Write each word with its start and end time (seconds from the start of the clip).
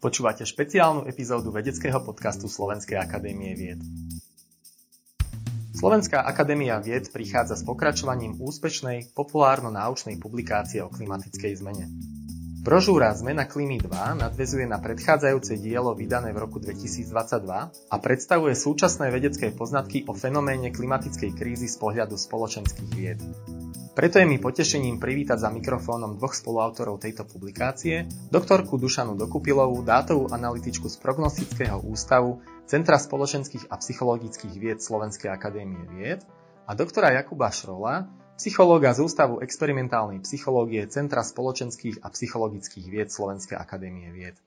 Počúvate 0.00 0.48
špeciálnu 0.48 1.04
epizódu 1.04 1.52
vedeckého 1.52 2.00
podcastu 2.00 2.48
Slovenskej 2.48 2.96
akadémie 2.96 3.52
vied. 3.52 3.84
Slovenská 5.76 6.24
akadémia 6.24 6.80
vied 6.80 7.12
prichádza 7.12 7.60
s 7.60 7.68
pokračovaním 7.68 8.40
úspešnej 8.40 9.12
populárno-náučnej 9.12 10.16
publikácie 10.16 10.80
o 10.80 10.88
klimatickej 10.88 11.52
zmene. 11.60 11.92
Brožúra 12.64 13.12
Zmena 13.12 13.44
klímy 13.44 13.76
2 13.76 14.24
nadvezuje 14.24 14.64
na 14.64 14.80
predchádzajúce 14.80 15.60
dielo 15.60 15.92
vydané 15.92 16.32
v 16.32 16.48
roku 16.48 16.56
2022 16.64 17.12
a 17.92 17.96
predstavuje 18.00 18.56
súčasné 18.56 19.12
vedecké 19.12 19.52
poznatky 19.52 20.08
o 20.08 20.16
fenoméne 20.16 20.72
klimatickej 20.72 21.36
krízy 21.36 21.68
z 21.68 21.76
pohľadu 21.76 22.16
spoločenských 22.16 22.90
vied. 22.96 23.20
Preto 23.90 24.22
je 24.22 24.26
mi 24.26 24.38
potešením 24.38 25.02
privítať 25.02 25.42
za 25.42 25.50
mikrofónom 25.50 26.14
dvoch 26.14 26.30
spoluautorov 26.30 27.02
tejto 27.02 27.26
publikácie, 27.26 28.06
doktorku 28.30 28.78
Dušanu 28.78 29.18
Dokupilovú, 29.18 29.82
dátovú 29.82 30.30
analytičku 30.30 30.86
z 30.86 30.96
Prognostického 31.02 31.82
ústavu 31.82 32.38
Centra 32.70 33.02
spoločenských 33.02 33.66
a 33.66 33.82
psychologických 33.82 34.54
vied 34.54 34.78
Slovenskej 34.78 35.34
akadémie 35.34 35.82
vied 35.90 36.22
a 36.70 36.78
doktora 36.78 37.10
Jakuba 37.18 37.50
Šrola, 37.50 38.06
psychológa 38.38 38.94
z 38.94 39.10
Ústavu 39.10 39.42
experimentálnej 39.42 40.22
psychológie 40.22 40.86
Centra 40.86 41.26
spoločenských 41.26 42.06
a 42.06 42.14
psychologických 42.14 42.86
vied 42.86 43.10
Slovenskej 43.10 43.58
akadémie 43.58 44.06
vied. 44.14 44.38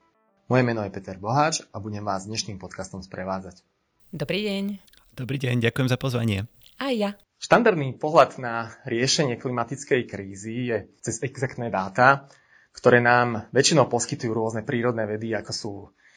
Moje 0.48 0.64
meno 0.64 0.80
je 0.88 0.90
Peter 0.90 1.20
Boháč 1.20 1.60
a 1.68 1.84
budem 1.84 2.00
vás 2.00 2.24
dnešným 2.24 2.56
podcastom 2.56 3.04
sprevádzať. 3.04 3.60
Dobrý 4.08 4.40
deň. 4.40 4.64
Dobrý 5.12 5.36
deň, 5.36 5.60
ďakujem 5.68 5.88
za 5.92 6.00
pozvanie. 6.00 6.48
A 6.80 6.96
ja. 6.96 7.20
Štandardný 7.44 8.00
pohľad 8.00 8.40
na 8.40 8.72
riešenie 8.88 9.36
klimatickej 9.36 10.08
krízy 10.08 10.72
je 10.72 10.88
cez 11.04 11.20
exaktné 11.20 11.68
dáta, 11.68 12.24
ktoré 12.72 13.04
nám 13.04 13.52
väčšinou 13.52 13.84
poskytujú 13.92 14.32
rôzne 14.32 14.64
prírodné 14.64 15.04
vedy, 15.04 15.36
ako 15.36 15.52
sú 15.52 15.72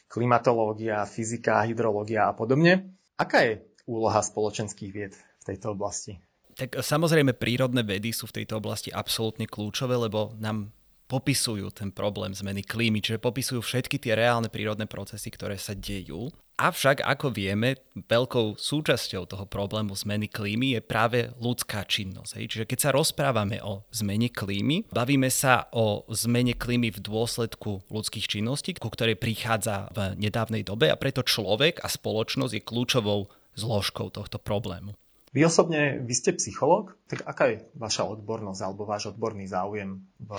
klimatológia, 0.07 1.03
fyzika, 1.03 1.67
hydrológia 1.67 2.31
a 2.31 2.33
podobne. 2.33 2.95
Aká 3.19 3.43
je 3.43 3.59
úloha 3.91 4.23
spoločenských 4.23 4.91
vied 4.95 5.19
v 5.19 5.43
tejto 5.43 5.75
oblasti? 5.75 6.15
Tak 6.55 6.79
samozrejme 6.79 7.35
prírodné 7.35 7.83
vedy 7.83 8.15
sú 8.15 8.31
v 8.31 8.39
tejto 8.39 8.63
oblasti 8.63 8.87
absolútne 8.95 9.51
kľúčové, 9.51 9.99
lebo 9.99 10.31
nám 10.39 10.71
popisujú 11.07 11.71
ten 11.71 11.89
problém 11.89 12.35
zmeny 12.35 12.63
klímy, 12.63 12.99
čiže 12.99 13.23
popisujú 13.23 13.63
všetky 13.63 13.97
tie 13.97 14.13
reálne 14.13 14.51
prírodné 14.51 14.85
procesy, 14.85 15.31
ktoré 15.31 15.55
sa 15.55 15.73
dejú 15.73 16.31
Avšak, 16.57 17.05
ako 17.05 17.29
vieme, 17.29 17.77
veľkou 17.93 18.57
súčasťou 18.57 19.29
toho 19.29 19.45
problému 19.45 19.93
zmeny 19.93 20.25
klímy 20.25 20.73
je 20.73 20.81
práve 20.81 21.29
ľudská 21.37 21.85
činnosť. 21.85 22.33
Hej. 22.33 22.45
Čiže 22.49 22.65
keď 22.65 22.79
sa 22.81 22.89
rozprávame 22.97 23.61
o 23.61 23.85
zmene 23.93 24.33
klímy, 24.33 24.89
bavíme 24.89 25.29
sa 25.29 25.69
o 25.69 26.01
zmene 26.09 26.57
klímy 26.57 26.89
v 26.89 26.97
dôsledku 26.97 27.85
ľudských 27.93 28.25
činností, 28.25 28.73
ku 28.73 28.89
ktorej 28.89 29.21
prichádza 29.21 29.93
v 29.93 30.17
nedávnej 30.17 30.65
dobe 30.65 30.89
a 30.89 30.97
preto 30.97 31.21
človek 31.21 31.77
a 31.85 31.93
spoločnosť 31.93 32.57
je 32.57 32.65
kľúčovou 32.65 33.29
zložkou 33.53 34.09
tohto 34.09 34.41
problému. 34.41 34.97
Vy 35.35 35.43
osobne, 35.43 35.99
vy 35.99 36.13
ste 36.15 36.31
psychológ, 36.39 36.95
tak 37.11 37.27
aká 37.27 37.51
je 37.51 37.57
vaša 37.75 38.07
odbornosť 38.07 38.61
alebo 38.63 38.87
váš 38.87 39.11
odborný 39.11 39.43
záujem 39.51 39.99
v 40.23 40.31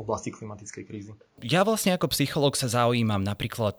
oblasti 0.00 0.32
klimatickej 0.32 0.84
krízy? 0.88 1.12
Ja 1.44 1.60
vlastne 1.60 1.92
ako 1.92 2.08
psychológ 2.08 2.56
sa 2.56 2.72
zaujímam 2.72 3.20
napríklad 3.20 3.76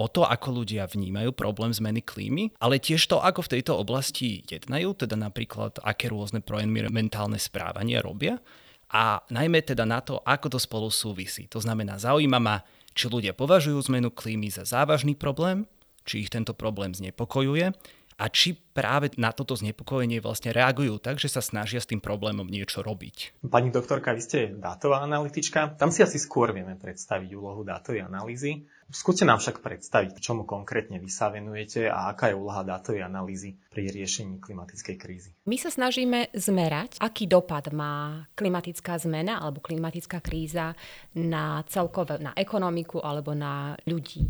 o 0.00 0.06
to, 0.10 0.26
ako 0.26 0.62
ľudia 0.62 0.90
vnímajú 0.90 1.30
problém 1.30 1.70
zmeny 1.70 2.02
klímy, 2.02 2.50
ale 2.58 2.82
tiež 2.82 3.06
to, 3.06 3.22
ako 3.22 3.46
v 3.46 3.52
tejto 3.58 3.78
oblasti 3.78 4.42
jednajú, 4.50 4.98
teda 4.98 5.14
napríklad 5.14 5.78
aké 5.78 6.10
rôzne 6.10 6.42
mentálne 6.90 7.38
správania 7.38 8.02
robia 8.02 8.42
a 8.90 9.22
najmä 9.30 9.62
teda 9.62 9.86
na 9.86 10.02
to, 10.02 10.18
ako 10.26 10.50
to 10.50 10.58
spolu 10.58 10.90
súvisí. 10.90 11.46
To 11.54 11.62
znamená, 11.62 12.02
zaujíma 12.02 12.42
ma, 12.42 12.66
či 12.90 13.06
ľudia 13.06 13.30
považujú 13.30 13.78
zmenu 13.86 14.10
klímy 14.10 14.50
za 14.50 14.66
závažný 14.66 15.14
problém, 15.14 15.70
či 16.02 16.26
ich 16.26 16.32
tento 16.32 16.50
problém 16.50 16.90
znepokojuje 16.90 17.70
a 18.18 18.24
či 18.28 18.58
práve 18.80 19.12
na 19.20 19.28
toto 19.36 19.52
znepokojenie 19.52 20.24
vlastne 20.24 20.56
reagujú 20.56 20.96
tak, 20.96 21.20
že 21.20 21.28
sa 21.28 21.44
snažia 21.44 21.84
s 21.84 21.90
tým 21.92 22.00
problémom 22.00 22.48
niečo 22.48 22.80
robiť. 22.80 23.44
Pani 23.44 23.68
doktorka, 23.68 24.16
vy 24.16 24.22
ste 24.24 24.38
dátová 24.56 25.04
analytička. 25.04 25.76
Tam 25.76 25.92
si 25.92 26.00
asi 26.00 26.16
skôr 26.16 26.56
vieme 26.56 26.80
predstaviť 26.80 27.28
úlohu 27.36 27.60
dátovej 27.60 28.08
analýzy. 28.08 28.64
Skúste 28.90 29.22
nám 29.22 29.38
však 29.38 29.62
predstaviť, 29.62 30.18
čomu 30.18 30.42
konkrétne 30.42 30.98
vy 30.98 31.06
sa 31.06 31.30
venujete 31.30 31.86
a 31.86 32.10
aká 32.10 32.32
je 32.32 32.34
úloha 32.34 32.66
dátovej 32.66 33.06
analýzy 33.06 33.54
pri 33.70 33.86
riešení 33.86 34.42
klimatickej 34.42 34.96
krízy. 34.98 35.30
My 35.46 35.54
sa 35.62 35.70
snažíme 35.70 36.34
zmerať, 36.34 36.98
aký 36.98 37.30
dopad 37.30 37.70
má 37.70 38.26
klimatická 38.34 38.98
zmena 38.98 39.38
alebo 39.38 39.62
klimatická 39.62 40.18
kríza 40.18 40.74
na 41.14 41.62
celkové, 41.70 42.18
na 42.18 42.34
ekonomiku 42.34 42.98
alebo 42.98 43.30
na 43.30 43.78
ľudí. 43.86 44.26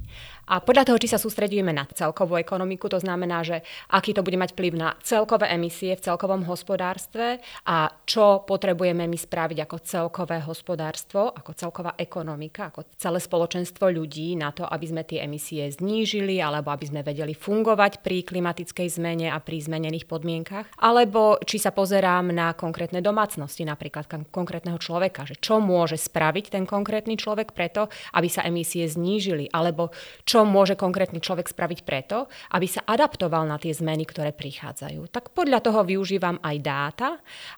A 0.53 0.61
podľa 0.61 0.93
toho, 0.93 1.01
či 1.01 1.09
sa 1.09 1.17
sústredujeme 1.17 1.73
na 1.73 1.89
celkovú 1.89 2.37
ekonomiku, 2.37 2.93
to 2.93 3.01
znamená, 3.01 3.41
že 3.41 3.65
aký 3.89 4.13
to 4.13 4.21
bude 4.21 4.37
mať 4.41 4.57
vplyv 4.57 4.73
na 4.81 4.97
celkové 5.05 5.53
emisie 5.53 5.93
v 5.93 6.05
celkovom 6.09 6.49
hospodárstve 6.49 7.45
a 7.69 7.93
čo 8.09 8.49
potrebujeme 8.49 9.05
my 9.05 9.19
spraviť 9.21 9.59
ako 9.69 9.77
celkové 9.85 10.41
hospodárstvo, 10.49 11.29
ako 11.29 11.53
celková 11.53 11.93
ekonomika, 12.01 12.73
ako 12.73 12.89
celé 12.97 13.21
spoločenstvo 13.21 13.93
ľudí 13.93 14.41
na 14.41 14.57
to, 14.57 14.65
aby 14.65 14.87
sme 14.89 15.03
tie 15.05 15.21
emisie 15.27 15.69
znížili 15.69 16.41
alebo 16.41 16.71
aby 16.71 16.87
sme 16.87 17.01
vedeli 17.05 17.35
fungovať 17.35 18.01
pri 18.05 18.25
klimatickej 18.25 18.89
zmene 19.01 19.29
a 19.29 19.39
pri 19.43 19.61
zmenených 19.61 20.07
podmienkach. 20.07 20.71
Alebo 20.79 21.41
či 21.43 21.59
sa 21.59 21.75
pozerám 21.75 22.31
na 22.31 22.55
konkrétne 22.55 23.03
domácnosti, 23.03 23.67
napríklad 23.67 24.07
konkrétneho 24.31 24.79
človeka, 24.79 25.27
že 25.27 25.41
čo 25.41 25.59
môže 25.59 25.99
spraviť 25.99 26.55
ten 26.55 26.65
konkrétny 26.69 27.19
človek 27.19 27.51
preto, 27.51 27.91
aby 28.15 28.29
sa 28.31 28.47
emisie 28.47 28.87
znížili, 28.87 29.51
alebo 29.51 29.91
čo 30.23 30.47
môže 30.47 30.79
konkrétny 30.79 31.19
človek 31.19 31.51
spraviť 31.51 31.81
preto, 31.83 32.31
aby 32.53 32.67
sa 32.69 32.85
adaptoval 32.87 33.49
na 33.49 33.57
tie 33.57 33.73
zmeny, 33.73 34.05
ktoré 34.05 34.20
prichádzajú. 34.29 35.09
Tak 35.09 35.33
podľa 35.33 35.65
toho 35.65 35.81
využívam 35.89 36.37
aj 36.45 36.57
dáta 36.61 37.11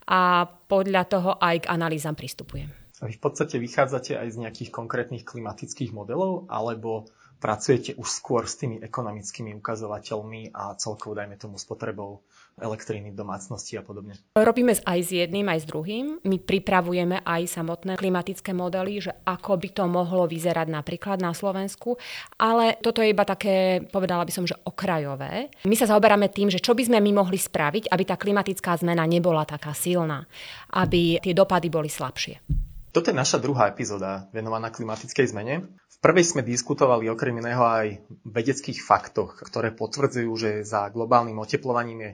a 0.06 0.46
podľa 0.46 1.02
toho 1.10 1.30
aj 1.42 1.66
k 1.66 1.70
analýzam 1.74 2.14
pristupujem. 2.14 2.70
Vy 3.02 3.18
v 3.18 3.22
podstate 3.22 3.58
vychádzate 3.58 4.14
aj 4.14 4.28
z 4.30 4.40
nejakých 4.46 4.70
konkrétnych 4.70 5.26
klimatických 5.26 5.90
modelov, 5.90 6.46
alebo 6.46 7.10
pracujete 7.42 7.98
už 7.98 8.06
skôr 8.06 8.46
s 8.46 8.54
tými 8.54 8.78
ekonomickými 8.78 9.50
ukazovateľmi 9.58 10.54
a 10.54 10.78
celkovo, 10.78 11.18
dajme 11.18 11.34
tomu, 11.34 11.58
spotrebou 11.58 12.22
elektriny 12.60 13.12
v 13.12 13.16
domácnosti 13.16 13.78
a 13.78 13.82
podobne? 13.84 14.18
Robíme 14.36 14.76
aj 14.76 14.98
s 15.00 15.10
jedným, 15.12 15.48
aj 15.48 15.64
s 15.64 15.66
druhým. 15.68 16.04
My 16.24 16.36
pripravujeme 16.40 17.24
aj 17.24 17.42
samotné 17.48 17.96
klimatické 17.96 18.52
modely, 18.52 19.08
že 19.08 19.12
ako 19.24 19.56
by 19.56 19.68
to 19.72 19.84
mohlo 19.88 20.24
vyzerať 20.28 20.68
napríklad 20.68 21.18
na 21.20 21.32
Slovensku, 21.32 21.96
ale 22.36 22.76
toto 22.80 23.00
je 23.00 23.12
iba 23.12 23.24
také, 23.24 23.84
povedala 23.88 24.26
by 24.26 24.32
som, 24.32 24.44
že 24.44 24.58
okrajové. 24.66 25.48
My 25.64 25.76
sa 25.78 25.88
zaoberáme 25.88 26.28
tým, 26.28 26.52
že 26.52 26.60
čo 26.60 26.76
by 26.76 26.88
sme 26.88 26.98
my 27.00 27.24
mohli 27.24 27.38
spraviť, 27.40 27.88
aby 27.88 28.02
tá 28.04 28.16
klimatická 28.20 28.76
zmena 28.80 29.08
nebola 29.08 29.48
taká 29.48 29.72
silná, 29.72 30.24
aby 30.76 31.22
tie 31.22 31.32
dopady 31.36 31.68
boli 31.72 31.88
slabšie. 31.88 32.62
Toto 32.92 33.08
je 33.08 33.16
naša 33.16 33.40
druhá 33.40 33.72
epizóda 33.72 34.28
venovaná 34.36 34.68
klimatickej 34.68 35.32
zmene. 35.32 35.64
V 35.64 35.96
prvej 36.04 36.28
sme 36.28 36.44
diskutovali 36.44 37.08
okrem 37.08 37.40
iného 37.40 37.64
aj 37.64 38.04
vedeckých 38.28 38.84
faktoch, 38.84 39.40
ktoré 39.48 39.72
potvrdzujú, 39.72 40.30
že 40.36 40.50
za 40.60 40.92
globálnym 40.92 41.40
oteplovaním 41.40 42.04
je 42.04 42.12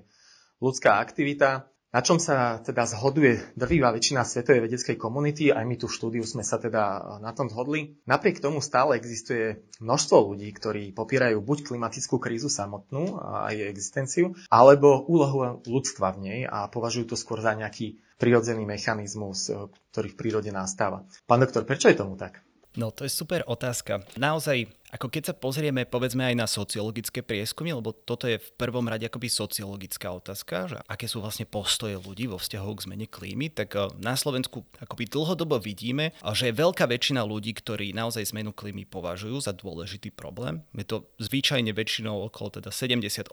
ľudská 0.58 0.98
aktivita, 0.98 1.70
na 1.88 2.04
čom 2.04 2.20
sa 2.20 2.60
teda 2.60 2.84
zhoduje 2.84 3.40
drvivá 3.56 3.88
väčšina 3.96 4.20
svetovej 4.20 4.68
vedeckej 4.68 5.00
komunity, 5.00 5.48
aj 5.48 5.64
my 5.64 5.80
tu 5.80 5.88
v 5.88 5.96
štúdiu 5.96 6.24
sme 6.28 6.44
sa 6.44 6.60
teda 6.60 7.16
na 7.24 7.32
tom 7.32 7.48
zhodli. 7.48 7.96
Napriek 8.04 8.44
tomu 8.44 8.60
stále 8.60 9.00
existuje 9.00 9.64
množstvo 9.80 10.36
ľudí, 10.36 10.52
ktorí 10.52 10.92
popierajú 10.92 11.40
buď 11.40 11.58
klimatickú 11.64 12.20
krízu 12.20 12.52
samotnú 12.52 13.16
a 13.16 13.48
jej 13.56 13.72
existenciu, 13.72 14.36
alebo 14.52 15.00
úlohu 15.08 15.64
ľudstva 15.64 16.12
v 16.12 16.18
nej 16.20 16.40
a 16.44 16.68
považujú 16.68 17.08
to 17.08 17.16
skôr 17.16 17.40
za 17.40 17.56
nejaký 17.56 18.04
prirodzený 18.20 18.68
mechanizmus, 18.68 19.48
e, 19.48 19.72
ktorý 19.94 20.12
v 20.12 20.18
prírode 20.18 20.50
nastáva. 20.52 21.08
Pán 21.24 21.40
doktor, 21.40 21.64
prečo 21.64 21.88
je 21.88 21.96
tomu 21.96 22.20
tak? 22.20 22.44
No 22.76 22.92
to 22.92 23.08
je 23.08 23.10
super 23.10 23.42
otázka. 23.48 24.04
Naozaj 24.20 24.70
ako 24.88 25.12
keď 25.12 25.22
sa 25.32 25.34
pozrieme 25.36 25.84
povedzme 25.84 26.24
aj 26.24 26.34
na 26.36 26.46
sociologické 26.48 27.20
prieskumy, 27.20 27.76
lebo 27.76 27.92
toto 27.92 28.24
je 28.24 28.40
v 28.40 28.48
prvom 28.56 28.88
rade 28.88 29.04
akoby 29.04 29.28
sociologická 29.28 30.08
otázka, 30.16 30.56
že 30.68 30.78
aké 30.88 31.04
sú 31.04 31.20
vlastne 31.20 31.44
postoje 31.44 32.00
ľudí 32.00 32.24
vo 32.24 32.40
vzťahu 32.40 32.70
k 32.72 32.84
zmene 32.88 33.06
klímy, 33.06 33.52
tak 33.52 33.76
eh, 33.76 33.88
na 34.00 34.16
Slovensku 34.16 34.64
akoby 34.80 35.04
dlhodobo 35.08 35.60
vidíme, 35.60 36.16
že 36.32 36.48
je 36.48 36.54
veľká 36.56 36.88
väčšina 36.88 37.20
ľudí, 37.20 37.52
ktorí 37.52 37.92
naozaj 37.92 38.32
zmenu 38.32 38.56
klímy 38.56 38.88
považujú 38.88 39.44
za 39.44 39.52
dôležitý 39.52 40.08
problém. 40.14 40.64
Je 40.72 40.88
to 40.88 41.04
zvyčajne 41.20 41.68
väčšinou 41.74 42.24
okolo 42.32 42.60
teda 42.60 42.72
70-80% 42.72 43.28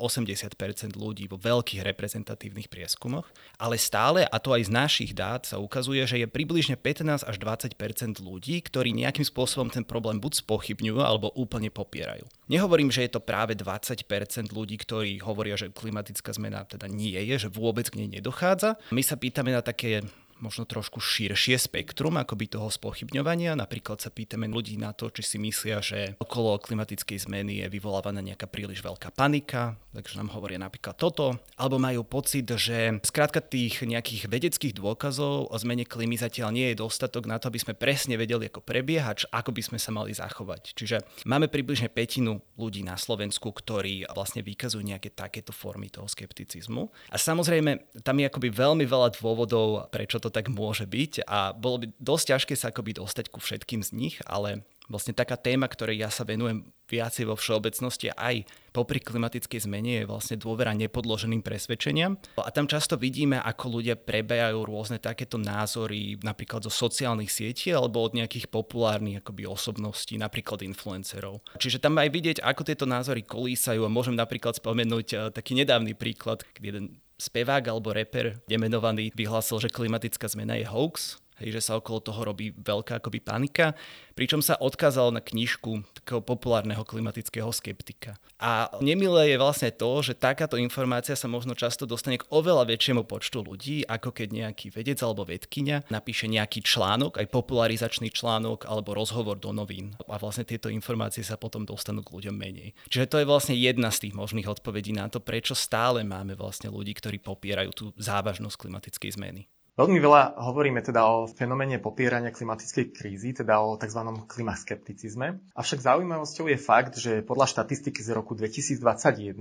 ľudí 0.99 1.31
vo 1.31 1.39
veľkých 1.39 1.85
reprezentatívnych 1.87 2.67
prieskumoch, 2.67 3.31
ale 3.55 3.79
stále, 3.79 4.27
a 4.27 4.37
to 4.41 4.51
aj 4.51 4.67
z 4.67 4.71
našich 4.71 5.11
dát, 5.15 5.47
sa 5.47 5.61
ukazuje, 5.61 6.03
že 6.03 6.19
je 6.19 6.27
približne 6.27 6.75
15 6.75 7.23
až 7.23 7.35
20% 7.39 8.19
ľudí, 8.19 8.59
ktorí 8.59 8.91
nejakým 8.91 9.23
spôsobom 9.23 9.71
ten 9.71 9.85
problém 9.87 10.19
buď 10.19 10.43
spochybňujú 10.43 10.99
alebo 10.99 11.31
úplne 11.45 11.69
popierajú. 11.69 12.25
Nehovorím, 12.49 12.89
že 12.89 13.05
je 13.05 13.13
to 13.13 13.21
práve 13.21 13.53
20% 13.53 14.05
ľudí, 14.49 14.81
ktorí 14.81 15.21
hovoria, 15.21 15.53
že 15.53 15.69
klimatická 15.69 16.33
zmena 16.33 16.65
teda 16.65 16.89
nie 16.89 17.15
je, 17.15 17.47
že 17.47 17.53
vôbec 17.53 17.85
k 17.89 18.01
nej 18.01 18.19
nedochádza. 18.19 18.81
My 18.89 19.05
sa 19.05 19.15
pýtame 19.15 19.53
na 19.53 19.61
také 19.61 20.01
možno 20.39 20.67
trošku 20.67 20.99
širšie 20.99 21.55
spektrum 21.55 22.19
akoby 22.19 22.51
toho 22.51 22.67
spochybňovania. 22.67 23.55
Napríklad 23.55 24.03
sa 24.03 24.11
pýtame 24.11 24.51
ľudí 24.51 24.75
na 24.75 24.91
to, 24.91 25.07
či 25.07 25.23
si 25.23 25.37
myslia, 25.39 25.79
že 25.79 26.19
okolo 26.19 26.59
klimatickej 26.59 27.27
zmeny 27.27 27.63
je 27.63 27.71
vyvolávaná 27.71 28.19
nejaká 28.19 28.47
príliš 28.51 28.83
veľká 28.83 29.15
panika, 29.15 29.79
takže 29.95 30.19
nám 30.19 30.35
hovoria 30.35 30.59
napríklad 30.59 30.99
toto, 30.99 31.39
alebo 31.55 31.79
majú 31.79 32.03
pocit, 32.03 32.47
že 32.51 32.99
skrátka 33.07 33.39
tých 33.39 33.87
nejakých 33.87 34.27
vedeckých 34.27 34.75
dôkazov 34.75 35.47
o 35.47 35.55
zmene 35.55 35.87
klímy 35.87 36.19
zatiaľ 36.19 36.51
nie 36.51 36.67
je 36.73 36.83
dostatok 36.83 37.27
na 37.31 37.39
to, 37.39 37.47
aby 37.47 37.59
sme 37.63 37.73
presne 37.77 38.19
vedeli, 38.19 38.51
ako 38.51 38.59
prebiehať, 38.59 39.31
ako 39.31 39.55
by 39.55 39.61
sme 39.63 39.79
sa 39.79 39.95
mali 39.95 40.11
zachovať. 40.11 40.75
Čiže 40.75 40.97
máme 41.23 41.47
približne 41.47 41.87
petinu 41.87 42.43
ľudí 42.59 42.83
na 42.83 42.99
Slovensku, 42.99 43.55
ktorí 43.55 44.03
vlastne 44.11 44.43
vykazujú 44.43 44.83
nejaké 44.83 45.15
takéto 45.15 45.55
formy 45.55 45.87
toho 45.87 46.11
skepticizmu. 46.11 46.91
A 47.13 47.15
samozrejme, 47.15 48.03
tam 48.03 48.19
je 48.19 48.27
akoby 48.27 48.49
veľmi 48.51 48.83
veľa 48.83 49.15
dôvodov, 49.15 49.87
prečo 49.93 50.19
to 50.25 50.33
tak 50.33 50.49
môže 50.49 50.89
byť 50.89 51.29
a 51.29 51.53
bolo 51.53 51.85
by 51.85 51.93
dosť 52.01 52.25
ťažké 52.33 52.53
sa 52.57 52.73
akoby 52.73 52.97
dostať 52.97 53.29
ku 53.29 53.37
všetkým 53.37 53.85
z 53.85 53.93
nich, 53.93 54.15
ale 54.25 54.65
vlastne 54.89 55.17
taká 55.17 55.35
téma, 55.39 55.65
ktorej 55.65 56.01
ja 56.01 56.09
sa 56.13 56.25
venujem 56.27 56.65
viacej 56.85 57.25
vo 57.25 57.33
všeobecnosti 57.33 58.13
aj 58.13 58.45
popri 58.69 59.01
klimatickej 59.01 59.65
zmene 59.65 60.03
je 60.03 60.09
vlastne 60.09 60.37
dôvera 60.37 60.75
nepodloženým 60.77 61.41
presvedčeniam. 61.41 62.19
A 62.37 62.53
tam 62.53 62.69
často 62.69 62.93
vidíme, 62.99 63.41
ako 63.41 63.81
ľudia 63.81 63.97
prebejajú 63.97 64.59
rôzne 64.61 65.01
takéto 65.01 65.41
názory 65.41 66.21
napríklad 66.21 66.61
zo 66.67 66.71
sociálnych 66.71 67.31
sietí 67.31 67.73
alebo 67.73 68.05
od 68.05 68.13
nejakých 68.13 68.51
populárnych 68.51 69.25
akoby 69.25 69.49
osobností, 69.49 70.21
napríklad 70.21 70.61
influencerov. 70.61 71.41
Čiže 71.57 71.81
tam 71.81 71.97
aj 71.97 72.09
vidieť, 72.13 72.37
ako 72.45 72.61
tieto 72.61 72.85
názory 72.85 73.25
kolísajú 73.25 73.81
a 73.81 73.89
môžem 73.89 74.13
napríklad 74.13 74.53
spomenúť 74.53 75.07
eh, 75.15 75.19
taký 75.33 75.57
nedávny 75.57 75.97
príklad, 75.97 76.45
kedy 76.53 76.67
jeden 76.69 76.87
spevák 77.15 77.63
alebo 77.71 77.95
reper 77.95 78.43
demenovaný 78.43 79.09
vyhlásil, 79.15 79.63
že 79.63 79.71
klimatická 79.71 80.27
zmena 80.27 80.59
je 80.59 80.67
hoax, 80.67 81.23
hej, 81.39 81.49
že 81.55 81.61
sa 81.61 81.77
okolo 81.79 81.99
toho 81.99 82.21
robí 82.23 82.55
veľká 82.55 83.03
akoby 83.03 83.19
panika, 83.19 83.75
pričom 84.15 84.39
sa 84.39 84.55
odkázal 84.55 85.11
na 85.11 85.19
knižku 85.19 85.83
takého 86.01 86.23
populárneho 86.23 86.83
klimatického 86.87 87.51
skeptika. 87.51 88.15
A 88.39 88.71
nemilé 88.79 89.35
je 89.35 89.37
vlastne 89.39 89.71
to, 89.71 90.03
že 90.03 90.15
takáto 90.15 90.55
informácia 90.55 91.15
sa 91.15 91.27
možno 91.27 91.55
často 91.55 91.83
dostane 91.83 92.19
k 92.19 92.27
oveľa 92.31 92.67
väčšiemu 92.67 93.03
počtu 93.03 93.43
ľudí, 93.43 93.83
ako 93.87 94.11
keď 94.11 94.27
nejaký 94.31 94.71
vedec 94.71 94.99
alebo 95.03 95.27
vedkynia 95.27 95.83
napíše 95.91 96.27
nejaký 96.31 96.63
článok, 96.63 97.19
aj 97.19 97.31
popularizačný 97.31 98.11
článok 98.11 98.67
alebo 98.67 98.95
rozhovor 98.95 99.39
do 99.39 99.51
novín. 99.51 99.95
A 100.07 100.19
vlastne 100.19 100.47
tieto 100.47 100.71
informácie 100.71 101.23
sa 101.23 101.39
potom 101.39 101.63
dostanú 101.63 102.03
k 102.03 102.11
ľuďom 102.15 102.35
menej. 102.35 102.75
Čiže 102.87 103.11
to 103.11 103.19
je 103.19 103.29
vlastne 103.29 103.55
jedna 103.55 103.91
z 103.91 104.07
tých 104.07 104.13
možných 104.15 104.47
odpovedí 104.47 104.95
na 104.95 105.11
to, 105.11 105.19
prečo 105.19 105.55
stále 105.55 106.03
máme 106.03 106.35
vlastne 106.35 106.71
ľudí, 106.71 106.95
ktorí 106.95 107.19
popierajú 107.19 107.71
tú 107.75 107.85
závažnosť 107.99 108.55
klimatickej 108.55 109.11
zmeny. 109.15 109.41
Veľmi 109.75 109.99
veľa 109.99 110.39
hovoríme 110.39 110.79
teda 110.79 111.03
o 111.03 111.27
fenomene 111.27 111.83
popierania 111.83 112.31
klimatickej 112.31 112.95
krízy, 112.95 113.35
teda 113.35 113.59
o 113.59 113.75
tzv. 113.75 114.07
klimaskepticizme. 114.23 115.51
Avšak 115.51 115.83
zaujímavosťou 115.83 116.47
je 116.47 116.55
fakt, 116.55 116.95
že 116.95 117.19
podľa 117.19 117.51
štatistiky 117.51 117.99
z 117.99 118.15
roku 118.15 118.39
2021 118.39 119.35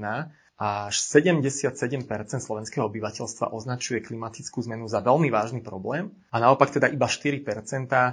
až 0.54 0.94
77% 0.94 2.06
slovenského 2.38 2.86
obyvateľstva 2.86 3.50
označuje 3.54 4.02
klimatickú 4.02 4.62
zmenu 4.66 4.86
za 4.86 5.02
veľmi 5.02 5.26
vážny 5.30 5.62
problém 5.62 6.14
a 6.30 6.42
naopak 6.42 6.70
teda 6.70 6.90
iba 6.90 7.10
4% 7.10 7.42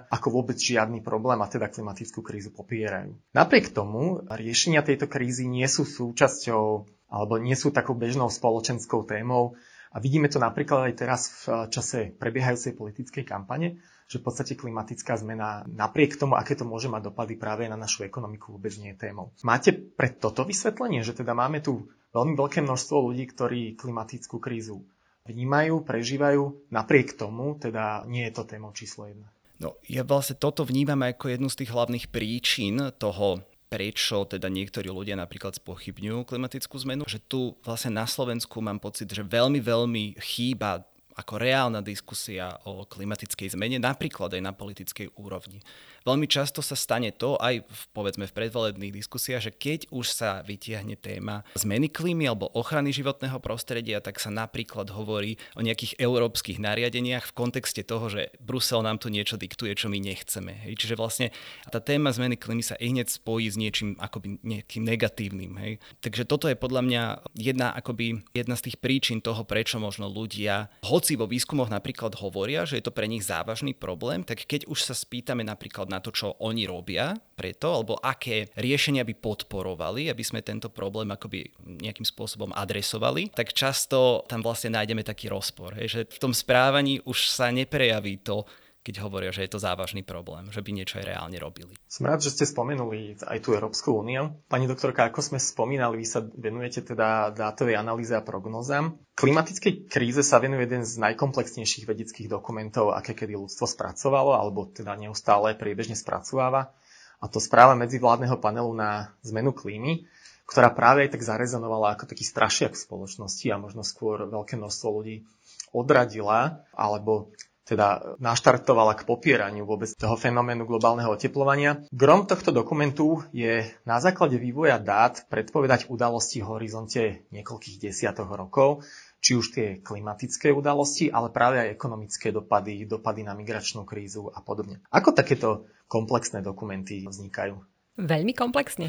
ako 0.09 0.27
vôbec 0.29 0.57
žiadny 0.57 1.05
problém 1.05 1.41
a 1.41 1.49
teda 1.49 1.69
klimatickú 1.69 2.25
krízu 2.25 2.49
popierajú. 2.49 3.13
Napriek 3.33 3.73
tomu 3.73 4.25
riešenia 4.25 4.81
tejto 4.81 5.05
krízy 5.05 5.45
nie 5.45 5.65
sú 5.69 5.85
súčasťou 5.85 6.85
alebo 7.11 7.37
nie 7.37 7.53
sú 7.53 7.69
takou 7.69 7.93
bežnou 7.93 8.29
spoločenskou 8.29 9.05
témou 9.05 9.53
a 9.91 9.99
vidíme 9.99 10.31
to 10.31 10.39
napríklad 10.39 10.87
aj 10.87 10.93
teraz 10.95 11.21
v 11.43 11.67
čase 11.67 12.15
prebiehajúcej 12.15 12.79
politickej 12.79 13.27
kampane, 13.27 13.83
že 14.07 14.19
v 14.19 14.27
podstate 14.27 14.55
klimatická 14.55 15.19
zmena 15.19 15.67
napriek 15.67 16.15
tomu, 16.15 16.39
aké 16.39 16.55
to 16.55 16.63
môže 16.63 16.87
mať 16.87 17.11
dopady 17.11 17.35
práve 17.35 17.67
na 17.67 17.75
našu 17.75 18.07
ekonomiku, 18.07 18.55
vôbec 18.55 18.71
nie 18.79 18.95
je 18.95 19.07
témou. 19.07 19.35
Máte 19.43 19.75
pre 19.75 20.11
toto 20.11 20.47
vysvetlenie, 20.47 21.03
že 21.03 21.15
teda 21.15 21.35
máme 21.35 21.59
tu 21.59 21.91
veľmi 22.15 22.35
veľké 22.35 22.63
množstvo 22.63 23.11
ľudí, 23.11 23.23
ktorí 23.31 23.75
klimatickú 23.75 24.39
krízu 24.39 24.83
vnímajú, 25.27 25.83
prežívajú, 25.83 26.71
napriek 26.71 27.15
tomu 27.19 27.55
teda 27.59 28.07
nie 28.07 28.25
je 28.27 28.33
to 28.35 28.43
témou 28.47 28.71
číslo 28.71 29.07
jedna. 29.07 29.27
No, 29.61 29.77
ja 29.85 30.01
vlastne 30.01 30.41
toto 30.41 30.65
vnímam 30.65 31.05
ako 31.05 31.37
jednu 31.37 31.47
z 31.51 31.61
tých 31.61 31.71
hlavných 31.71 32.09
príčin 32.09 32.81
toho 32.97 33.45
prečo 33.71 34.27
teda 34.27 34.51
niektorí 34.51 34.91
ľudia 34.91 35.15
napríklad 35.15 35.55
spochybňujú 35.55 36.27
klimatickú 36.27 36.75
zmenu, 36.83 37.07
že 37.07 37.23
tu 37.23 37.55
vlastne 37.63 37.95
na 37.95 38.03
Slovensku 38.03 38.59
mám 38.59 38.83
pocit, 38.83 39.07
že 39.07 39.23
veľmi, 39.23 39.63
veľmi 39.63 40.19
chýba 40.19 40.83
ako 41.15 41.39
reálna 41.41 41.83
diskusia 41.83 42.55
o 42.67 42.87
klimatickej 42.87 43.53
zmene, 43.57 43.77
napríklad 43.81 44.33
aj 44.35 44.41
na 44.41 44.53
politickej 44.55 45.15
úrovni. 45.19 45.59
Veľmi 46.01 46.25
často 46.25 46.65
sa 46.65 46.73
stane 46.73 47.13
to 47.13 47.37
aj 47.37 47.61
v, 47.61 47.81
povedzme 47.93 48.25
v 48.25 48.33
predvolebných 48.33 48.95
diskusiách, 48.95 49.49
že 49.49 49.51
keď 49.53 49.79
už 49.93 50.09
sa 50.09 50.41
vytiahne 50.41 50.97
téma 50.97 51.45
zmeny 51.53 51.93
klímy 51.93 52.25
alebo 52.25 52.49
ochrany 52.57 52.89
životného 52.89 53.37
prostredia, 53.37 54.01
tak 54.01 54.17
sa 54.17 54.33
napríklad 54.33 54.89
hovorí 54.89 55.37
o 55.53 55.61
nejakých 55.61 56.01
európskych 56.01 56.57
nariadeniach 56.57 57.29
v 57.29 57.35
kontexte 57.37 57.85
toho, 57.85 58.09
že 58.09 58.33
Brusel 58.41 58.81
nám 58.81 58.97
tu 58.97 59.13
niečo 59.13 59.37
diktuje, 59.37 59.77
čo 59.77 59.93
my 59.93 60.01
nechceme. 60.01 60.65
Hej. 60.65 60.81
Čiže 60.81 60.95
vlastne 60.97 61.27
tá 61.69 61.77
téma 61.77 62.09
zmeny 62.09 62.33
klímy 62.37 62.65
sa 62.65 62.73
i 62.81 62.89
hneď 62.89 63.11
spojí 63.11 63.45
s 63.45 63.59
niečím 63.61 63.93
akoby 64.01 64.41
nejakým 64.41 64.81
negatívnym. 64.81 65.53
Hej. 65.61 65.73
Takže 66.01 66.25
toto 66.25 66.49
je 66.49 66.57
podľa 66.57 66.81
mňa 66.81 67.03
jedna, 67.37 67.73
akoby, 67.77 68.25
jedna 68.33 68.57
z 68.57 68.69
tých 68.71 68.77
príčin 68.81 69.21
toho, 69.21 69.45
prečo 69.45 69.77
možno 69.77 70.09
ľudia, 70.09 70.69
hoci 70.85 71.00
vo 71.17 71.25
výskumoch 71.25 71.71
napríklad 71.71 72.13
hovoria, 72.21 72.67
že 72.67 72.77
je 72.77 72.85
to 72.85 72.93
pre 72.93 73.09
nich 73.09 73.25
závažný 73.25 73.73
problém, 73.73 74.21
tak 74.21 74.45
keď 74.45 74.69
už 74.69 74.85
sa 74.85 74.93
spýtame 74.93 75.41
napríklad 75.41 75.89
na 75.89 75.97
to, 75.97 76.13
čo 76.13 76.37
oni 76.37 76.69
robia 76.69 77.17
preto, 77.33 77.73
alebo 77.73 77.97
aké 77.97 78.53
riešenia 78.53 79.01
by 79.01 79.17
podporovali, 79.17 80.13
aby 80.13 80.23
sme 80.23 80.45
tento 80.45 80.69
problém 80.69 81.09
akoby 81.09 81.49
nejakým 81.81 82.05
spôsobom 82.05 82.53
adresovali, 82.53 83.33
tak 83.33 83.55
často 83.55 84.27
tam 84.29 84.45
vlastne 84.45 84.77
nájdeme 84.77 85.01
taký 85.01 85.31
rozpor, 85.31 85.73
hej, 85.81 85.87
že 85.89 86.01
v 86.05 86.21
tom 86.21 86.33
správaní 86.35 87.01
už 87.07 87.31
sa 87.31 87.49
neprejaví 87.49 88.21
to, 88.21 88.45
keď 88.81 89.05
hovoria, 89.05 89.29
že 89.29 89.45
je 89.45 89.51
to 89.53 89.61
závažný 89.61 90.01
problém, 90.01 90.49
že 90.49 90.65
by 90.65 90.73
niečo 90.73 90.97
aj 90.97 91.05
reálne 91.05 91.37
robili. 91.37 91.77
Som 91.85 92.09
rád, 92.09 92.25
že 92.25 92.33
ste 92.33 92.49
spomenuli 92.49 93.21
aj 93.21 93.39
tú 93.45 93.53
Európsku 93.53 93.93
úniu. 93.93 94.41
Pani 94.49 94.65
doktorka, 94.65 95.05
ako 95.05 95.21
sme 95.21 95.37
spomínali, 95.37 96.01
vy 96.01 96.07
sa 96.09 96.25
venujete 96.25 96.81
teda 96.81 97.29
dátovej 97.29 97.77
analýze 97.77 98.13
a 98.17 98.25
prognozám. 98.25 98.97
Klimatickej 99.13 99.85
kríze 99.85 100.25
sa 100.25 100.41
venuje 100.41 100.65
jeden 100.65 100.81
z 100.81 100.97
najkomplexnejších 100.97 101.85
vedeckých 101.85 102.25
dokumentov, 102.25 102.97
aké 102.97 103.13
kedy 103.13 103.37
ľudstvo 103.37 103.69
spracovalo, 103.69 104.33
alebo 104.33 104.65
teda 104.65 104.97
neustále 104.97 105.53
priebežne 105.53 105.93
spracováva. 105.93 106.73
A 107.21 107.29
to 107.29 107.37
správa 107.37 107.77
medzivládneho 107.77 108.41
panelu 108.41 108.73
na 108.73 109.13
zmenu 109.21 109.53
klímy, 109.53 110.09
ktorá 110.49 110.73
práve 110.73 111.05
aj 111.05 111.13
tak 111.15 111.21
zarezonovala 111.21 111.93
ako 111.93 112.09
taký 112.09 112.25
strašiak 112.25 112.73
v 112.73 112.83
spoločnosti 112.83 113.45
a 113.53 113.61
možno 113.61 113.85
skôr 113.85 114.25
veľké 114.25 114.57
množstvo 114.57 114.87
ľudí 114.89 115.23
odradila 115.71 116.65
alebo 116.73 117.31
teda 117.61 118.17
naštartovala 118.17 118.97
k 118.97 119.05
popieraniu 119.05 119.63
vôbec 119.69 119.93
toho 119.93 120.17
fenoménu 120.17 120.65
globálneho 120.65 121.13
oteplovania. 121.13 121.85
Grom 121.93 122.25
tohto 122.25 122.49
dokumentu 122.49 123.21
je 123.31 123.63
na 123.85 124.01
základe 124.01 124.35
vývoja 124.41 124.81
dát 124.81 125.23
predpovedať 125.29 125.87
udalosti 125.87 126.41
v 126.41 126.49
horizonte 126.57 127.01
niekoľkých 127.29 127.77
desiatok 127.77 128.33
rokov, 128.33 128.83
či 129.21 129.37
už 129.37 129.45
tie 129.53 129.67
klimatické 129.79 130.49
udalosti, 130.49 131.13
ale 131.13 131.29
práve 131.29 131.61
aj 131.61 131.77
ekonomické 131.77 132.33
dopady, 132.33 132.89
dopady 132.89 133.21
na 133.21 133.37
migračnú 133.37 133.85
krízu 133.85 134.33
a 134.33 134.41
podobne. 134.41 134.81
Ako 134.89 135.13
takéto 135.13 135.69
komplexné 135.85 136.41
dokumenty 136.41 137.05
vznikajú? 137.05 137.70
Veľmi 137.99 138.31
komplexne. 138.31 138.87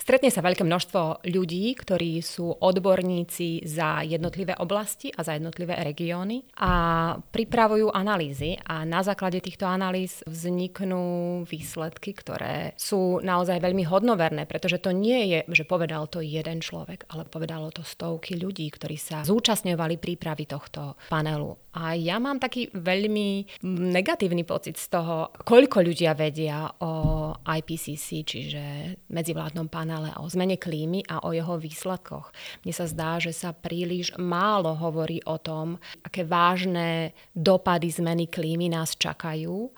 Stretne 0.00 0.32
sa 0.32 0.40
veľké 0.40 0.64
množstvo 0.64 1.28
ľudí, 1.28 1.76
ktorí 1.76 2.24
sú 2.24 2.56
odborníci 2.56 3.68
za 3.68 4.00
jednotlivé 4.00 4.56
oblasti 4.56 5.12
a 5.12 5.20
za 5.20 5.36
jednotlivé 5.36 5.76
regióny 5.84 6.48
a 6.56 6.72
pripravujú 7.20 7.92
analýzy 7.92 8.56
a 8.64 8.88
na 8.88 9.04
základe 9.04 9.44
týchto 9.44 9.68
analýz 9.68 10.24
vzniknú 10.24 11.44
výsledky, 11.44 12.16
ktoré 12.16 12.72
sú 12.80 13.20
naozaj 13.20 13.60
veľmi 13.60 13.84
hodnoverné, 13.84 14.48
pretože 14.48 14.80
to 14.80 14.88
nie 14.88 15.28
je, 15.28 15.40
že 15.52 15.68
povedal 15.68 16.08
to 16.08 16.24
jeden 16.24 16.64
človek, 16.64 17.04
ale 17.12 17.28
povedalo 17.28 17.68
to 17.68 17.84
stovky 17.84 18.40
ľudí, 18.40 18.72
ktorí 18.72 18.96
sa 18.96 19.20
zúčastňovali 19.20 20.00
prípravy 20.00 20.48
tohto 20.48 20.96
panelu. 21.12 21.60
A 21.76 21.92
ja 21.92 22.16
mám 22.16 22.40
taký 22.40 22.72
veľmi 22.72 23.60
negatívny 23.68 24.42
pocit 24.48 24.80
z 24.80 24.88
toho, 24.88 25.28
koľko 25.44 25.84
ľudia 25.84 26.16
vedia 26.16 26.64
o 26.80 26.92
IPCC, 27.36 28.24
čiže 28.24 28.64
medzivládnom 29.12 29.68
panele 29.68 30.08
o 30.16 30.24
zmene 30.32 30.56
klímy 30.56 31.04
a 31.04 31.28
o 31.28 31.36
jeho 31.36 31.60
výsledkoch. 31.60 32.32
Mne 32.64 32.72
sa 32.72 32.88
zdá, 32.88 33.20
že 33.20 33.36
sa 33.36 33.52
príliš 33.52 34.16
málo 34.16 34.72
hovorí 34.80 35.20
o 35.28 35.36
tom, 35.36 35.76
aké 36.00 36.24
vážne 36.24 37.12
dopady 37.36 37.92
zmeny 37.92 38.32
klímy 38.32 38.72
nás 38.72 38.96
čakajú 38.96 39.68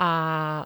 a 0.00 0.10
e, 0.58 0.64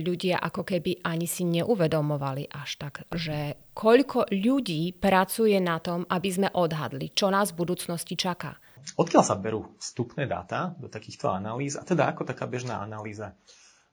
ľudia 0.00 0.40
ako 0.40 0.64
keby 0.64 1.04
ani 1.04 1.26
si 1.26 1.44
neuvedomovali 1.44 2.48
až 2.48 2.78
tak, 2.78 3.04
že 3.12 3.58
koľko 3.76 4.32
ľudí 4.32 4.96
pracuje 4.96 5.58
na 5.60 5.76
tom, 5.82 6.08
aby 6.08 6.28
sme 6.30 6.48
odhadli, 6.54 7.12
čo 7.12 7.28
nás 7.28 7.52
v 7.52 7.66
budúcnosti 7.66 8.16
čaká. 8.16 8.56
Odkiaľ 8.98 9.22
sa 9.24 9.38
berú 9.38 9.74
vstupné 9.78 10.26
dáta 10.26 10.74
do 10.78 10.86
takýchto 10.90 11.30
analýz 11.30 11.78
a 11.78 11.86
teda 11.86 12.10
ako 12.10 12.26
taká 12.28 12.46
bežná 12.46 12.82
analýza 12.82 13.34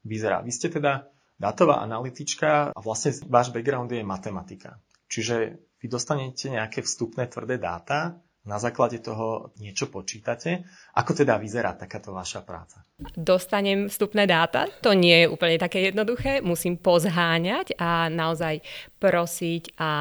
vyzerá. 0.03 0.41
Vy 0.41 0.51
ste 0.51 0.67
teda 0.71 1.07
dátová 1.39 1.79
analytička 1.83 2.75
a 2.75 2.79
vlastne 2.79 3.15
váš 3.27 3.49
background 3.55 3.91
je 3.91 4.03
matematika. 4.03 4.79
Čiže 5.09 5.57
vy 5.79 5.87
dostanete 5.87 6.51
nejaké 6.51 6.83
vstupné 6.83 7.31
tvrdé 7.31 7.57
dáta 7.57 8.19
na 8.49 8.57
základe 8.57 9.03
toho 9.03 9.51
niečo 9.59 9.91
počítate. 9.91 10.63
Ako 10.95 11.11
teda 11.11 11.35
vyzerá 11.37 11.75
takáto 11.75 12.15
vaša 12.15 12.41
práca? 12.41 12.81
Dostanem 13.13 13.91
vstupné 13.91 14.25
dáta, 14.25 14.65
to 14.79 14.95
nie 14.95 15.23
je 15.23 15.27
úplne 15.27 15.59
také 15.59 15.91
jednoduché, 15.91 16.39
musím 16.39 16.79
pozháňať 16.79 17.75
a 17.77 18.07
naozaj 18.07 18.63
prosiť 18.99 19.79
a 19.79 19.91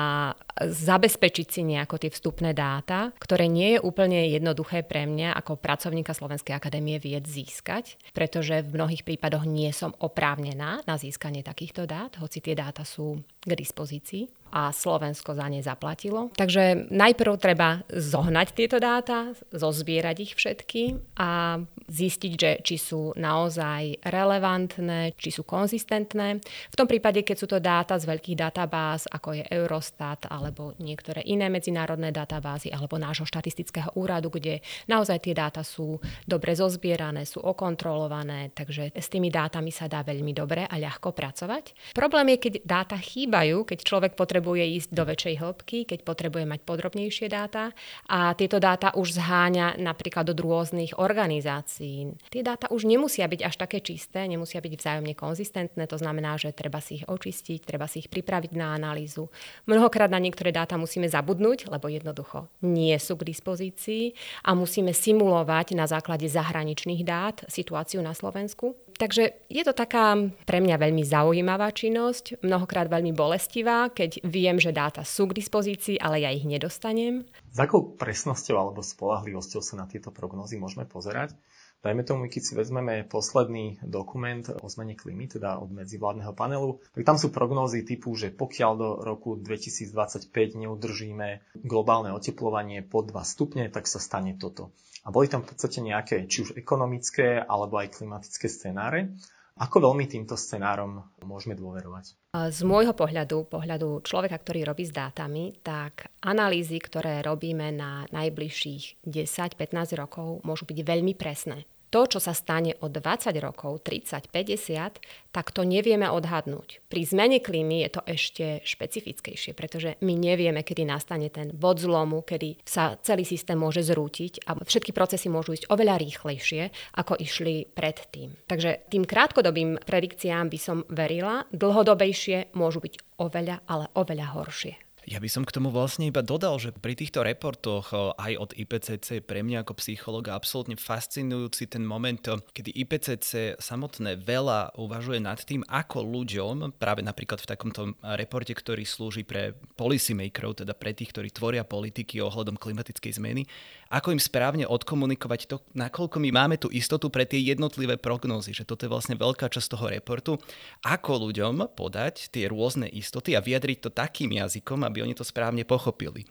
zabezpečiť 0.59 1.47
si 1.47 1.63
nejako 1.63 2.03
tie 2.03 2.11
vstupné 2.11 2.51
dáta, 2.51 3.15
ktoré 3.23 3.47
nie 3.47 3.79
je 3.79 3.81
úplne 3.83 4.27
jednoduché 4.27 4.83
pre 4.83 5.07
mňa 5.07 5.39
ako 5.39 5.55
pracovníka 5.55 6.11
Slovenskej 6.13 6.59
akadémie 6.59 6.99
vied 6.99 7.25
získať, 7.31 7.95
pretože 8.11 8.67
v 8.67 8.75
mnohých 8.75 9.07
prípadoch 9.07 9.47
nie 9.47 9.71
som 9.71 9.95
oprávnená 10.03 10.83
na 10.83 10.97
získanie 10.99 11.47
takýchto 11.47 11.87
dát, 11.87 12.19
hoci 12.19 12.43
tie 12.43 12.59
dáta 12.59 12.83
sú 12.83 13.23
k 13.39 13.55
dispozícii 13.55 14.27
a 14.49 14.73
Slovensko 14.73 15.37
za 15.37 15.47
ne 15.47 15.61
zaplatilo. 15.61 16.33
Takže 16.35 16.89
najprv 16.89 17.37
treba 17.37 17.85
zohnať 17.93 18.49
tieto 18.57 18.81
dáta, 18.81 19.37
zozbierať 19.53 20.17
ich 20.25 20.33
všetky 20.35 20.97
a 21.21 21.61
zistiť, 21.89 22.33
že 22.33 22.51
či 22.65 22.77
sú 22.81 23.13
naozaj 23.17 24.01
relevantné, 24.09 25.13
či 25.21 25.29
sú 25.29 25.45
konzistentné. 25.45 26.41
V 26.73 26.77
tom 26.77 26.89
prípade, 26.89 27.21
keď 27.25 27.37
sú 27.37 27.47
to 27.49 27.61
dáta 27.61 28.01
z 28.01 28.09
veľkých 28.09 28.41
databáz, 28.41 28.88
ako 28.97 29.37
je 29.37 29.45
Eurostat 29.53 30.31
alebo 30.31 30.73
niektoré 30.81 31.21
iné 31.27 31.51
medzinárodné 31.53 32.15
databázy 32.15 32.73
alebo 32.73 32.97
nášho 32.97 33.29
štatistického 33.29 33.93
úradu, 33.99 34.33
kde 34.33 34.65
naozaj 34.89 35.29
tie 35.29 35.35
dáta 35.37 35.61
sú 35.61 36.01
dobre 36.25 36.57
zozbierané, 36.57 37.29
sú 37.29 37.43
okontrolované, 37.45 38.55
takže 38.55 38.95
s 38.95 39.11
tými 39.11 39.29
dátami 39.29 39.69
sa 39.69 39.91
dá 39.91 40.01
veľmi 40.07 40.33
dobre 40.33 40.65
a 40.65 40.75
ľahko 40.79 41.13
pracovať. 41.13 41.93
Problém 41.93 42.39
je, 42.39 42.39
keď 42.49 42.55
dáta 42.63 42.97
chýbajú, 42.97 43.67
keď 43.67 43.79
človek 43.85 44.13
potrebuje 44.15 44.65
ísť 44.79 44.91
do 44.95 45.05
väčšej 45.05 45.35
hĺbky, 45.43 45.79
keď 45.85 46.07
potrebuje 46.07 46.45
mať 46.47 46.61
podrobnejšie 46.63 47.27
dáta 47.27 47.75
a 48.07 48.33
tieto 48.39 48.63
dáta 48.63 48.95
už 48.95 49.19
zháňa 49.19 49.83
napríklad 49.83 50.31
do 50.31 50.39
rôznych 50.39 50.95
organizácií. 50.97 52.15
Tie 52.31 52.43
dáta 52.47 52.71
už 52.71 52.87
nemusia 52.87 53.27
byť 53.27 53.41
až 53.43 53.55
také 53.59 53.83
čisté, 53.83 54.25
nemusia 54.31 54.63
byť 54.63 54.73
vzájomne 54.79 55.15
konzistentné, 55.19 55.91
to 55.91 55.99
znamená, 55.99 56.39
že 56.39 56.55
treba 56.55 56.79
si 56.79 57.03
ich 57.03 57.05
očistiť, 57.11 57.67
treba 57.67 57.91
si 57.91 58.07
ich 58.07 58.09
pripraviť 58.13 58.53
na 58.55 58.78
analýzu. 58.79 59.27
Mnohokrát 59.67 60.07
na 60.07 60.23
niektoré 60.23 60.55
dáta 60.55 60.79
musíme 60.79 61.11
zabudnúť, 61.11 61.67
lebo 61.67 61.91
jednoducho 61.91 62.47
nie 62.63 62.95
sú 63.03 63.19
k 63.19 63.27
dispozícii 63.35 64.15
a 64.47 64.55
musíme 64.55 64.95
simulovať 64.95 65.75
na 65.75 65.91
základe 65.91 66.31
zahraničných 66.31 67.03
dát 67.03 67.43
situáciu 67.51 67.99
na 67.99 68.15
Slovensku. 68.15 68.79
Takže 68.99 69.47
je 69.47 69.63
to 69.63 69.75
taká 69.75 70.19
pre 70.43 70.59
mňa 70.59 70.75
veľmi 70.75 71.07
zaujímavá 71.07 71.71
činnosť, 71.71 72.43
mnohokrát 72.43 72.91
veľmi 72.91 73.15
bolestivá, 73.15 73.95
keď 73.95 74.27
viem, 74.27 74.59
že 74.59 74.75
dáta 74.75 75.07
sú 75.07 75.31
k 75.31 75.39
dispozícii, 75.39 76.03
ale 76.03 76.27
ja 76.27 76.35
ich 76.35 76.43
nedostanem. 76.43 77.23
S 77.55 77.59
akou 77.63 77.95
presnosťou 77.95 78.59
alebo 78.59 78.83
spolahlivosťou 78.83 79.63
sa 79.63 79.79
na 79.79 79.87
tieto 79.87 80.11
prognózy 80.11 80.59
môžeme 80.59 80.83
pozerať? 80.83 81.35
Dajme 81.79 82.03
tomu, 82.03 82.27
keď 82.27 82.43
si 82.43 82.59
vezmeme 82.59 83.07
posledný 83.07 83.79
dokument 83.87 84.43
o 84.51 84.67
zmene 84.67 84.99
klímy, 84.99 85.31
teda 85.31 85.63
od 85.63 85.71
medzivládneho 85.71 86.35
panelu, 86.35 86.83
tak 86.91 87.07
tam 87.07 87.15
sú 87.23 87.31
prognózy 87.31 87.87
typu, 87.87 88.19
že 88.19 88.35
pokiaľ 88.35 88.73
do 88.75 88.89
roku 89.07 89.39
2025 89.39 90.27
neudržíme 90.59 91.39
globálne 91.63 92.11
oteplovanie 92.11 92.83
pod 92.83 93.15
2 93.15 93.23
stupne, 93.23 93.71
tak 93.71 93.87
sa 93.87 94.03
stane 94.03 94.35
toto. 94.35 94.75
A 95.07 95.15
boli 95.15 95.31
tam 95.31 95.47
v 95.47 95.55
podstate 95.55 95.79
nejaké 95.79 96.27
či 96.27 96.51
už 96.51 96.59
ekonomické 96.59 97.39
alebo 97.39 97.79
aj 97.79 97.95
klimatické 97.95 98.51
scenáre. 98.51 99.15
Ako 99.59 99.83
veľmi 99.83 100.07
týmto 100.07 100.39
scenárom 100.39 101.03
môžeme 101.27 101.59
dôverovať? 101.59 102.15
Z 102.31 102.61
môjho 102.63 102.95
pohľadu, 102.95 103.51
pohľadu 103.51 104.07
človeka, 104.07 104.39
ktorý 104.39 104.63
robí 104.63 104.87
s 104.87 104.95
dátami, 104.95 105.59
tak 105.67 106.15
analýzy, 106.23 106.79
ktoré 106.79 107.19
robíme 107.27 107.75
na 107.75 108.07
najbližších 108.15 109.03
10-15 109.03 109.99
rokov, 109.99 110.47
môžu 110.47 110.63
byť 110.63 110.79
veľmi 110.87 111.19
presné 111.19 111.67
to, 111.89 112.09
čo 112.09 112.19
sa 112.21 112.33
stane 112.33 112.77
o 112.81 112.87
20 112.89 113.33
rokov, 113.41 113.85
30, 113.85 114.29
50, 114.29 115.33
tak 115.33 115.53
to 115.53 115.65
nevieme 115.65 116.09
odhadnúť. 116.09 116.85
Pri 116.89 117.03
zmene 117.05 117.39
klímy 117.39 117.85
je 117.87 117.91
to 117.95 118.03
ešte 118.05 118.45
špecifickejšie, 118.65 119.53
pretože 119.53 119.97
my 120.01 120.17
nevieme, 120.17 120.65
kedy 120.65 120.89
nastane 120.89 121.29
ten 121.29 121.53
bod 121.53 121.79
zlomu, 121.79 122.25
kedy 122.25 122.65
sa 122.65 122.97
celý 123.01 123.23
systém 123.23 123.57
môže 123.57 123.85
zrútiť 123.85 124.49
a 124.49 124.57
všetky 124.59 124.91
procesy 124.97 125.29
môžu 125.29 125.55
ísť 125.57 125.69
oveľa 125.69 126.01
rýchlejšie, 126.01 126.97
ako 126.97 127.21
išli 127.21 127.69
predtým. 127.69 128.35
Takže 128.49 128.89
tým 128.89 129.05
krátkodobým 129.05 129.81
predikciám 129.85 130.49
by 130.49 130.59
som 130.59 130.83
verila, 130.89 131.45
dlhodobejšie 131.53 132.57
môžu 132.57 132.81
byť 132.81 132.95
oveľa, 133.21 133.65
ale 133.69 133.87
oveľa 133.95 134.27
horšie. 134.35 134.88
Ja 135.09 135.25
by 135.25 135.31
som 135.33 135.49
k 135.49 135.57
tomu 135.57 135.73
vlastne 135.73 136.05
iba 136.05 136.21
dodal, 136.21 136.61
že 136.61 136.69
pri 136.69 136.93
týchto 136.93 137.25
reportoch 137.25 137.97
aj 137.97 138.33
od 138.37 138.53
IPCC 138.53 139.25
pre 139.25 139.41
mňa 139.41 139.65
ako 139.65 139.81
psychologa 139.81 140.37
absolútne 140.37 140.77
fascinujúci 140.77 141.65
ten 141.65 141.81
moment, 141.81 142.21
kedy 142.53 142.77
IPCC 142.77 143.57
samotné 143.57 144.21
veľa 144.21 144.77
uvažuje 144.77 145.17
nad 145.25 145.41
tým, 145.41 145.65
ako 145.65 146.05
ľuďom, 146.05 146.77
práve 146.77 147.01
napríklad 147.01 147.41
v 147.41 147.49
takomto 147.49 147.97
reporte, 148.21 148.53
ktorý 148.53 148.85
slúži 148.85 149.25
pre 149.25 149.57
policymakerov, 149.81 150.61
teda 150.61 150.77
pre 150.77 150.93
tých, 150.93 151.17
ktorí 151.17 151.33
tvoria 151.33 151.65
politiky 151.65 152.21
ohľadom 152.21 152.61
klimatickej 152.61 153.17
zmeny, 153.17 153.49
ako 153.89 154.13
im 154.13 154.21
správne 154.21 154.69
odkomunikovať 154.69 155.41
to, 155.49 155.65
nakoľko 155.73 156.21
my 156.21 156.31
máme 156.37 156.61
tú 156.61 156.69
istotu 156.69 157.09
pre 157.09 157.25
tie 157.25 157.41
jednotlivé 157.41 157.97
prognózy, 157.97 158.53
že 158.53 158.69
toto 158.69 158.85
je 158.85 158.93
vlastne 158.93 159.17
veľká 159.17 159.49
časť 159.49 159.73
toho 159.73 159.89
reportu, 159.89 160.37
ako 160.85 161.33
ľuďom 161.33 161.73
podať 161.73 162.29
tie 162.29 162.45
rôzne 162.53 162.85
istoty 162.93 163.33
a 163.33 163.41
vyjadriť 163.41 163.89
to 163.89 163.89
takým 163.89 164.37
jazykom, 164.37 164.85
aby 164.85 164.98
oni 165.03 165.15
to 165.15 165.27
správne 165.27 165.63
pochopili. 165.65 166.27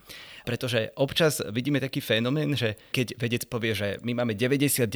Pretože 0.47 0.95
občas 0.95 1.43
vidíme 1.51 1.83
taký 1.83 2.00
fenomén, 2.00 2.55
že 2.55 2.79
keď 2.95 3.19
vedec 3.19 3.43
povie, 3.51 3.75
že 3.75 3.88
my 4.07 4.24
máme 4.24 4.31
99% 4.31 4.88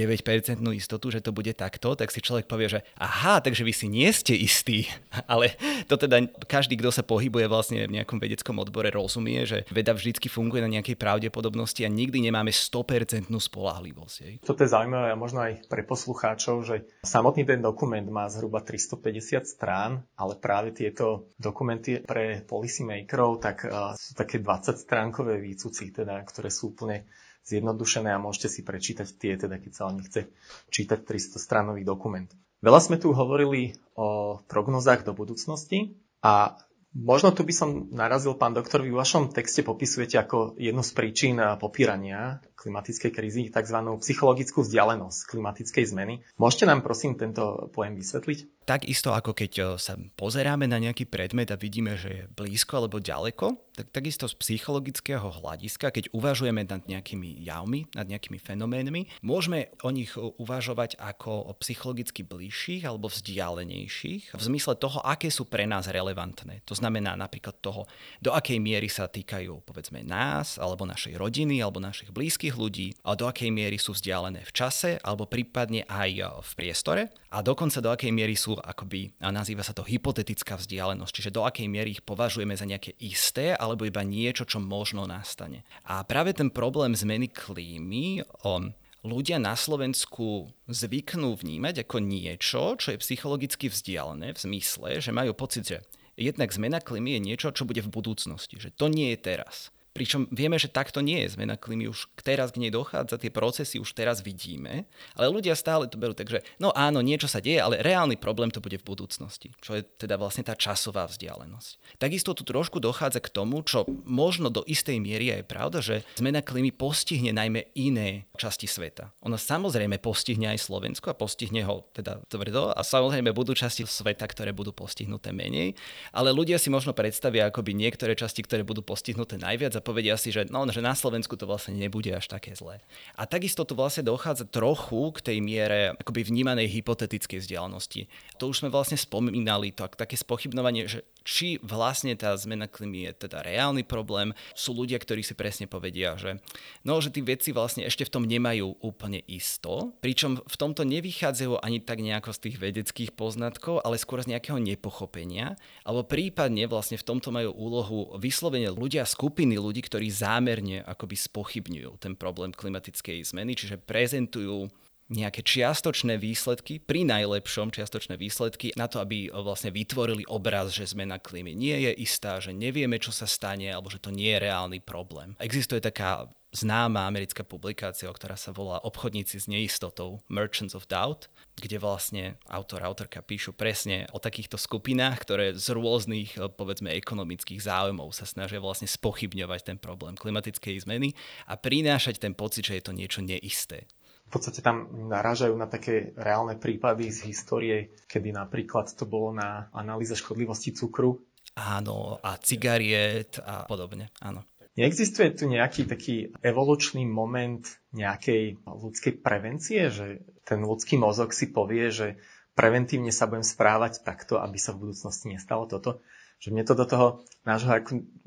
istotu, 0.72 1.12
že 1.12 1.20
to 1.20 1.36
bude 1.36 1.52
takto, 1.60 1.92
tak 2.00 2.08
si 2.08 2.24
človek 2.24 2.48
povie, 2.48 2.72
že 2.72 2.80
aha, 2.96 3.44
takže 3.44 3.68
vy 3.68 3.74
si 3.76 3.92
nie 3.92 4.08
ste 4.16 4.32
istí. 4.32 4.88
Ale 5.32 5.60
to 5.92 6.00
teda 6.00 6.24
každý, 6.48 6.80
kto 6.80 6.96
sa 6.96 7.04
pohybuje 7.04 7.52
vlastne 7.52 7.84
v 7.84 8.00
nejakom 8.00 8.18
vedeckom 8.24 8.64
odbore, 8.64 8.88
rozumie, 8.96 9.44
že 9.44 9.68
veda 9.68 9.92
vždycky 9.92 10.32
funguje 10.32 10.64
na 10.64 10.72
nejakej 10.72 10.96
pravdepodobnosti 10.96 11.84
a 11.84 11.92
nikdy 11.92 12.32
nemáme 12.32 12.56
100% 12.56 13.28
spolahlivosť. 13.28 14.44
Toto 14.48 14.64
je 14.64 14.72
zaujímavé 14.72 15.12
a 15.12 15.20
možno 15.20 15.44
aj 15.44 15.68
pre 15.68 15.84
poslucháčov, 15.84 16.64
že 16.64 16.76
samotný 17.04 17.44
ten 17.44 17.60
dokument 17.60 18.08
má 18.08 18.32
zhruba 18.32 18.64
350 18.64 19.44
strán, 19.44 20.08
ale 20.16 20.40
práve 20.40 20.72
tieto 20.72 21.32
dokumenty 21.36 22.00
pre 22.02 22.46
policymakerov 22.48 23.44
tak 23.44 23.61
uh, 23.66 23.94
sú 23.98 24.14
také 24.14 24.40
20 24.40 24.78
stránkové 24.78 25.42
výcuci, 25.42 25.92
teda, 25.94 26.22
ktoré 26.26 26.50
sú 26.50 26.74
úplne 26.74 27.06
zjednodušené 27.46 28.14
a 28.14 28.22
môžete 28.22 28.48
si 28.50 28.62
prečítať 28.62 29.08
tie, 29.18 29.34
teda, 29.38 29.58
keď 29.58 29.72
sa 29.74 29.90
vám 29.90 30.02
nechce 30.02 30.30
čítať 30.70 31.00
300 31.04 31.42
stranový 31.42 31.82
dokument. 31.82 32.30
Veľa 32.62 32.80
sme 32.82 33.02
tu 33.02 33.10
hovorili 33.12 33.74
o 33.98 34.38
prognozách 34.46 35.02
do 35.02 35.18
budúcnosti 35.18 35.98
a 36.22 36.58
Možno 36.92 37.32
tu 37.32 37.48
by 37.48 37.56
som 37.56 37.88
narazil, 37.88 38.36
pán 38.36 38.52
doktor, 38.52 38.84
vy 38.84 38.92
v 38.92 39.00
vašom 39.00 39.32
texte 39.32 39.64
popisujete 39.64 40.20
ako 40.20 40.60
jednu 40.60 40.84
z 40.84 40.92
príčin 40.92 41.40
popírania 41.56 42.44
klimatickej 42.62 43.12
krízy 43.12 43.50
tzv. 43.50 43.78
psychologickú 44.06 44.62
vzdialenosť 44.62 45.20
klimatickej 45.26 45.86
zmeny. 45.90 46.22
Môžete 46.38 46.70
nám 46.70 46.86
prosím 46.86 47.18
tento 47.18 47.74
pojem 47.74 47.98
vysvetliť? 47.98 48.62
Takisto 48.62 49.10
ako 49.10 49.34
keď 49.34 49.52
eh, 49.58 49.66
sa 49.82 49.98
pozeráme 49.98 50.70
na 50.70 50.78
nejaký 50.78 51.10
predmet 51.10 51.50
a 51.50 51.58
vidíme, 51.58 51.98
že 51.98 52.10
je 52.14 52.24
blízko 52.30 52.86
alebo 52.86 53.02
ďaleko, 53.02 53.58
tak 53.74 53.90
takisto 53.90 54.30
z 54.30 54.36
psychologického 54.38 55.42
hľadiska, 55.42 55.90
keď 55.90 56.14
uvažujeme 56.14 56.68
nad 56.68 56.84
nejakými 56.86 57.42
javmi, 57.42 57.90
nad 57.98 58.06
nejakými 58.06 58.38
fenoménmi, 58.38 59.24
môžeme 59.26 59.74
o 59.82 59.90
nich 59.90 60.14
uvažovať 60.16 61.00
ako 61.00 61.50
o 61.50 61.52
psychologicky 61.58 62.22
bližších 62.22 62.86
alebo 62.86 63.10
vzdialenejších 63.10 64.38
v 64.38 64.42
zmysle 64.42 64.78
toho, 64.78 65.02
aké 65.02 65.34
sú 65.34 65.48
pre 65.48 65.66
nás 65.66 65.90
relevantné. 65.90 66.62
To 66.68 66.76
znamená 66.78 67.18
napríklad 67.18 67.58
toho, 67.64 67.88
do 68.20 68.36
akej 68.36 68.60
miery 68.60 68.92
sa 68.92 69.08
týkajú 69.08 69.64
povedzme 69.66 70.04
nás, 70.04 70.60
alebo 70.60 70.86
našej 70.86 71.16
rodiny, 71.16 71.64
alebo 71.64 71.80
našich 71.80 72.12
blízkych 72.12 72.51
ľudí, 72.56 72.88
a 73.04 73.16
do 73.16 73.28
akej 73.28 73.52
miery 73.52 73.78
sú 73.78 73.94
vzdialené 73.96 74.46
v 74.48 74.52
čase, 74.56 74.98
alebo 75.02 75.28
prípadne 75.28 75.84
aj 75.88 76.10
eh, 76.16 76.28
v 76.28 76.52
priestore, 76.56 77.02
a 77.32 77.40
dokonca 77.40 77.80
do 77.80 77.90
akej 77.92 78.12
miery 78.12 78.36
sú 78.36 78.60
akoby, 78.60 79.16
a 79.24 79.32
nazýva 79.32 79.64
sa 79.64 79.72
to 79.72 79.88
hypotetická 79.88 80.60
vzdialenosť, 80.60 81.14
čiže 81.14 81.36
do 81.36 81.48
akej 81.48 81.68
miery 81.72 81.96
ich 81.96 82.04
považujeme 82.04 82.56
za 82.56 82.68
nejaké 82.68 82.96
isté 83.00 83.56
alebo 83.56 83.88
iba 83.88 84.04
niečo, 84.04 84.44
čo 84.44 84.60
možno 84.60 85.08
nastane. 85.08 85.64
A 85.88 86.04
práve 86.04 86.36
ten 86.36 86.52
problém 86.52 86.92
zmeny 86.92 87.32
klímy, 87.32 88.26
on, 88.44 88.76
ľudia 89.02 89.42
na 89.42 89.58
Slovensku 89.58 90.50
zvyknú 90.70 91.34
vnímať 91.34 91.86
ako 91.86 91.98
niečo, 92.02 92.78
čo 92.78 92.94
je 92.94 93.02
psychologicky 93.02 93.68
vzdialené 93.68 94.34
v 94.34 94.42
zmysle, 94.42 95.02
že 95.02 95.12
majú 95.14 95.34
pocit, 95.34 95.66
že 95.66 95.78
jednak 96.18 96.54
zmena 96.54 96.78
klímy 96.78 97.18
je 97.18 97.22
niečo, 97.34 97.50
čo 97.54 97.66
bude 97.66 97.82
v 97.82 97.94
budúcnosti, 97.94 98.62
že 98.62 98.70
to 98.70 98.88
nie 98.88 99.14
je 99.14 99.20
teraz. 99.20 99.74
Pričom 99.92 100.32
vieme, 100.32 100.56
že 100.56 100.72
takto 100.72 101.04
nie 101.04 101.20
je 101.28 101.36
zmena 101.36 101.60
klímy, 101.60 101.92
už 101.92 102.08
teraz 102.24 102.56
k 102.56 102.64
nej 102.64 102.72
dochádza, 102.72 103.20
tie 103.20 103.28
procesy 103.28 103.76
už 103.76 103.92
teraz 103.92 104.24
vidíme, 104.24 104.88
ale 105.20 105.28
ľudia 105.28 105.52
stále 105.52 105.84
to 105.92 106.00
berú 106.00 106.16
tak, 106.16 106.32
že 106.32 106.40
no 106.64 106.72
áno, 106.72 107.04
niečo 107.04 107.28
sa 107.28 107.44
deje, 107.44 107.60
ale 107.60 107.84
reálny 107.84 108.16
problém 108.16 108.48
to 108.48 108.64
bude 108.64 108.80
v 108.80 108.88
budúcnosti, 108.88 109.52
čo 109.60 109.76
je 109.76 109.84
teda 109.84 110.16
vlastne 110.16 110.48
tá 110.48 110.56
časová 110.56 111.12
vzdialenosť. 111.12 112.00
Takisto 112.00 112.32
tu 112.32 112.48
trošku 112.48 112.80
dochádza 112.80 113.20
k 113.20 113.34
tomu, 113.36 113.60
čo 113.68 113.84
možno 114.08 114.48
do 114.48 114.64
istej 114.64 115.04
miery 115.04 115.28
je 115.28 115.44
pravda, 115.44 115.84
že 115.84 116.08
zmena 116.16 116.40
klímy 116.40 116.72
postihne 116.72 117.36
najmä 117.36 117.76
iné 117.76 118.32
časti 118.40 118.72
sveta. 118.72 119.12
Ona 119.28 119.36
samozrejme 119.36 120.00
postihne 120.00 120.56
aj 120.56 120.72
Slovensko 120.72 121.12
a 121.12 121.20
postihne 121.20 121.68
ho 121.68 121.84
teda 121.92 122.24
tvrdo 122.32 122.72
a 122.72 122.80
samozrejme 122.80 123.36
budú 123.36 123.52
časti 123.52 123.84
sveta, 123.84 124.24
ktoré 124.24 124.56
budú 124.56 124.72
postihnuté 124.72 125.36
menej, 125.36 125.76
ale 126.16 126.32
ľudia 126.32 126.56
si 126.56 126.72
možno 126.72 126.96
predstavia 126.96 127.52
akoby 127.52 127.76
niektoré 127.76 128.16
časti, 128.16 128.40
ktoré 128.40 128.64
budú 128.64 128.80
postihnuté 128.80 129.36
najviac 129.36 129.81
povedia 129.82 130.16
si, 130.16 130.30
že, 130.30 130.48
no, 130.48 130.64
že 130.70 130.80
na 130.80 130.94
Slovensku 130.96 131.36
to 131.36 131.50
vlastne 131.50 131.76
nebude 131.76 132.14
až 132.14 132.30
také 132.30 132.54
zlé. 132.54 132.80
A 133.18 133.26
takisto 133.26 133.66
tu 133.66 133.74
vlastne 133.74 134.06
dochádza 134.06 134.48
trochu 134.48 135.12
k 135.18 135.20
tej 135.20 135.38
miere 135.42 135.98
akoby 135.98 136.24
vnímanej 136.24 136.70
hypotetickej 136.70 137.42
vzdialenosti. 137.42 138.06
To 138.38 138.54
už 138.54 138.64
sme 138.64 138.70
vlastne 138.70 138.96
spomínali, 138.96 139.74
to 139.74 139.90
také 139.92 140.16
spochybnovanie, 140.16 140.86
že 140.88 141.02
či 141.22 141.62
vlastne 141.62 142.14
tá 142.18 142.34
zmena 142.34 142.66
klímy 142.66 143.10
je 143.10 143.28
teda 143.28 143.46
reálny 143.46 143.86
problém. 143.86 144.34
Sú 144.58 144.74
ľudia, 144.74 144.98
ktorí 144.98 145.22
si 145.22 145.38
presne 145.38 145.70
povedia, 145.70 146.18
že, 146.18 146.42
no, 146.82 146.98
že 146.98 147.14
tí 147.14 147.22
veci 147.22 147.54
vlastne 147.54 147.86
ešte 147.86 148.06
v 148.06 148.14
tom 148.14 148.24
nemajú 148.26 148.82
úplne 148.82 149.22
isto, 149.30 149.94
pričom 150.02 150.42
v 150.42 150.56
tomto 150.58 150.82
nevychádzajú 150.86 151.62
ani 151.62 151.80
tak 151.82 152.02
nejako 152.02 152.34
z 152.34 152.42
tých 152.50 152.56
vedeckých 152.58 153.12
poznatkov, 153.14 153.86
ale 153.86 154.02
skôr 154.02 154.22
z 154.26 154.34
nejakého 154.34 154.58
nepochopenia, 154.58 155.58
alebo 155.86 156.06
prípadne 156.06 156.66
vlastne 156.66 156.98
v 156.98 157.08
tomto 157.08 157.30
majú 157.30 157.54
úlohu 157.54 158.00
vyslovene 158.18 158.74
ľudia, 158.74 159.06
skupiny 159.06 159.62
ľudí, 159.62 159.86
ktorí 159.86 160.10
zámerne 160.10 160.82
akoby 160.86 161.16
spochybňujú 161.18 162.02
ten 162.02 162.14
problém 162.18 162.50
klimatickej 162.52 163.22
zmeny, 163.30 163.54
čiže 163.54 163.78
prezentujú 163.82 164.70
nejaké 165.12 165.44
čiastočné 165.44 166.16
výsledky, 166.16 166.80
pri 166.80 167.04
najlepšom 167.04 167.76
čiastočné 167.76 168.16
výsledky 168.16 168.72
na 168.80 168.88
to, 168.88 169.04
aby 169.04 169.28
vlastne 169.28 169.70
vytvorili 169.70 170.24
obraz, 170.32 170.72
že 170.72 170.88
zmena 170.88 171.20
klímy 171.20 171.52
nie 171.52 171.76
je 171.84 171.92
istá, 172.00 172.40
že 172.40 172.56
nevieme, 172.56 172.96
čo 172.96 173.12
sa 173.12 173.28
stane, 173.28 173.68
alebo 173.68 173.92
že 173.92 174.00
to 174.00 174.10
nie 174.10 174.32
je 174.32 174.48
reálny 174.48 174.80
problém. 174.80 175.36
Existuje 175.44 175.84
taká 175.84 176.32
známa 176.52 177.08
americká 177.08 177.48
publikácia, 177.48 178.12
ktorá 178.12 178.36
sa 178.36 178.52
volá 178.52 178.84
Obchodníci 178.84 179.40
s 179.40 179.48
neistotou, 179.48 180.20
Merchants 180.28 180.76
of 180.76 180.88
Doubt, 180.88 181.32
kde 181.56 181.80
vlastne 181.80 182.36
autor, 182.52 182.84
autorka 182.84 183.24
píšu 183.24 183.56
presne 183.56 184.08
o 184.12 184.20
takýchto 184.20 184.60
skupinách, 184.60 185.24
ktoré 185.24 185.46
z 185.56 185.72
rôznych, 185.72 186.36
povedzme, 186.60 186.92
ekonomických 186.92 187.64
záujmov 187.64 188.12
sa 188.12 188.28
snažia 188.28 188.60
vlastne 188.60 188.88
spochybňovať 188.88 189.60
ten 189.64 189.78
problém 189.80 190.20
klimatickej 190.20 190.84
zmeny 190.84 191.16
a 191.48 191.56
prinášať 191.56 192.20
ten 192.20 192.36
pocit, 192.36 192.68
že 192.68 192.80
je 192.80 192.84
to 192.84 192.96
niečo 192.96 193.24
neisté 193.24 193.88
v 194.32 194.40
podstate 194.40 194.64
tam 194.64 194.88
narážajú 195.12 195.52
na 195.60 195.68
také 195.68 196.16
reálne 196.16 196.56
prípady 196.56 197.12
z 197.12 197.36
histórie, 197.36 197.92
kedy 198.08 198.32
napríklad 198.32 198.88
to 198.96 199.04
bolo 199.04 199.36
na 199.36 199.68
analýze 199.76 200.16
škodlivosti 200.16 200.72
cukru. 200.72 201.20
Áno, 201.60 202.16
a 202.24 202.40
cigariet 202.40 203.44
a 203.44 203.68
podobne, 203.68 204.08
áno. 204.24 204.48
Neexistuje 204.80 205.36
tu 205.36 205.52
nejaký 205.52 205.84
taký 205.84 206.32
evolučný 206.40 207.04
moment 207.04 207.60
nejakej 207.92 208.64
ľudskej 208.64 209.20
prevencie, 209.20 209.92
že 209.92 210.24
ten 210.48 210.64
ľudský 210.64 210.96
mozog 210.96 211.36
si 211.36 211.52
povie, 211.52 211.92
že 211.92 212.16
preventívne 212.56 213.12
sa 213.12 213.28
budem 213.28 213.44
správať 213.44 214.00
takto, 214.08 214.40
aby 214.40 214.56
sa 214.56 214.72
v 214.72 214.88
budúcnosti 214.88 215.28
nestalo 215.28 215.68
toto? 215.68 216.00
Že 216.40 216.56
mne 216.56 216.64
to 216.64 216.80
do 216.80 216.88
toho 216.88 217.08
nášho 217.44 217.76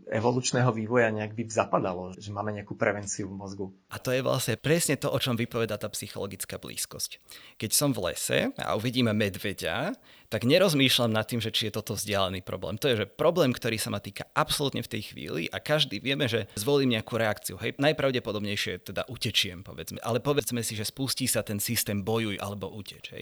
evolučného 0.09 0.71
vývoja 0.73 1.09
nejak 1.09 1.33
by 1.33 1.43
zapadalo, 1.49 2.13
že 2.17 2.29
máme 2.33 2.53
nejakú 2.53 2.77
prevenciu 2.77 3.31
v 3.31 3.37
mozgu. 3.39 3.67
A 3.89 3.97
to 3.97 4.13
je 4.13 4.21
vlastne 4.21 4.57
presne 4.61 5.01
to, 5.01 5.09
o 5.09 5.19
čom 5.19 5.37
vypoveda 5.39 5.81
tá 5.81 5.89
psychologická 5.93 6.61
blízkosť. 6.61 7.21
Keď 7.57 7.71
som 7.73 7.91
v 7.97 8.13
lese 8.13 8.39
a 8.61 8.77
uvidíme 8.77 9.17
medveďa, 9.17 9.97
tak 10.35 10.51
nerozmýšľam 10.51 11.15
nad 11.15 11.31
tým, 11.31 11.39
že 11.39 11.55
či 11.55 11.71
je 11.71 11.79
toto 11.79 11.95
vzdialený 11.95 12.43
problém. 12.43 12.75
To 12.83 12.91
je 12.91 13.05
že 13.05 13.07
problém, 13.07 13.55
ktorý 13.55 13.79
sa 13.79 13.95
ma 13.95 14.03
týka 14.03 14.27
absolútne 14.35 14.83
v 14.83 14.91
tej 14.91 15.15
chvíli 15.15 15.47
a 15.47 15.63
každý 15.63 16.03
vieme, 16.03 16.27
že 16.27 16.51
zvolím 16.59 16.99
nejakú 16.99 17.15
reakciu. 17.15 17.55
Hej, 17.63 17.79
najpravdepodobnejšie 17.79 18.83
teda 18.83 19.07
utečiem, 19.07 19.63
povedzme. 19.63 20.03
Ale 20.03 20.19
povedzme 20.19 20.67
si, 20.67 20.75
že 20.75 20.83
spustí 20.83 21.31
sa 21.31 21.47
ten 21.47 21.63
systém 21.63 22.03
bojuj 22.03 22.43
alebo 22.43 22.67
uteč. 22.67 23.15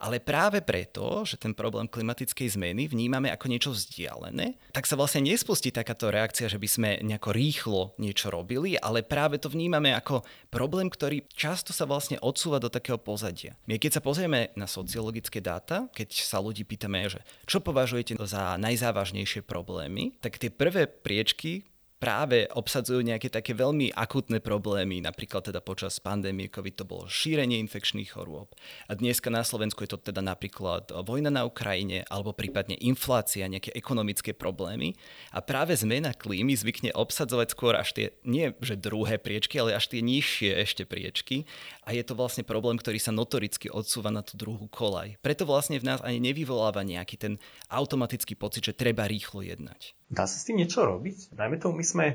Ale 0.00 0.16
práve 0.16 0.64
preto, 0.64 1.28
že 1.28 1.36
ten 1.36 1.52
problém 1.52 1.84
klimatickej 1.92 2.56
zmeny 2.56 2.88
vnímame 2.88 3.28
ako 3.28 3.52
niečo 3.52 3.70
vzdialené, 3.76 4.56
tak 4.72 4.88
sa 4.88 4.96
vlastne 4.96 5.28
nespustí 5.28 5.68
takáto 5.68 6.08
reakcia, 6.16 6.48
že 6.48 6.56
by 6.56 6.68
sme 6.68 6.90
nejako 7.04 7.30
rýchlo 7.36 7.80
niečo 8.00 8.32
robili, 8.32 8.80
ale 8.80 9.04
práve 9.04 9.36
to 9.36 9.52
vnímame 9.52 9.92
ako 9.92 10.24
problém, 10.48 10.88
ktorý 10.88 11.28
často 11.28 11.76
sa 11.76 11.84
vlastne 11.84 12.16
odsúva 12.24 12.56
do 12.56 12.72
takého 12.72 12.96
pozadia. 12.96 13.52
My 13.68 13.76
keď 13.76 14.00
sa 14.00 14.04
pozrieme 14.04 14.56
na 14.56 14.64
sociologické 14.64 15.44
dáta, 15.44 15.92
keď 15.92 16.08
sa 16.16 16.40
ľudí 16.40 16.64
pýtame, 16.64 17.12
že 17.12 17.20
čo 17.44 17.60
považujete 17.60 18.16
za 18.24 18.56
najzávažnejšie 18.56 19.44
problémy, 19.44 20.16
tak 20.24 20.40
tie 20.40 20.48
prvé 20.48 20.88
priečky 20.88 21.68
práve 21.96 22.44
obsadzujú 22.52 23.00
nejaké 23.00 23.32
také 23.32 23.56
veľmi 23.56 23.92
akutné 23.96 24.44
problémy, 24.44 25.00
napríklad 25.00 25.48
teda 25.48 25.64
počas 25.64 25.96
pandémie 25.96 26.52
COVID 26.52 26.74
to 26.76 26.84
bolo 26.84 27.04
šírenie 27.08 27.56
infekčných 27.64 28.12
chorôb. 28.12 28.52
A 28.88 28.92
dneska 28.92 29.32
na 29.32 29.40
Slovensku 29.40 29.84
je 29.84 29.96
to 29.96 29.98
teda 30.00 30.20
napríklad 30.20 30.92
vojna 30.92 31.32
na 31.32 31.48
Ukrajine 31.48 32.04
alebo 32.12 32.36
prípadne 32.36 32.76
inflácia, 32.78 33.48
nejaké 33.48 33.72
ekonomické 33.72 34.36
problémy. 34.36 34.92
A 35.32 35.40
práve 35.40 35.72
zmena 35.76 36.12
klímy 36.12 36.52
zvykne 36.52 36.92
obsadzovať 36.92 37.48
skôr 37.56 37.74
až 37.76 37.96
tie, 37.96 38.06
nie 38.28 38.52
že 38.60 38.76
druhé 38.76 39.16
priečky, 39.16 39.56
ale 39.56 39.72
až 39.72 39.88
tie 39.88 40.04
nižšie 40.04 40.52
ešte 40.52 40.82
priečky. 40.84 41.48
A 41.88 41.96
je 41.96 42.04
to 42.04 42.12
vlastne 42.12 42.44
problém, 42.44 42.76
ktorý 42.76 43.00
sa 43.00 43.14
notoricky 43.14 43.72
odsúva 43.72 44.12
na 44.12 44.20
tú 44.20 44.36
druhú 44.36 44.68
kolaj. 44.68 45.16
Preto 45.24 45.48
vlastne 45.48 45.80
v 45.80 45.88
nás 45.88 46.00
ani 46.04 46.20
nevyvoláva 46.20 46.84
nejaký 46.84 47.16
ten 47.16 47.32
automatický 47.72 48.36
pocit, 48.36 48.68
že 48.68 48.76
treba 48.76 49.08
rýchlo 49.08 49.40
jednať. 49.40 49.96
Dá 50.06 50.24
sa 50.24 50.36
s 50.38 50.46
tým 50.46 50.62
niečo 50.62 50.86
robiť? 50.86 51.34
Dajme 51.34 51.56
tomu, 51.58 51.82
my 51.82 51.86
sme 51.86 52.06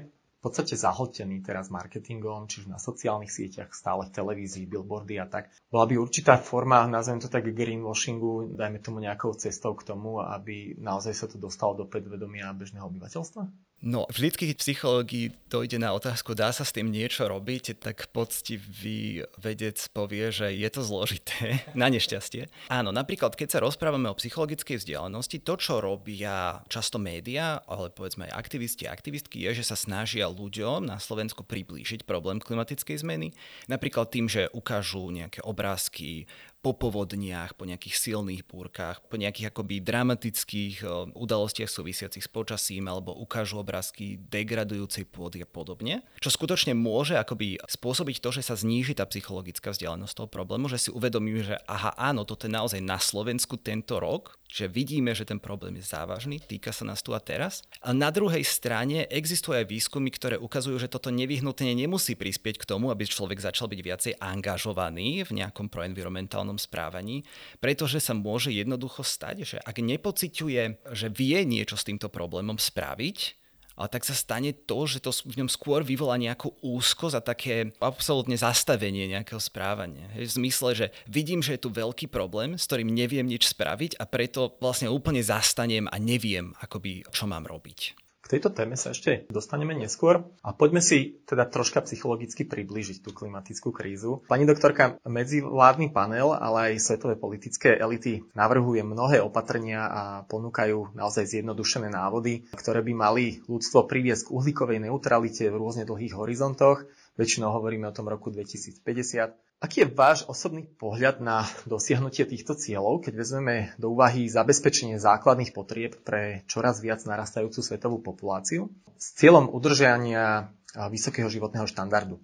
v 0.41 0.49
podstate 0.49 0.73
zahltení 0.73 1.45
teraz 1.45 1.69
marketingom, 1.69 2.49
čiže 2.49 2.65
na 2.65 2.81
sociálnych 2.81 3.29
sieťach, 3.29 3.77
stále 3.77 4.09
v 4.09 4.15
televízii, 4.15 4.65
billboardy 4.65 5.21
a 5.21 5.29
tak. 5.29 5.53
Bola 5.69 5.85
by 5.85 6.01
určitá 6.01 6.41
forma, 6.41 6.81
nazvem 6.89 7.21
to 7.21 7.29
tak 7.29 7.45
greenwashingu, 7.45 8.57
dajme 8.57 8.81
tomu 8.81 9.05
nejakou 9.05 9.37
cestou 9.37 9.77
k 9.77 9.85
tomu, 9.85 10.17
aby 10.17 10.73
naozaj 10.81 11.13
sa 11.13 11.25
to 11.29 11.37
dostalo 11.37 11.77
do 11.77 11.85
predvedomia 11.85 12.49
bežného 12.57 12.89
obyvateľstva? 12.89 13.43
No, 13.81 14.05
vždycky, 14.13 14.53
keď 14.53 14.57
psychológii 14.61 15.33
dojde 15.49 15.81
na 15.81 15.89
otázku, 15.97 16.37
dá 16.37 16.53
sa 16.53 16.61
s 16.61 16.69
tým 16.69 16.93
niečo 16.93 17.25
robiť, 17.25 17.81
tak 17.81 18.13
poctivý 18.13 19.25
vedec 19.41 19.81
povie, 19.89 20.29
že 20.29 20.53
je 20.53 20.69
to 20.69 20.85
zložité, 20.85 21.65
na 21.73 21.89
nešťastie. 21.89 22.45
Áno, 22.69 22.93
napríklad, 22.93 23.33
keď 23.33 23.57
sa 23.57 23.63
rozprávame 23.65 24.05
o 24.13 24.15
psychologickej 24.15 24.77
vzdialenosti, 24.77 25.41
to, 25.41 25.57
čo 25.57 25.81
robia 25.81 26.61
často 26.69 27.01
médiá, 27.01 27.57
ale 27.65 27.89
povedzme 27.89 28.29
aj 28.29 28.37
aktivisti 28.37 28.85
a 28.85 28.93
aktivistky, 28.93 29.49
je, 29.49 29.65
že 29.65 29.73
sa 29.73 29.77
snažia 29.77 30.29
ľuďom 30.29 30.85
na 30.85 31.01
Slovensku 31.01 31.41
priblížiť 31.41 32.05
problém 32.05 32.37
klimatickej 32.37 33.01
zmeny. 33.01 33.33
Napríklad 33.65 34.13
tým, 34.13 34.29
že 34.29 34.45
ukážu 34.53 35.09
nejaké 35.09 35.41
obrázky 35.41 36.29
po 36.61 36.77
povodniach, 36.77 37.57
po 37.57 37.65
nejakých 37.65 37.97
silných 37.97 38.45
búrkach, 38.45 39.01
po 39.09 39.17
nejakých 39.17 39.49
akoby 39.49 39.81
dramatických 39.81 40.85
eh, 40.85 40.89
udalostiach 41.17 41.67
súvisiacich 41.67 42.21
s 42.21 42.29
počasím 42.29 42.85
alebo 42.85 43.17
ukážu 43.17 43.57
obrázky 43.57 44.21
degradujúcej 44.29 45.09
pôdy 45.09 45.41
a 45.41 45.49
podobne. 45.49 46.05
Čo 46.21 46.29
skutočne 46.29 46.77
môže 46.77 47.17
akoby 47.17 47.57
spôsobiť 47.65 48.17
to, 48.21 48.29
že 48.29 48.45
sa 48.45 48.53
zníži 48.53 48.93
tá 48.93 49.09
psychologická 49.09 49.73
vzdialenosť 49.73 50.13
toho 50.13 50.29
problému, 50.29 50.69
že 50.69 50.87
si 50.87 50.89
uvedomíme, 50.93 51.41
že 51.41 51.57
aha, 51.65 51.97
áno, 51.97 52.23
toto 52.23 52.45
je 52.45 52.53
naozaj 52.53 52.79
na 52.79 53.01
Slovensku 53.01 53.57
tento 53.57 53.97
rok, 53.97 54.37
že 54.51 54.67
vidíme, 54.67 55.15
že 55.15 55.23
ten 55.23 55.39
problém 55.39 55.79
je 55.79 55.87
závažný, 55.87 56.43
týka 56.43 56.75
sa 56.75 56.83
nás 56.83 56.99
tu 56.99 57.15
a 57.15 57.23
teraz. 57.23 57.63
A 57.79 57.95
na 57.95 58.11
druhej 58.11 58.43
strane 58.43 59.07
existujú 59.07 59.55
aj 59.55 59.71
výskumy, 59.71 60.11
ktoré 60.11 60.35
ukazujú, 60.35 60.75
že 60.75 60.91
toto 60.91 61.07
nevyhnutne 61.07 61.71
nemusí 61.71 62.19
prispieť 62.19 62.59
k 62.59 62.67
tomu, 62.67 62.91
aby 62.91 63.07
človek 63.07 63.39
začal 63.39 63.71
byť 63.71 63.79
viacej 63.79 64.13
angažovaný 64.19 65.23
v 65.23 65.31
nejakom 65.39 65.71
proenvironmentálnom 65.71 66.50
správaní, 66.57 67.27
pretože 67.59 67.99
sa 67.99 68.15
môže 68.17 68.51
jednoducho 68.51 69.03
stať, 69.03 69.35
že 69.43 69.57
ak 69.59 69.77
nepociťuje, 69.79 70.91
že 70.91 71.07
vie 71.11 71.39
niečo 71.43 71.75
s 71.75 71.87
týmto 71.87 72.07
problémom 72.07 72.59
spraviť, 72.59 73.41
ale 73.79 73.87
tak 73.87 74.03
sa 74.03 74.13
stane 74.13 74.51
to, 74.53 74.85
že 74.85 75.01
to 75.01 75.09
v 75.09 75.41
ňom 75.41 75.49
skôr 75.49 75.81
vyvolá 75.81 76.19
nejakú 76.19 76.53
úzkosť 76.59 77.15
a 77.17 77.23
také 77.23 77.55
absolútne 77.79 78.35
zastavenie 78.35 79.07
nejakého 79.09 79.39
správania. 79.39 80.11
Hej, 80.13 80.35
v 80.35 80.35
zmysle, 80.43 80.69
že 80.75 80.87
vidím, 81.07 81.39
že 81.39 81.55
je 81.55 81.63
tu 81.65 81.69
veľký 81.71 82.11
problém, 82.11 82.59
s 82.59 82.67
ktorým 82.67 82.91
neviem 82.91 83.25
nič 83.25 83.49
spraviť 83.49 83.97
a 83.97 84.05
preto 84.05 84.59
vlastne 84.59 84.91
úplne 84.91 85.23
zastanem 85.23 85.87
a 85.87 85.95
neviem, 85.97 86.53
akoby, 86.59 87.07
čo 87.09 87.25
mám 87.25 87.47
robiť. 87.47 88.00
K 88.31 88.39
tejto 88.39 88.55
téme 88.55 88.79
sa 88.79 88.95
ešte 88.95 89.27
dostaneme 89.27 89.75
neskôr 89.75 90.23
a 90.39 90.55
poďme 90.55 90.79
si 90.79 91.19
teda 91.27 91.51
troška 91.51 91.83
psychologicky 91.83 92.47
priblížiť 92.47 93.03
tú 93.03 93.11
klimatickú 93.11 93.75
krízu. 93.75 94.23
Pani 94.31 94.47
doktorka, 94.47 94.95
medzivládny 95.03 95.91
panel, 95.91 96.31
ale 96.31 96.71
aj 96.71 96.79
svetové 96.79 97.19
politické 97.19 97.75
elity 97.75 98.23
navrhuje 98.31 98.87
mnohé 98.87 99.19
opatrenia 99.19 99.83
a 99.83 100.03
ponúkajú 100.31 100.95
naozaj 100.95 101.27
zjednodušené 101.27 101.91
návody, 101.91 102.47
ktoré 102.55 102.79
by 102.79 102.93
mali 102.95 103.43
ľudstvo 103.51 103.83
priviesť 103.83 104.31
k 104.31 104.33
uhlíkovej 104.39 104.79
neutralite 104.79 105.51
v 105.51 105.59
rôzne 105.59 105.83
dlhých 105.83 106.15
horizontoch. 106.15 106.87
Väčšinou 107.19 107.51
hovoríme 107.51 107.91
o 107.91 107.95
tom 107.99 108.07
roku 108.07 108.31
2050 108.31 109.50
Aký 109.61 109.85
je 109.85 109.93
váš 109.93 110.25
osobný 110.25 110.65
pohľad 110.65 111.21
na 111.21 111.45
dosiahnutie 111.69 112.25
týchto 112.25 112.57
cieľov, 112.57 113.05
keď 113.05 113.13
vezmeme 113.13 113.55
do 113.77 113.93
úvahy 113.93 114.25
zabezpečenie 114.25 114.97
základných 114.97 115.53
potrieb 115.53 116.01
pre 116.01 116.41
čoraz 116.49 116.81
viac 116.81 117.05
narastajúcu 117.05 117.61
svetovú 117.61 118.01
populáciu 118.01 118.73
s 118.97 119.13
cieľom 119.21 119.53
udržania 119.53 120.49
vysokého 120.89 121.29
životného 121.29 121.69
štandardu? 121.69 122.17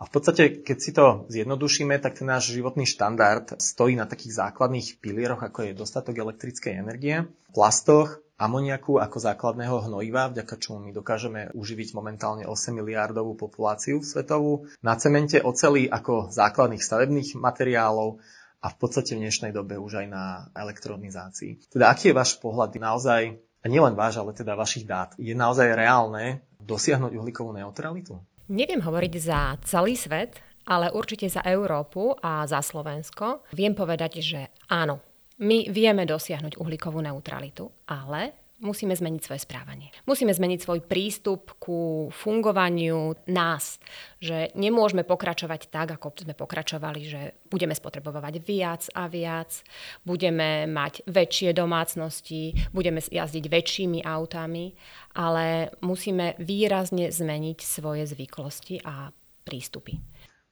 A 0.00 0.08
v 0.08 0.10
podstate, 0.16 0.64
keď 0.64 0.78
si 0.80 0.96
to 0.96 1.28
zjednodušíme, 1.28 1.92
tak 2.00 2.24
ten 2.24 2.30
náš 2.30 2.56
životný 2.56 2.88
štandard 2.88 3.60
stojí 3.60 3.92
na 3.92 4.08
takých 4.08 4.40
základných 4.48 5.04
pilieroch, 5.04 5.44
ako 5.44 5.68
je 5.68 5.76
dostatok 5.76 6.16
elektrickej 6.16 6.72
energie, 6.72 7.28
plastoch, 7.52 8.16
amoniaku 8.38 9.02
ako 9.02 9.18
základného 9.18 9.90
hnojiva, 9.90 10.30
vďaka 10.30 10.54
čomu 10.56 10.86
my 10.86 10.94
dokážeme 10.94 11.50
uživiť 11.52 11.92
momentálne 11.98 12.46
8 12.46 12.70
miliardovú 12.70 13.34
populáciu 13.34 14.00
svetovú, 14.00 14.70
na 14.80 14.94
cemente 14.94 15.42
oceli 15.42 15.90
ako 15.90 16.30
základných 16.30 16.80
stavebných 16.80 17.34
materiálov 17.34 18.22
a 18.62 18.66
v 18.70 18.76
podstate 18.78 19.18
v 19.18 19.26
dnešnej 19.26 19.50
dobe 19.50 19.74
už 19.74 20.02
aj 20.02 20.06
na 20.06 20.24
elektronizácii. 20.54 21.70
Teda 21.74 21.90
aký 21.90 22.14
je 22.14 22.18
váš 22.18 22.38
pohľad 22.38 22.74
naozaj, 22.78 23.34
a 23.58 23.66
nielen 23.66 23.98
váš, 23.98 24.22
ale 24.22 24.30
teda 24.30 24.54
vašich 24.54 24.86
dát, 24.86 25.18
je 25.18 25.34
naozaj 25.34 25.74
reálne 25.74 26.46
dosiahnuť 26.62 27.18
uhlíkovú 27.18 27.50
neutralitu? 27.58 28.22
Neviem 28.48 28.80
hovoriť 28.80 29.12
za 29.18 29.58
celý 29.66 29.98
svet, 29.98 30.38
ale 30.68 30.92
určite 30.92 31.26
za 31.26 31.42
Európu 31.42 32.12
a 32.20 32.44
za 32.44 32.60
Slovensko. 32.60 33.48
Viem 33.56 33.72
povedať, 33.72 34.20
že 34.20 34.52
áno, 34.68 35.00
my 35.38 35.70
vieme 35.70 36.02
dosiahnuť 36.02 36.58
uhlíkovú 36.58 36.98
neutralitu, 36.98 37.70
ale 37.86 38.48
musíme 38.58 38.90
zmeniť 38.90 39.22
svoje 39.22 39.40
správanie. 39.46 39.94
Musíme 40.02 40.34
zmeniť 40.34 40.58
svoj 40.58 40.80
prístup 40.82 41.54
ku 41.62 42.10
fungovaniu 42.10 43.14
nás, 43.30 43.78
že 44.18 44.50
nemôžeme 44.58 45.06
pokračovať 45.06 45.70
tak, 45.70 45.94
ako 45.94 46.26
sme 46.26 46.34
pokračovali, 46.34 47.00
že 47.06 47.20
budeme 47.46 47.74
spotrebovať 47.74 48.34
viac 48.42 48.82
a 48.98 49.06
viac, 49.06 49.62
budeme 50.02 50.66
mať 50.66 51.06
väčšie 51.06 51.54
domácnosti, 51.54 52.74
budeme 52.74 52.98
jazdiť 52.98 53.44
väčšími 53.46 54.02
autami, 54.02 54.74
ale 55.14 55.70
musíme 55.78 56.34
výrazne 56.42 57.14
zmeniť 57.14 57.58
svoje 57.62 58.10
zvyklosti 58.10 58.82
a 58.82 59.14
prístupy. 59.46 60.02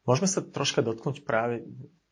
Môžeme 0.06 0.30
sa 0.30 0.46
troška 0.46 0.86
dotknúť 0.86 1.26
práve 1.26 1.66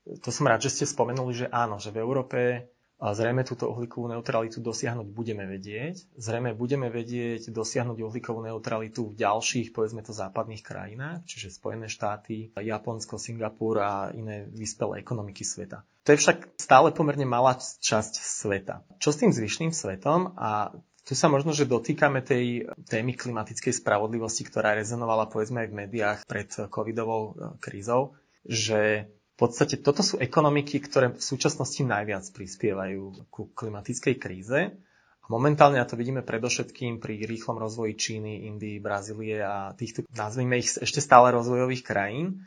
to 0.05 0.29
som 0.29 0.45
rád, 0.45 0.65
že 0.65 0.73
ste 0.73 0.85
spomenuli, 0.85 1.33
že 1.33 1.47
áno, 1.49 1.81
že 1.81 1.89
v 1.89 2.01
Európe 2.05 2.69
zrejme 3.01 3.43
túto 3.45 3.69
uhlíkovú 3.69 4.09
neutralitu 4.09 4.63
dosiahnuť 4.65 5.09
budeme 5.13 5.45
vedieť. 5.45 6.17
Zrejme 6.17 6.55
budeme 6.57 6.89
vedieť 6.89 7.51
dosiahnuť 7.51 7.99
uhlíkovú 8.01 8.41
neutralitu 8.47 9.13
v 9.13 9.19
ďalších, 9.19 9.75
povedzme 9.75 10.01
to, 10.01 10.17
západných 10.17 10.63
krajinách, 10.63 11.27
čiže 11.29 11.53
Spojené 11.53 11.91
štáty, 11.91 12.55
Japonsko, 12.55 13.21
Singapur 13.21 13.83
a 13.83 14.09
iné 14.15 14.47
vyspelé 14.49 15.05
ekonomiky 15.05 15.43
sveta. 15.45 15.85
To 16.07 16.13
je 16.15 16.21
však 16.21 16.61
stále 16.61 16.95
pomerne 16.95 17.29
malá 17.29 17.59
časť 17.61 18.15
sveta. 18.21 18.87
Čo 19.03 19.11
s 19.13 19.21
tým 19.21 19.33
zvyšným 19.35 19.73
svetom 19.75 20.37
a 20.39 20.73
tu 21.05 21.13
sa 21.13 21.29
možno, 21.29 21.53
že 21.53 21.69
dotýkame 21.69 22.25
tej 22.25 22.65
témy 22.89 23.13
klimatickej 23.13 23.77
spravodlivosti, 23.77 24.49
ktorá 24.49 24.73
rezonovala 24.73 25.29
povedzme 25.29 25.65
aj 25.65 25.69
v 25.69 25.79
médiách 25.85 26.19
pred 26.25 26.49
covidovou 26.73 27.23
e, 27.29 27.33
krízou, 27.61 28.17
že 28.49 29.13
v 29.35 29.37
podstate 29.37 29.83
toto 29.83 30.07
sú 30.07 30.23
ekonomiky, 30.23 30.79
ktoré 30.79 31.11
v 31.11 31.19
súčasnosti 31.19 31.83
najviac 31.83 32.23
prispievajú 32.31 33.27
ku 33.35 33.51
klimatickej 33.51 34.15
kríze. 34.15 34.71
A 35.25 35.27
momentálne 35.27 35.83
na 35.83 35.89
to 35.89 35.99
vidíme 35.99 36.23
predovšetkým 36.23 37.03
pri 37.03 37.27
rýchlom 37.27 37.59
rozvoji 37.59 37.99
Číny, 37.99 38.47
Indii, 38.47 38.79
Brazílie 38.79 39.43
a 39.43 39.75
týchto, 39.75 40.07
nazvime 40.15 40.63
ich 40.63 40.71
ešte 40.79 41.03
stále 41.03 41.35
rozvojových 41.35 41.83
krajín, 41.83 42.47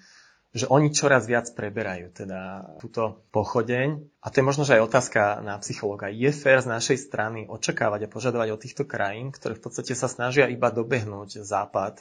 že 0.55 0.63
oni 0.71 0.95
čoraz 0.95 1.27
viac 1.27 1.51
preberajú 1.51 2.23
teda 2.23 2.71
túto 2.79 3.27
pochodeň. 3.35 4.23
A 4.23 4.31
to 4.31 4.39
je 4.39 4.47
možno, 4.47 4.63
že 4.63 4.79
aj 4.79 4.87
otázka 4.87 5.21
na 5.43 5.59
psychologa. 5.59 6.07
Je 6.07 6.31
fér 6.31 6.63
z 6.63 6.71
našej 6.71 6.97
strany 7.03 7.51
očakávať 7.51 8.07
a 8.07 8.11
požadovať 8.13 8.47
od 8.55 8.63
týchto 8.63 8.83
krajín, 8.87 9.35
ktoré 9.35 9.59
v 9.59 9.63
podstate 9.67 9.91
sa 9.91 10.07
snažia 10.07 10.47
iba 10.47 10.71
dobehnúť 10.71 11.43
západ 11.43 11.99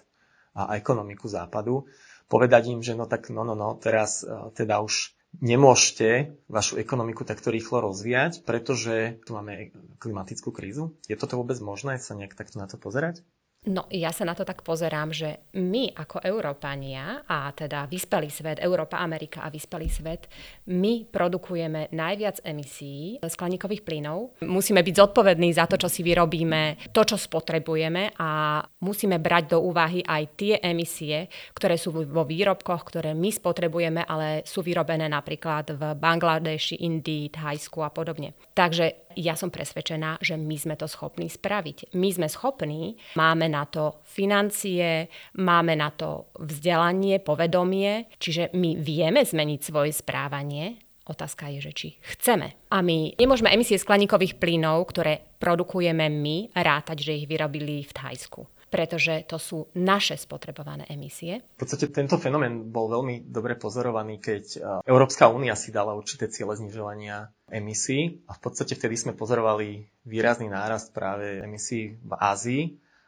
a 0.55 0.79
ekonomiku 0.79 1.27
západu, 1.27 1.91
povedať 2.27 2.75
im, 2.75 2.81
že 2.83 2.99
no 2.99 3.07
tak 3.07 3.31
no, 3.31 3.43
no, 3.47 3.55
no, 3.55 3.79
teraz 3.79 4.23
uh, 4.23 4.51
teda 4.55 4.83
už 4.83 5.17
nemôžete 5.41 6.33
vašu 6.49 6.81
ekonomiku 6.81 7.27
takto 7.29 7.53
rýchlo 7.53 7.85
rozvíjať, 7.85 8.47
pretože 8.49 9.21
tu 9.29 9.37
máme 9.37 9.75
klimatickú 10.01 10.49
krízu. 10.55 10.97
Je 11.11 11.19
toto 11.19 11.37
vôbec 11.37 11.61
možné 11.61 12.01
sa 12.01 12.17
nejak 12.17 12.33
takto 12.33 12.57
na 12.57 12.67
to 12.71 12.81
pozerať? 12.81 13.21
No 13.67 13.91
ja 13.91 14.15
sa 14.15 14.23
na 14.23 14.39
to 14.39 14.47
tak 14.47 14.63
pozerám, 14.63 15.11
že 15.11 15.51
my 15.59 15.91
ako 15.91 16.23
Európania 16.23 17.27
a 17.27 17.51
teda 17.51 17.91
vyspelý 17.91 18.31
svet, 18.31 18.63
Európa, 18.63 19.03
Amerika 19.03 19.43
a 19.43 19.51
vyspelý 19.51 19.91
svet, 19.91 20.31
my 20.71 21.03
produkujeme 21.11 21.91
najviac 21.91 22.47
emisí 22.47 23.19
skleníkových 23.19 23.83
plynov. 23.83 24.39
Musíme 24.47 24.87
byť 24.87 24.95
zodpovední 24.95 25.51
za 25.51 25.67
to, 25.67 25.75
čo 25.83 25.91
si 25.91 26.07
vyrobíme, 26.07 26.95
to, 26.95 27.03
čo 27.03 27.19
spotrebujeme 27.19 28.15
a 28.15 28.63
musíme 28.87 29.19
brať 29.19 29.59
do 29.59 29.67
úvahy 29.67 29.99
aj 30.07 30.23
tie 30.39 30.55
emisie, 30.63 31.27
ktoré 31.51 31.75
sú 31.75 31.91
vo 31.91 32.23
výrobkoch, 32.23 32.87
ktoré 32.87 33.19
my 33.19 33.35
spotrebujeme, 33.35 34.07
ale 34.07 34.47
sú 34.47 34.63
vyrobené 34.63 35.11
napríklad 35.11 35.75
v 35.75 35.83
Bangladeši, 35.99 36.87
Indii, 36.87 37.35
Thajsku 37.35 37.83
a 37.83 37.91
podobne. 37.91 38.39
Takže 38.55 39.06
ja 39.17 39.35
som 39.35 39.49
presvedčená, 39.49 40.21
že 40.21 40.37
my 40.37 40.57
sme 40.57 40.77
to 40.77 40.85
schopní 40.87 41.27
spraviť. 41.33 41.97
My 41.97 42.09
sme 42.13 42.29
schopní, 42.29 43.01
máme 43.17 43.49
na 43.49 43.65
to 43.65 44.05
financie, 44.05 45.09
máme 45.41 45.75
na 45.75 45.91
to 45.91 46.31
vzdelanie, 46.37 47.19
povedomie, 47.19 48.13
čiže 48.21 48.53
my 48.53 48.77
vieme 48.77 49.25
zmeniť 49.25 49.61
svoje 49.61 49.93
správanie, 49.97 50.87
Otázka 51.07 51.47
je, 51.55 51.63
že 51.63 51.73
či 51.73 51.89
chceme. 52.03 52.67
A 52.67 52.83
my 52.83 53.15
nemôžeme 53.15 53.55
emisie 53.55 53.79
skleníkových 53.79 54.43
plynov, 54.43 54.91
ktoré 54.91 55.39
produkujeme 55.39 56.11
my, 56.11 56.51
rátať, 56.51 56.99
že 56.99 57.23
ich 57.23 57.31
vyrobili 57.31 57.87
v 57.87 57.95
Thajsku 57.95 58.43
pretože 58.67 59.25
to 59.31 59.39
sú 59.39 59.71
naše 59.79 60.19
spotrebované 60.19 60.91
emisie. 60.91 61.39
V 61.55 61.65
podstate 61.65 61.87
tento 61.95 62.19
fenomén 62.19 62.67
bol 62.67 62.91
veľmi 62.91 63.31
dobre 63.31 63.55
pozorovaný, 63.55 64.19
keď 64.19 64.45
e, 64.53 64.59
Európska 64.91 65.31
únia 65.31 65.55
si 65.55 65.71
dala 65.71 65.95
určité 65.95 66.27
ciele 66.27 66.59
znižovania 66.59 67.31
emisí 67.51 68.23
a 68.27 68.35
v 68.35 68.41
podstate 68.43 68.75
vtedy 68.75 68.99
sme 68.99 69.13
pozorovali 69.15 69.87
výrazný 70.03 70.51
nárast 70.51 70.91
práve 70.91 71.43
emisí 71.43 71.95
v 72.03 72.13
Ázii 72.19 72.63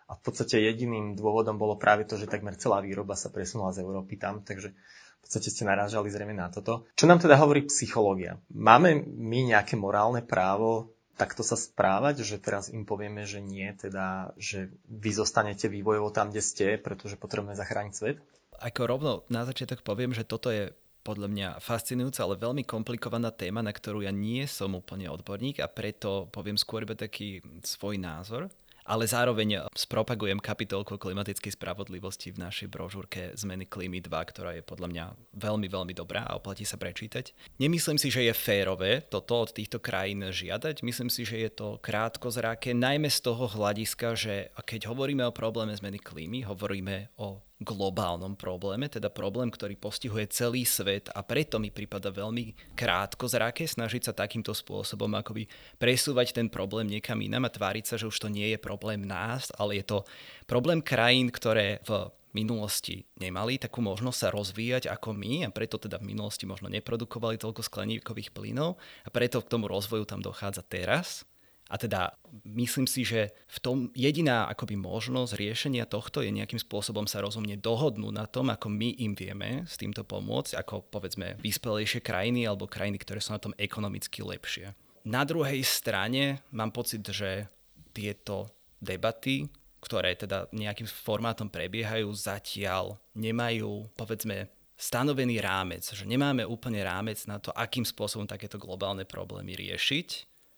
a 0.09 0.17
v 0.17 0.21
podstate 0.23 0.63
jediným 0.63 1.19
dôvodom 1.19 1.59
bolo 1.59 1.75
práve 1.77 2.07
to, 2.07 2.15
že 2.15 2.31
takmer 2.31 2.55
celá 2.55 2.81
výroba 2.81 3.19
sa 3.19 3.29
presunula 3.29 3.75
z 3.75 3.83
Európy 3.83 4.17
tam, 4.17 4.41
takže 4.41 4.73
v 4.73 5.21
podstate 5.21 5.51
ste 5.51 5.67
narážali 5.67 6.09
zrejme 6.09 6.33
na 6.33 6.49
toto. 6.49 6.87
Čo 6.95 7.11
nám 7.11 7.19
teda 7.19 7.37
hovorí 7.37 7.67
psychológia? 7.67 8.39
Máme 8.49 9.03
my 9.05 9.53
nejaké 9.53 9.75
morálne 9.75 10.23
právo 10.23 10.95
takto 11.19 11.43
sa 11.43 11.59
správať, 11.59 12.23
že 12.23 12.39
teraz 12.39 12.71
im 12.71 12.87
povieme, 12.87 13.27
že 13.27 13.43
nie, 13.43 13.67
teda, 13.75 14.33
že 14.39 14.71
vy 14.87 15.11
zostanete 15.11 15.67
vývojovo 15.67 16.15
tam, 16.15 16.31
kde 16.31 16.41
ste, 16.41 16.67
pretože 16.79 17.19
potrebujeme 17.19 17.59
zachrániť 17.59 17.93
svet? 17.93 18.23
Ako 18.63 18.87
rovno 18.87 19.27
na 19.27 19.43
začiatok 19.43 19.83
poviem, 19.83 20.15
že 20.15 20.23
toto 20.23 20.55
je 20.55 20.71
podľa 21.09 21.29
mňa 21.33 21.49
fascinujúca, 21.65 22.21
ale 22.21 22.37
veľmi 22.37 22.69
komplikovaná 22.69 23.33
téma, 23.33 23.65
na 23.65 23.73
ktorú 23.73 24.05
ja 24.05 24.13
nie 24.13 24.45
som 24.45 24.77
úplne 24.77 25.09
odborník 25.09 25.65
a 25.65 25.73
preto 25.73 26.29
poviem 26.29 26.61
skôr 26.61 26.85
iba 26.85 26.93
taký 26.93 27.41
svoj 27.65 27.97
názor 27.97 28.53
ale 28.89 29.05
zároveň 29.05 29.69
spropagujem 29.77 30.41
kapitolku 30.41 30.97
klimatickej 30.97 31.61
spravodlivosti 31.61 32.33
v 32.33 32.41
našej 32.41 32.73
brožúrke 32.73 33.37
Zmeny 33.37 33.69
klímy 33.69 34.01
2, 34.01 34.09
ktorá 34.09 34.57
je 34.57 34.65
podľa 34.65 34.89
mňa 34.89 35.05
veľmi, 35.37 35.69
veľmi 35.69 35.93
dobrá 35.93 36.25
a 36.25 36.41
oplatí 36.41 36.65
sa 36.65 36.81
prečítať. 36.81 37.37
Nemyslím 37.61 38.01
si, 38.01 38.09
že 38.09 38.25
je 38.25 38.33
férové 38.33 39.05
toto 39.05 39.45
od 39.45 39.53
týchto 39.53 39.77
krajín 39.77 40.25
žiadať. 40.25 40.81
Myslím 40.81 41.13
si, 41.13 41.29
že 41.29 41.37
je 41.37 41.51
to 41.53 41.77
krátkozráke, 41.85 42.73
najmä 42.73 43.13
z 43.13 43.21
toho 43.21 43.45
hľadiska, 43.45 44.17
že 44.17 44.49
keď 44.65 44.89
hovoríme 44.89 45.29
o 45.29 45.37
probléme 45.37 45.77
zmeny 45.77 46.01
klímy, 46.01 46.49
hovoríme 46.49 47.13
o 47.21 47.45
globálnom 47.59 48.39
probléme, 48.39 48.87
teda 48.87 49.11
problém, 49.11 49.51
ktorý 49.51 49.75
postihuje 49.75 50.31
celý 50.31 50.63
svet 50.63 51.11
a 51.11 51.27
preto 51.27 51.59
mi 51.59 51.75
prípada 51.75 52.15
veľmi 52.15 52.75
krátko 52.79 53.27
zrake 53.27 53.67
snažiť 53.67 54.11
sa 54.11 54.13
takýmto 54.15 54.55
spôsobom 54.55 55.11
akoby 55.19 55.51
presúvať 55.75 56.39
ten 56.39 56.47
problém 56.47 56.87
niekam 56.87 57.19
inam 57.19 57.51
a 57.51 57.51
tváriť 57.51 57.85
sa, 57.85 57.95
že 57.99 58.07
už 58.07 58.15
to 58.15 58.29
nie 58.31 58.55
je 58.55 58.59
problém 58.63 59.03
nás, 59.03 59.51
ale 59.59 59.83
je 59.83 59.85
to 59.91 59.99
problém 60.47 60.79
krajín, 60.79 61.35
ktoré 61.35 61.83
v 61.83 62.15
minulosti 62.31 63.03
nemali 63.19 63.59
takú 63.59 63.83
možnosť 63.83 64.19
sa 64.19 64.29
rozvíjať 64.31 64.85
ako 64.95 65.17
my 65.19 65.49
a 65.49 65.51
preto 65.51 65.83
teda 65.83 65.99
v 65.99 66.15
minulosti 66.15 66.47
možno 66.47 66.71
neprodukovali 66.71 67.41
toľko 67.43 67.67
skleníkových 67.67 68.31
plynov 68.31 68.79
a 69.03 69.09
preto 69.11 69.43
k 69.43 69.51
tomu 69.51 69.67
rozvoju 69.67 70.07
tam 70.07 70.23
dochádza 70.23 70.63
teraz 70.63 71.28
A 71.69 71.77
teda 71.77 72.17
myslím 72.49 72.89
si, 72.89 73.05
že 73.05 73.37
v 73.45 73.59
tom 73.61 73.77
jediná 73.93 74.49
akoby 74.49 74.81
možnosť 74.81 75.37
riešenia 75.37 75.85
tohto 75.85 76.25
je 76.25 76.33
nejakým 76.33 76.57
spôsobom 76.57 77.05
sa 77.05 77.21
rozumne 77.21 77.61
dohodnúť 77.61 78.15
na 78.17 78.25
tom, 78.25 78.49
ako 78.49 78.73
my 78.73 78.97
im 78.97 79.13
vieme 79.13 79.69
s 79.69 79.77
týmto 79.77 80.01
pomôcť, 80.01 80.57
ako 80.57 80.89
povedzme 80.89 81.37
vyspelejšie 81.45 82.01
krajiny 82.01 82.49
alebo 82.49 82.65
krajiny, 82.65 82.97
ktoré 82.97 83.21
sú 83.21 83.37
na 83.37 83.43
tom 83.43 83.53
ekonomicky 83.61 84.25
lepšie. 84.25 84.73
Na 85.05 85.29
druhej 85.29 85.61
strane 85.61 86.41
mám 86.57 86.73
pocit, 86.73 87.05
že 87.05 87.53
tieto 87.93 88.49
debaty, 88.81 89.45
ktoré 89.85 90.17
teda 90.17 90.49
nejakým 90.51 90.89
formátom 90.89 91.53
prebiehajú, 91.53 92.09
zatiaľ 92.17 92.97
nemajú, 93.13 93.93
povedzme, 93.95 94.49
stanovený 94.79 95.43
rámec, 95.43 95.85
že 95.85 96.07
nemáme 96.07 96.47
úplne 96.47 96.81
rámec 96.81 97.19
na 97.27 97.43
to, 97.43 97.51
akým 97.53 97.83
spôsobom 97.83 98.25
takéto 98.25 98.57
globálne 98.57 99.03
problémy 99.03 99.59
riešiť, 99.59 100.09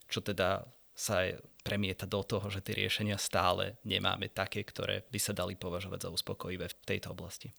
čo 0.06 0.20
teda 0.20 0.68
sa 0.94 1.26
premieta 1.60 2.08
do 2.08 2.20
toho, 2.24 2.48
že 2.48 2.64
tie 2.64 2.76
riešenia 2.76 3.16
stále 3.20 3.80
nemáme 3.84 4.32
také, 4.32 4.64
ktoré 4.64 5.04
by 5.08 5.18
sa 5.20 5.32
dali 5.36 5.56
považovať 5.56 6.08
za 6.08 6.10
uspokojivé 6.12 6.66
v 6.68 6.78
tejto 6.84 7.12
oblasti. 7.12 7.52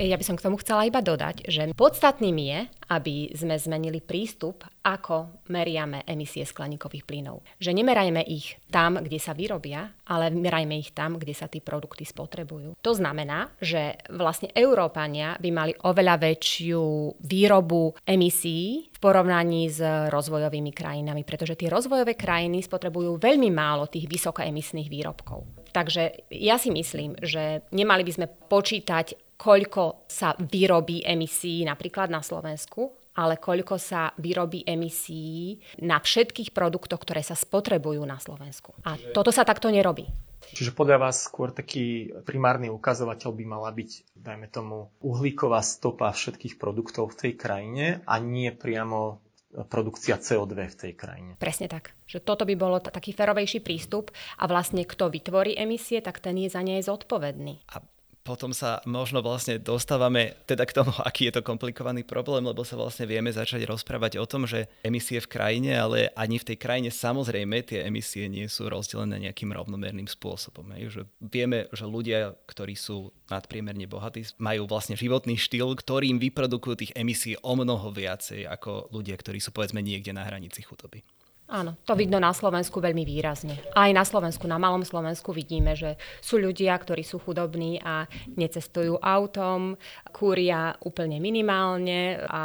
Ja 0.00 0.16
by 0.16 0.24
som 0.24 0.36
k 0.40 0.44
tomu 0.48 0.56
chcela 0.56 0.88
iba 0.88 1.04
dodať, 1.04 1.44
že 1.44 1.76
podstatným 1.76 2.36
je, 2.40 2.58
aby 2.88 3.36
sme 3.36 3.60
zmenili 3.60 4.00
prístup, 4.00 4.64
ako 4.80 5.44
meriame 5.52 6.08
emisie 6.08 6.48
skleníkových 6.48 7.04
plynov. 7.04 7.44
Že 7.60 7.76
nemerajme 7.76 8.24
ich 8.24 8.56
tam, 8.72 8.96
kde 8.96 9.20
sa 9.20 9.36
vyrobia, 9.36 9.92
ale 10.08 10.32
merajme 10.32 10.80
ich 10.80 10.96
tam, 10.96 11.20
kde 11.20 11.36
sa 11.36 11.52
tie 11.52 11.60
produkty 11.60 12.08
spotrebujú. 12.08 12.80
To 12.80 12.92
znamená, 12.96 13.52
že 13.60 14.00
vlastne 14.08 14.48
Európania 14.56 15.36
by 15.36 15.50
mali 15.52 15.72
oveľa 15.84 16.16
väčšiu 16.16 16.82
výrobu 17.20 17.92
emisí 18.08 18.88
v 18.88 18.98
porovnaní 19.04 19.68
s 19.68 19.84
rozvojovými 19.84 20.72
krajinami, 20.72 21.28
pretože 21.28 21.60
tie 21.60 21.68
rozvojové 21.68 22.16
krajiny 22.16 22.64
spotrebujú 22.64 23.20
veľmi 23.20 23.52
málo 23.52 23.84
tých 23.84 24.08
vysokoemisných 24.08 24.88
výrobkov. 24.88 25.44
Takže 25.76 26.32
ja 26.32 26.56
si 26.56 26.72
myslím, 26.72 27.20
že 27.20 27.68
nemali 27.68 28.00
by 28.00 28.12
sme 28.16 28.26
počítať 28.48 29.29
koľko 29.40 30.04
sa 30.04 30.36
vyrobí 30.36 31.00
emisí 31.00 31.64
napríklad 31.64 32.12
na 32.12 32.20
Slovensku, 32.20 32.92
ale 33.16 33.40
koľko 33.40 33.80
sa 33.80 34.12
vyrobí 34.20 34.68
emisí 34.68 35.56
na 35.80 35.96
všetkých 35.96 36.52
produktoch, 36.52 37.00
ktoré 37.00 37.24
sa 37.24 37.32
spotrebujú 37.32 38.04
na 38.04 38.20
Slovensku. 38.20 38.76
A 38.84 39.00
Čiže... 39.00 39.16
toto 39.16 39.32
sa 39.32 39.48
takto 39.48 39.72
nerobí. 39.72 40.04
Čiže 40.50 40.74
podľa 40.76 41.08
vás 41.08 41.24
skôr 41.24 41.54
taký 41.54 42.10
primárny 42.26 42.68
ukazovateľ 42.68 43.30
by 43.32 43.44
mala 43.48 43.70
byť, 43.70 44.12
dajme 44.18 44.46
tomu, 44.50 44.90
uhlíková 45.00 45.62
stopa 45.64 46.10
všetkých 46.10 46.58
produktov 46.60 47.14
v 47.14 47.28
tej 47.28 47.32
krajine 47.38 48.02
a 48.04 48.18
nie 48.18 48.50
priamo 48.50 49.22
produkcia 49.50 50.18
CO2 50.18 50.54
v 50.54 50.76
tej 50.78 50.92
krajine. 50.94 51.32
Presne 51.38 51.66
tak. 51.66 51.94
Že 52.06 52.22
toto 52.22 52.46
by 52.46 52.54
bolo 52.54 52.78
t- 52.78 52.90
taký 52.90 53.10
ferovejší 53.10 53.62
prístup 53.62 54.14
a 54.38 54.46
vlastne 54.46 54.86
kto 54.86 55.10
vytvorí 55.10 55.58
emisie, 55.58 55.98
tak 56.02 56.22
ten 56.22 56.38
je 56.38 56.50
za 56.50 56.62
nej 56.62 56.78
zodpovedný. 56.82 57.66
A 57.74 57.82
potom 58.30 58.54
sa 58.54 58.78
možno 58.86 59.18
vlastne 59.26 59.58
dostávame 59.58 60.38
teda 60.46 60.62
k 60.62 60.78
tomu, 60.78 60.94
aký 61.08 61.26
je 61.26 61.34
to 61.34 61.42
komplikovaný 61.42 62.06
problém, 62.06 62.46
lebo 62.46 62.62
sa 62.62 62.78
vlastne 62.78 63.10
vieme 63.10 63.34
začať 63.34 63.66
rozprávať 63.66 64.22
o 64.22 64.26
tom, 64.30 64.46
že 64.46 64.70
emisie 64.86 65.18
v 65.18 65.26
krajine, 65.26 65.74
ale 65.74 66.14
ani 66.14 66.38
v 66.38 66.54
tej 66.54 66.56
krajine 66.62 66.94
samozrejme 66.94 67.66
tie 67.66 67.82
emisie 67.82 68.30
nie 68.30 68.46
sú 68.46 68.70
rozdelené 68.70 69.26
nejakým 69.26 69.50
rovnomerným 69.50 70.06
spôsobom. 70.06 70.70
Hej. 70.78 70.94
Že 70.94 71.02
vieme, 71.18 71.58
že 71.74 71.82
ľudia, 71.90 72.38
ktorí 72.46 72.78
sú 72.78 73.10
nadpriemerne 73.26 73.90
bohatí, 73.90 74.22
majú 74.38 74.70
vlastne 74.70 74.94
životný 74.94 75.34
štýl, 75.34 75.74
ktorým 75.74 76.22
vyprodukujú 76.22 76.74
tých 76.78 76.92
emisí 76.94 77.34
o 77.42 77.58
mnoho 77.58 77.90
viacej 77.90 78.46
ako 78.46 78.94
ľudia, 78.94 79.18
ktorí 79.18 79.42
sú 79.42 79.50
povedzme 79.50 79.82
niekde 79.82 80.14
na 80.14 80.22
hranici 80.22 80.62
chudoby. 80.62 81.02
Áno, 81.50 81.74
to 81.82 81.98
vidno 81.98 82.22
na 82.22 82.30
Slovensku 82.30 82.78
veľmi 82.78 83.02
výrazne. 83.02 83.58
Aj 83.74 83.90
na 83.90 84.06
Slovensku, 84.06 84.46
na 84.46 84.54
malom 84.54 84.86
Slovensku 84.86 85.34
vidíme, 85.34 85.74
že 85.74 85.98
sú 86.22 86.38
ľudia, 86.38 86.78
ktorí 86.78 87.02
sú 87.02 87.18
chudobní 87.18 87.82
a 87.82 88.06
necestujú 88.38 89.02
autom, 89.02 89.74
kúria 90.14 90.78
úplne 90.86 91.18
minimálne 91.18 92.22
a 92.30 92.42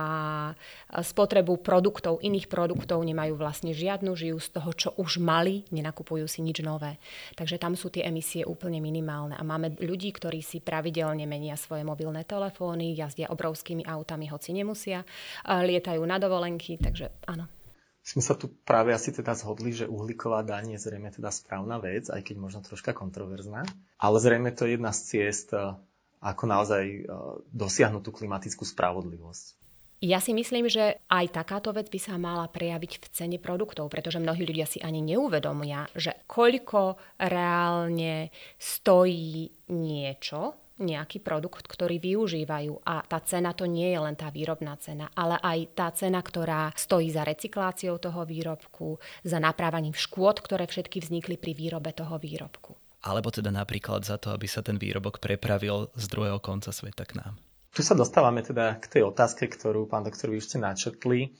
spotrebu 0.90 1.62
produktov, 1.62 2.18
iných 2.26 2.50
produktov 2.50 2.98
nemajú 3.06 3.38
vlastne 3.38 3.78
žiadnu, 3.78 4.10
žijú 4.18 4.42
z 4.42 4.50
toho, 4.58 4.70
čo 4.74 4.90
už 4.98 5.22
mali, 5.22 5.70
nenakupujú 5.70 6.26
si 6.26 6.42
nič 6.42 6.66
nové. 6.66 6.98
Takže 7.38 7.62
tam 7.62 7.78
sú 7.78 7.94
tie 7.94 8.10
emisie 8.10 8.42
úplne 8.42 8.82
minimálne. 8.82 9.38
A 9.38 9.46
máme 9.46 9.78
ľudí, 9.86 10.10
ktorí 10.18 10.42
si 10.42 10.66
pravidelne 10.66 11.30
menia 11.30 11.54
svoje 11.62 11.86
mobilné 11.86 12.26
telefóny, 12.26 12.98
jazdia 12.98 13.30
obrovskými 13.30 13.86
autami, 13.86 14.34
hoci 14.34 14.50
nemusia, 14.50 15.06
lietajú 15.46 16.02
na 16.02 16.18
dovolenky, 16.18 16.82
takže 16.82 17.14
áno 17.30 17.65
sme 18.06 18.22
sa 18.22 18.38
tu 18.38 18.54
práve 18.62 18.94
asi 18.94 19.10
teda 19.10 19.34
zhodli, 19.34 19.74
že 19.74 19.90
uhlíková 19.90 20.46
daň 20.46 20.78
je 20.78 20.86
zrejme 20.86 21.10
teda 21.10 21.34
správna 21.34 21.82
vec, 21.82 22.14
aj 22.14 22.22
keď 22.22 22.36
možno 22.38 22.62
troška 22.62 22.94
kontroverzná. 22.94 23.66
Ale 23.98 24.18
zrejme 24.22 24.54
to 24.54 24.70
je 24.70 24.78
jedna 24.78 24.94
z 24.94 25.02
ciest, 25.10 25.50
eh, 25.58 25.74
ako 26.22 26.44
naozaj 26.46 26.84
eh, 26.86 27.04
dosiahnuť 27.50 28.02
tú 28.06 28.12
klimatickú 28.14 28.62
spravodlivosť. 28.62 29.66
Ja 30.06 30.22
si 30.22 30.38
myslím, 30.38 30.70
že 30.70 31.02
aj 31.10 31.34
takáto 31.34 31.74
vec 31.74 31.90
by 31.90 31.98
sa 31.98 32.22
mala 32.22 32.46
prejaviť 32.46 32.92
v 33.02 33.06
cene 33.10 33.38
produktov, 33.42 33.90
pretože 33.90 34.22
mnohí 34.22 34.46
ľudia 34.46 34.70
si 34.70 34.78
ani 34.78 35.02
neuvedomia, 35.02 35.90
že 35.98 36.14
koľko 36.30 37.02
reálne 37.18 38.30
stojí 38.60 39.50
niečo, 39.74 40.65
nejaký 40.76 41.24
produkt, 41.24 41.72
ktorý 41.72 42.00
využívajú 42.04 42.84
a 42.84 43.04
tá 43.08 43.20
cena 43.24 43.56
to 43.56 43.64
nie 43.64 43.96
je 43.96 44.00
len 44.00 44.16
tá 44.20 44.28
výrobná 44.28 44.76
cena, 44.76 45.08
ale 45.16 45.40
aj 45.40 45.60
tá 45.72 45.88
cena, 45.96 46.20
ktorá 46.20 46.76
stojí 46.76 47.08
za 47.12 47.24
recykláciou 47.24 47.96
toho 47.96 48.28
výrobku, 48.28 49.00
za 49.24 49.40
naprávaním 49.40 49.96
škôd, 49.96 50.44
ktoré 50.44 50.68
všetky 50.68 51.00
vznikli 51.00 51.40
pri 51.40 51.56
výrobe 51.56 51.96
toho 51.96 52.20
výrobku. 52.20 52.76
Alebo 53.06 53.30
teda 53.30 53.54
napríklad 53.54 54.04
za 54.04 54.18
to, 54.18 54.34
aby 54.34 54.50
sa 54.50 54.66
ten 54.66 54.82
výrobok 54.82 55.22
prepravil 55.22 55.94
z 55.94 56.06
druhého 56.10 56.42
konca 56.42 56.74
sveta 56.74 57.06
k 57.06 57.22
nám. 57.22 57.38
Tu 57.76 57.84
sa 57.84 57.94
dostávame 57.94 58.42
teda 58.42 58.80
k 58.82 58.88
tej 58.88 59.04
otázke, 59.06 59.52
ktorú 59.52 59.86
pán 59.86 60.08
doktor 60.08 60.32
vy 60.32 60.42
ste 60.42 60.58
načetli, 60.58 61.36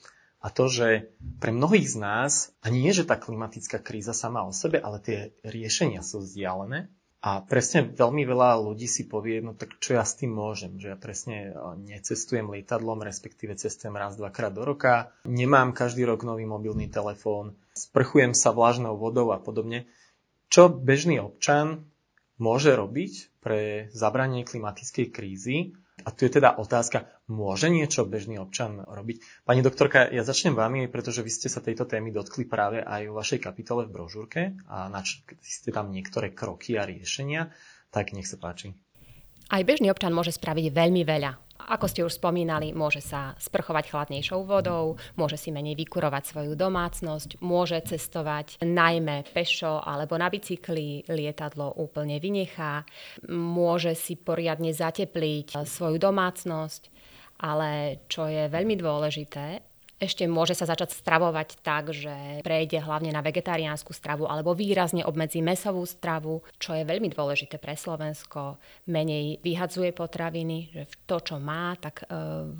a 0.46 0.52
to, 0.52 0.70
že 0.70 1.10
pre 1.42 1.50
mnohých 1.50 1.90
z 1.90 1.96
nás, 1.98 2.32
a 2.62 2.70
nie 2.70 2.94
že 2.94 3.08
tá 3.08 3.18
klimatická 3.18 3.82
kríza 3.82 4.14
sama 4.14 4.46
o 4.46 4.54
sebe, 4.54 4.78
ale 4.78 5.02
tie 5.02 5.18
riešenia 5.42 6.06
sú 6.06 6.22
vzdialené, 6.22 6.86
a 7.24 7.40
presne 7.42 7.88
veľmi 7.90 8.22
veľa 8.28 8.60
ľudí 8.60 8.84
si 8.84 9.08
povie, 9.08 9.40
no 9.40 9.56
tak 9.56 9.80
čo 9.80 9.96
ja 9.96 10.04
s 10.04 10.20
tým 10.20 10.36
môžem, 10.36 10.76
že 10.76 10.92
ja 10.92 10.98
presne 11.00 11.50
e, 11.50 11.52
necestujem 11.80 12.46
lietadlom, 12.46 13.02
respektíve 13.02 13.56
cestujem 13.56 13.96
raz, 13.96 14.20
dvakrát 14.20 14.52
do 14.52 14.62
roka, 14.62 15.10
nemám 15.24 15.72
každý 15.72 16.04
rok 16.04 16.22
nový 16.22 16.44
mobilný 16.44 16.92
telefón, 16.92 17.56
sprchujem 17.72 18.36
sa 18.36 18.52
vlažnou 18.52 18.94
vodou 19.00 19.32
a 19.32 19.40
podobne. 19.40 19.88
Čo 20.52 20.70
bežný 20.70 21.18
občan 21.18 21.88
môže 22.36 22.76
robiť 22.76 23.42
pre 23.42 23.88
zabranie 23.96 24.44
klimatickej 24.44 25.06
krízy 25.08 25.72
a 26.04 26.12
tu 26.12 26.28
je 26.28 26.36
teda 26.36 26.60
otázka, 26.60 27.08
môže 27.32 27.72
niečo 27.72 28.04
bežný 28.04 28.36
občan 28.36 28.84
robiť? 28.84 29.48
Pani 29.48 29.64
doktorka, 29.64 30.04
ja 30.12 30.22
začnem 30.22 30.52
vami, 30.52 30.92
pretože 30.92 31.24
vy 31.24 31.32
ste 31.32 31.48
sa 31.48 31.64
tejto 31.64 31.88
témy 31.88 32.12
dotkli 32.12 32.44
práve 32.44 32.84
aj 32.84 33.08
v 33.08 33.16
vašej 33.16 33.40
kapitole 33.40 33.88
v 33.88 33.94
brožúrke 33.96 34.40
a 34.68 34.92
načrtli 34.92 35.40
ste 35.40 35.72
tam 35.72 35.88
niektoré 35.88 36.36
kroky 36.36 36.76
a 36.76 36.84
riešenia, 36.84 37.48
tak 37.88 38.12
nech 38.12 38.28
sa 38.28 38.36
páči. 38.36 38.76
Aj 39.46 39.62
bežný 39.62 39.94
občan 39.94 40.10
môže 40.10 40.34
spraviť 40.34 40.74
veľmi 40.74 41.06
veľa. 41.06 41.46
Ako 41.66 41.90
ste 41.90 42.06
už 42.06 42.22
spomínali, 42.22 42.70
môže 42.70 43.02
sa 43.02 43.34
sprchovať 43.42 43.90
chladnejšou 43.90 44.46
vodou, 44.46 44.94
môže 45.18 45.34
si 45.34 45.50
menej 45.50 45.74
vykurovať 45.74 46.22
svoju 46.22 46.52
domácnosť, 46.54 47.42
môže 47.42 47.78
cestovať 47.82 48.62
najmä 48.62 49.26
pešo 49.34 49.82
alebo 49.82 50.14
na 50.14 50.30
bicykli, 50.30 51.06
lietadlo 51.10 51.74
úplne 51.78 52.22
vynechá, 52.22 52.86
môže 53.34 53.98
si 53.98 54.14
poriadne 54.14 54.70
zatepliť 54.70 55.66
svoju 55.66 55.98
domácnosť, 55.98 56.82
ale 57.42 58.02
čo 58.06 58.30
je 58.30 58.46
veľmi 58.46 58.78
dôležité, 58.78 59.65
ešte 59.96 60.28
môže 60.28 60.52
sa 60.52 60.68
začať 60.68 60.92
stravovať 60.92 61.64
tak, 61.64 61.96
že 61.96 62.44
prejde 62.44 62.84
hlavne 62.84 63.08
na 63.16 63.24
vegetariánsku 63.24 63.96
stravu 63.96 64.28
alebo 64.28 64.52
výrazne 64.52 65.00
obmedzí 65.08 65.40
mesovú 65.40 65.88
stravu, 65.88 66.44
čo 66.60 66.76
je 66.76 66.84
veľmi 66.84 67.08
dôležité 67.08 67.56
pre 67.56 67.72
Slovensko. 67.80 68.60
Menej 68.92 69.40
vyhadzuje 69.40 69.96
potraviny, 69.96 70.68
že 70.68 70.82
to, 71.08 71.16
čo 71.24 71.36
má, 71.40 71.72
tak 71.80 72.04
e, 72.04 72.12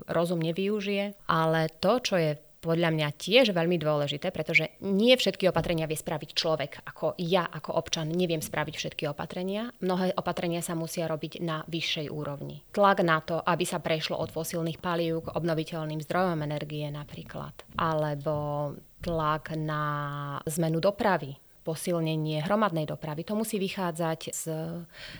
rozumne 0.08 0.56
využije. 0.56 1.28
Ale 1.28 1.68
to, 1.76 2.00
čo 2.00 2.16
je 2.16 2.40
podľa 2.60 2.90
mňa 2.92 3.08
tiež 3.14 3.54
veľmi 3.54 3.76
dôležité, 3.78 4.34
pretože 4.34 4.74
nie 4.82 5.14
všetky 5.14 5.46
opatrenia 5.48 5.86
vie 5.86 5.96
spraviť 5.96 6.30
človek. 6.34 6.72
Ako 6.88 7.14
ja, 7.20 7.46
ako 7.46 7.76
občan, 7.78 8.10
neviem 8.10 8.42
spraviť 8.42 8.74
všetky 8.74 9.04
opatrenia. 9.06 9.70
Mnohé 9.80 10.16
opatrenia 10.18 10.60
sa 10.64 10.74
musia 10.74 11.06
robiť 11.06 11.40
na 11.44 11.62
vyššej 11.68 12.06
úrovni. 12.10 12.66
Tlak 12.74 13.04
na 13.06 13.22
to, 13.22 13.38
aby 13.40 13.64
sa 13.64 13.78
prešlo 13.78 14.18
od 14.18 14.32
fosílnych 14.34 14.82
palív 14.82 15.28
k 15.28 15.32
obnoviteľným 15.36 16.02
zdrojom 16.02 16.42
energie 16.42 16.88
napríklad. 16.90 17.54
Alebo 17.78 18.74
tlak 19.04 19.54
na 19.54 19.84
zmenu 20.50 20.82
dopravy, 20.82 21.38
posilnenie 21.66 22.46
hromadnej 22.46 22.86
dopravy. 22.86 23.26
To 23.26 23.34
musí 23.34 23.58
vychádzať 23.58 24.20
z 24.30 24.44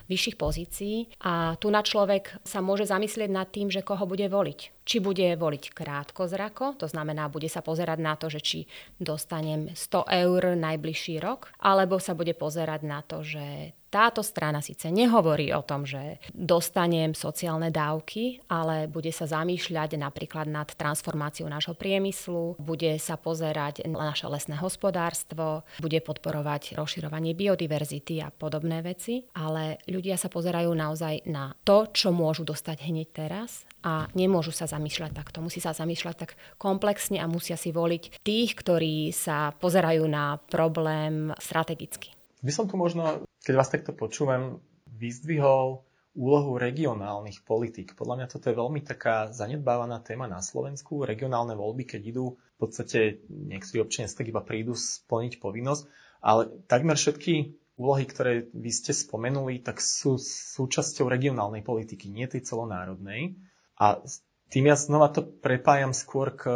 vyšších 0.07 0.39
pozícií 0.39 1.11
a 1.27 1.59
tu 1.59 1.67
na 1.75 1.83
človek 1.83 2.39
sa 2.47 2.63
môže 2.63 2.87
zamyslieť 2.87 3.31
nad 3.35 3.51
tým, 3.51 3.67
že 3.67 3.83
koho 3.83 4.07
bude 4.07 4.31
voliť 4.31 4.77
či 4.87 5.03
bude 5.03 5.35
voliť 5.35 5.75
krátko 5.75 6.31
zrako, 6.31 6.79
to 6.79 6.87
znamená, 6.87 7.27
bude 7.27 7.51
sa 7.51 7.59
pozerať 7.59 7.99
na 7.99 8.15
to, 8.15 8.31
že 8.31 8.39
či 8.41 8.59
dostanem 9.03 9.75
100 9.75 10.07
eur 10.07 10.55
najbližší 10.55 11.19
rok, 11.19 11.51
alebo 11.59 11.99
sa 11.99 12.15
bude 12.15 12.39
pozerať 12.39 12.87
na 12.87 13.03
to, 13.03 13.27
že 13.27 13.75
táto 13.97 14.21
strana 14.21 14.61
síce 14.61 14.93
nehovorí 14.93 15.57
o 15.57 15.65
tom, 15.65 15.89
že 15.89 16.21
dostanem 16.37 17.17
sociálne 17.17 17.73
dávky, 17.73 18.45
ale 18.53 18.93
bude 18.93 19.09
sa 19.09 19.25
zamýšľať 19.25 19.97
napríklad 19.97 20.45
nad 20.45 20.69
transformáciou 20.69 21.49
nášho 21.49 21.73
priemyslu, 21.73 22.61
bude 22.61 23.01
sa 23.01 23.17
pozerať 23.17 23.89
na 23.89 24.13
naše 24.13 24.29
lesné 24.29 24.61
hospodárstvo, 24.61 25.65
bude 25.81 25.97
podporovať 26.05 26.77
rozširovanie 26.77 27.33
biodiverzity 27.33 28.21
a 28.21 28.29
podobné 28.29 28.85
veci, 28.85 29.25
ale 29.33 29.81
ľudia 29.89 30.21
sa 30.21 30.29
pozerajú 30.29 30.69
naozaj 30.77 31.25
na 31.25 31.57
to, 31.65 31.89
čo 31.89 32.13
môžu 32.13 32.45
dostať 32.45 32.85
hneď 32.85 33.09
teraz 33.17 33.65
a 33.81 34.11
nemôžu 34.13 34.53
sa 34.53 34.69
zamýšľať 34.69 35.15
takto. 35.15 35.41
Musí 35.41 35.63
sa 35.63 35.73
zamýšľať 35.73 36.17
tak 36.21 36.37
komplexne 36.61 37.17
a 37.17 37.31
musia 37.31 37.57
si 37.57 37.73
voliť 37.73 38.21
tých, 38.21 38.51
ktorí 38.59 39.15
sa 39.15 39.57
pozerajú 39.57 40.05
na 40.05 40.37
problém 40.51 41.33
strategicky. 41.41 42.16
By 42.47 42.53
som 42.55 42.71
tu 42.71 42.79
možno, 42.79 43.27
keď 43.43 43.55
vás 43.59 43.75
takto 43.75 43.91
počúvam, 43.91 44.63
vyzdvihol 44.87 45.83
úlohu 46.15 46.57
regionálnych 46.57 47.43
politik. 47.43 47.99
Podľa 47.99 48.23
mňa 48.23 48.27
toto 48.31 48.49
je 48.49 48.57
veľmi 48.57 48.87
taká 48.87 49.35
zanedbávaná 49.35 49.99
téma 50.01 50.31
na 50.31 50.39
Slovensku. 50.39 51.03
Regionálne 51.03 51.59
voľby, 51.59 51.85
keď 51.85 52.03
idú, 52.07 52.39
v 52.39 52.59
podstate 52.63 53.21
niektorí 53.29 53.83
občania 53.83 54.09
tak 54.09 54.31
iba 54.31 54.41
prídu 54.41 54.73
splniť 54.79 55.43
povinnosť, 55.43 55.83
ale 56.23 56.49
takmer 56.71 56.97
všetky 56.97 57.59
úlohy, 57.77 58.09
ktoré 58.09 58.49
vy 58.49 58.71
ste 58.73 58.97
spomenuli, 58.97 59.61
tak 59.61 59.85
sú 59.85 60.17
súčasťou 60.17 61.11
regionálnej 61.13 61.61
politiky, 61.61 62.09
nie 62.09 62.25
tej 62.25 62.49
celonárodnej. 62.49 63.37
A 63.77 64.01
tým 64.49 64.73
ja 64.73 64.77
znova 64.79 65.13
to 65.13 65.21
prepájam 65.21 65.93
skôr 65.93 66.33
k 66.33 66.49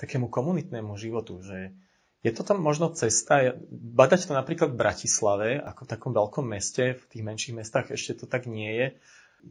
takému 0.00 0.32
komunitnému 0.32 0.96
životu, 0.96 1.44
že 1.44 1.76
je 2.22 2.32
to 2.34 2.42
tam 2.42 2.58
možno 2.58 2.90
cesta, 2.94 3.54
badať 3.70 4.30
to 4.30 4.32
napríklad 4.34 4.74
v 4.74 4.80
Bratislave, 4.80 5.48
ako 5.62 5.86
v 5.86 5.90
takom 5.90 6.12
veľkom 6.14 6.44
meste, 6.50 6.98
v 6.98 7.04
tých 7.06 7.22
menších 7.22 7.54
mestách 7.54 7.94
ešte 7.94 8.22
to 8.22 8.24
tak 8.26 8.50
nie 8.50 8.70
je, 8.74 8.86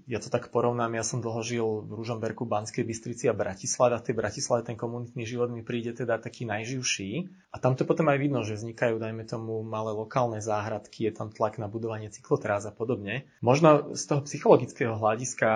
ja 0.07 0.19
to 0.19 0.27
tak 0.27 0.51
porovnám, 0.51 0.99
ja 0.99 1.03
som 1.03 1.23
dlho 1.23 1.41
žil 1.43 1.67
v 1.87 1.91
Ružomberku, 1.95 2.43
Banskej 2.43 2.83
Bystrici 2.83 3.31
a 3.31 3.35
Bratislave 3.35 3.95
a 3.95 4.01
v 4.03 4.11
tej 4.11 4.15
Bratislave 4.19 4.61
ten 4.67 4.75
komunitný 4.75 5.23
život 5.23 5.47
mi 5.47 5.63
príde 5.63 5.95
teda 5.95 6.19
taký 6.19 6.43
najživší. 6.43 7.31
A 7.51 7.57
tam 7.57 7.79
to 7.79 7.87
potom 7.87 8.11
aj 8.11 8.19
vidno, 8.19 8.43
že 8.43 8.59
vznikajú, 8.59 8.99
dajme 8.99 9.23
tomu, 9.23 9.63
malé 9.63 9.95
lokálne 9.95 10.43
záhradky, 10.43 11.07
je 11.07 11.13
tam 11.15 11.31
tlak 11.31 11.55
na 11.57 11.71
budovanie 11.71 12.11
cyklotráz 12.11 12.67
a 12.67 12.73
podobne. 12.75 13.31
Možno 13.39 13.95
z 13.95 14.03
toho 14.05 14.21
psychologického 14.27 14.93
hľadiska 14.99 15.49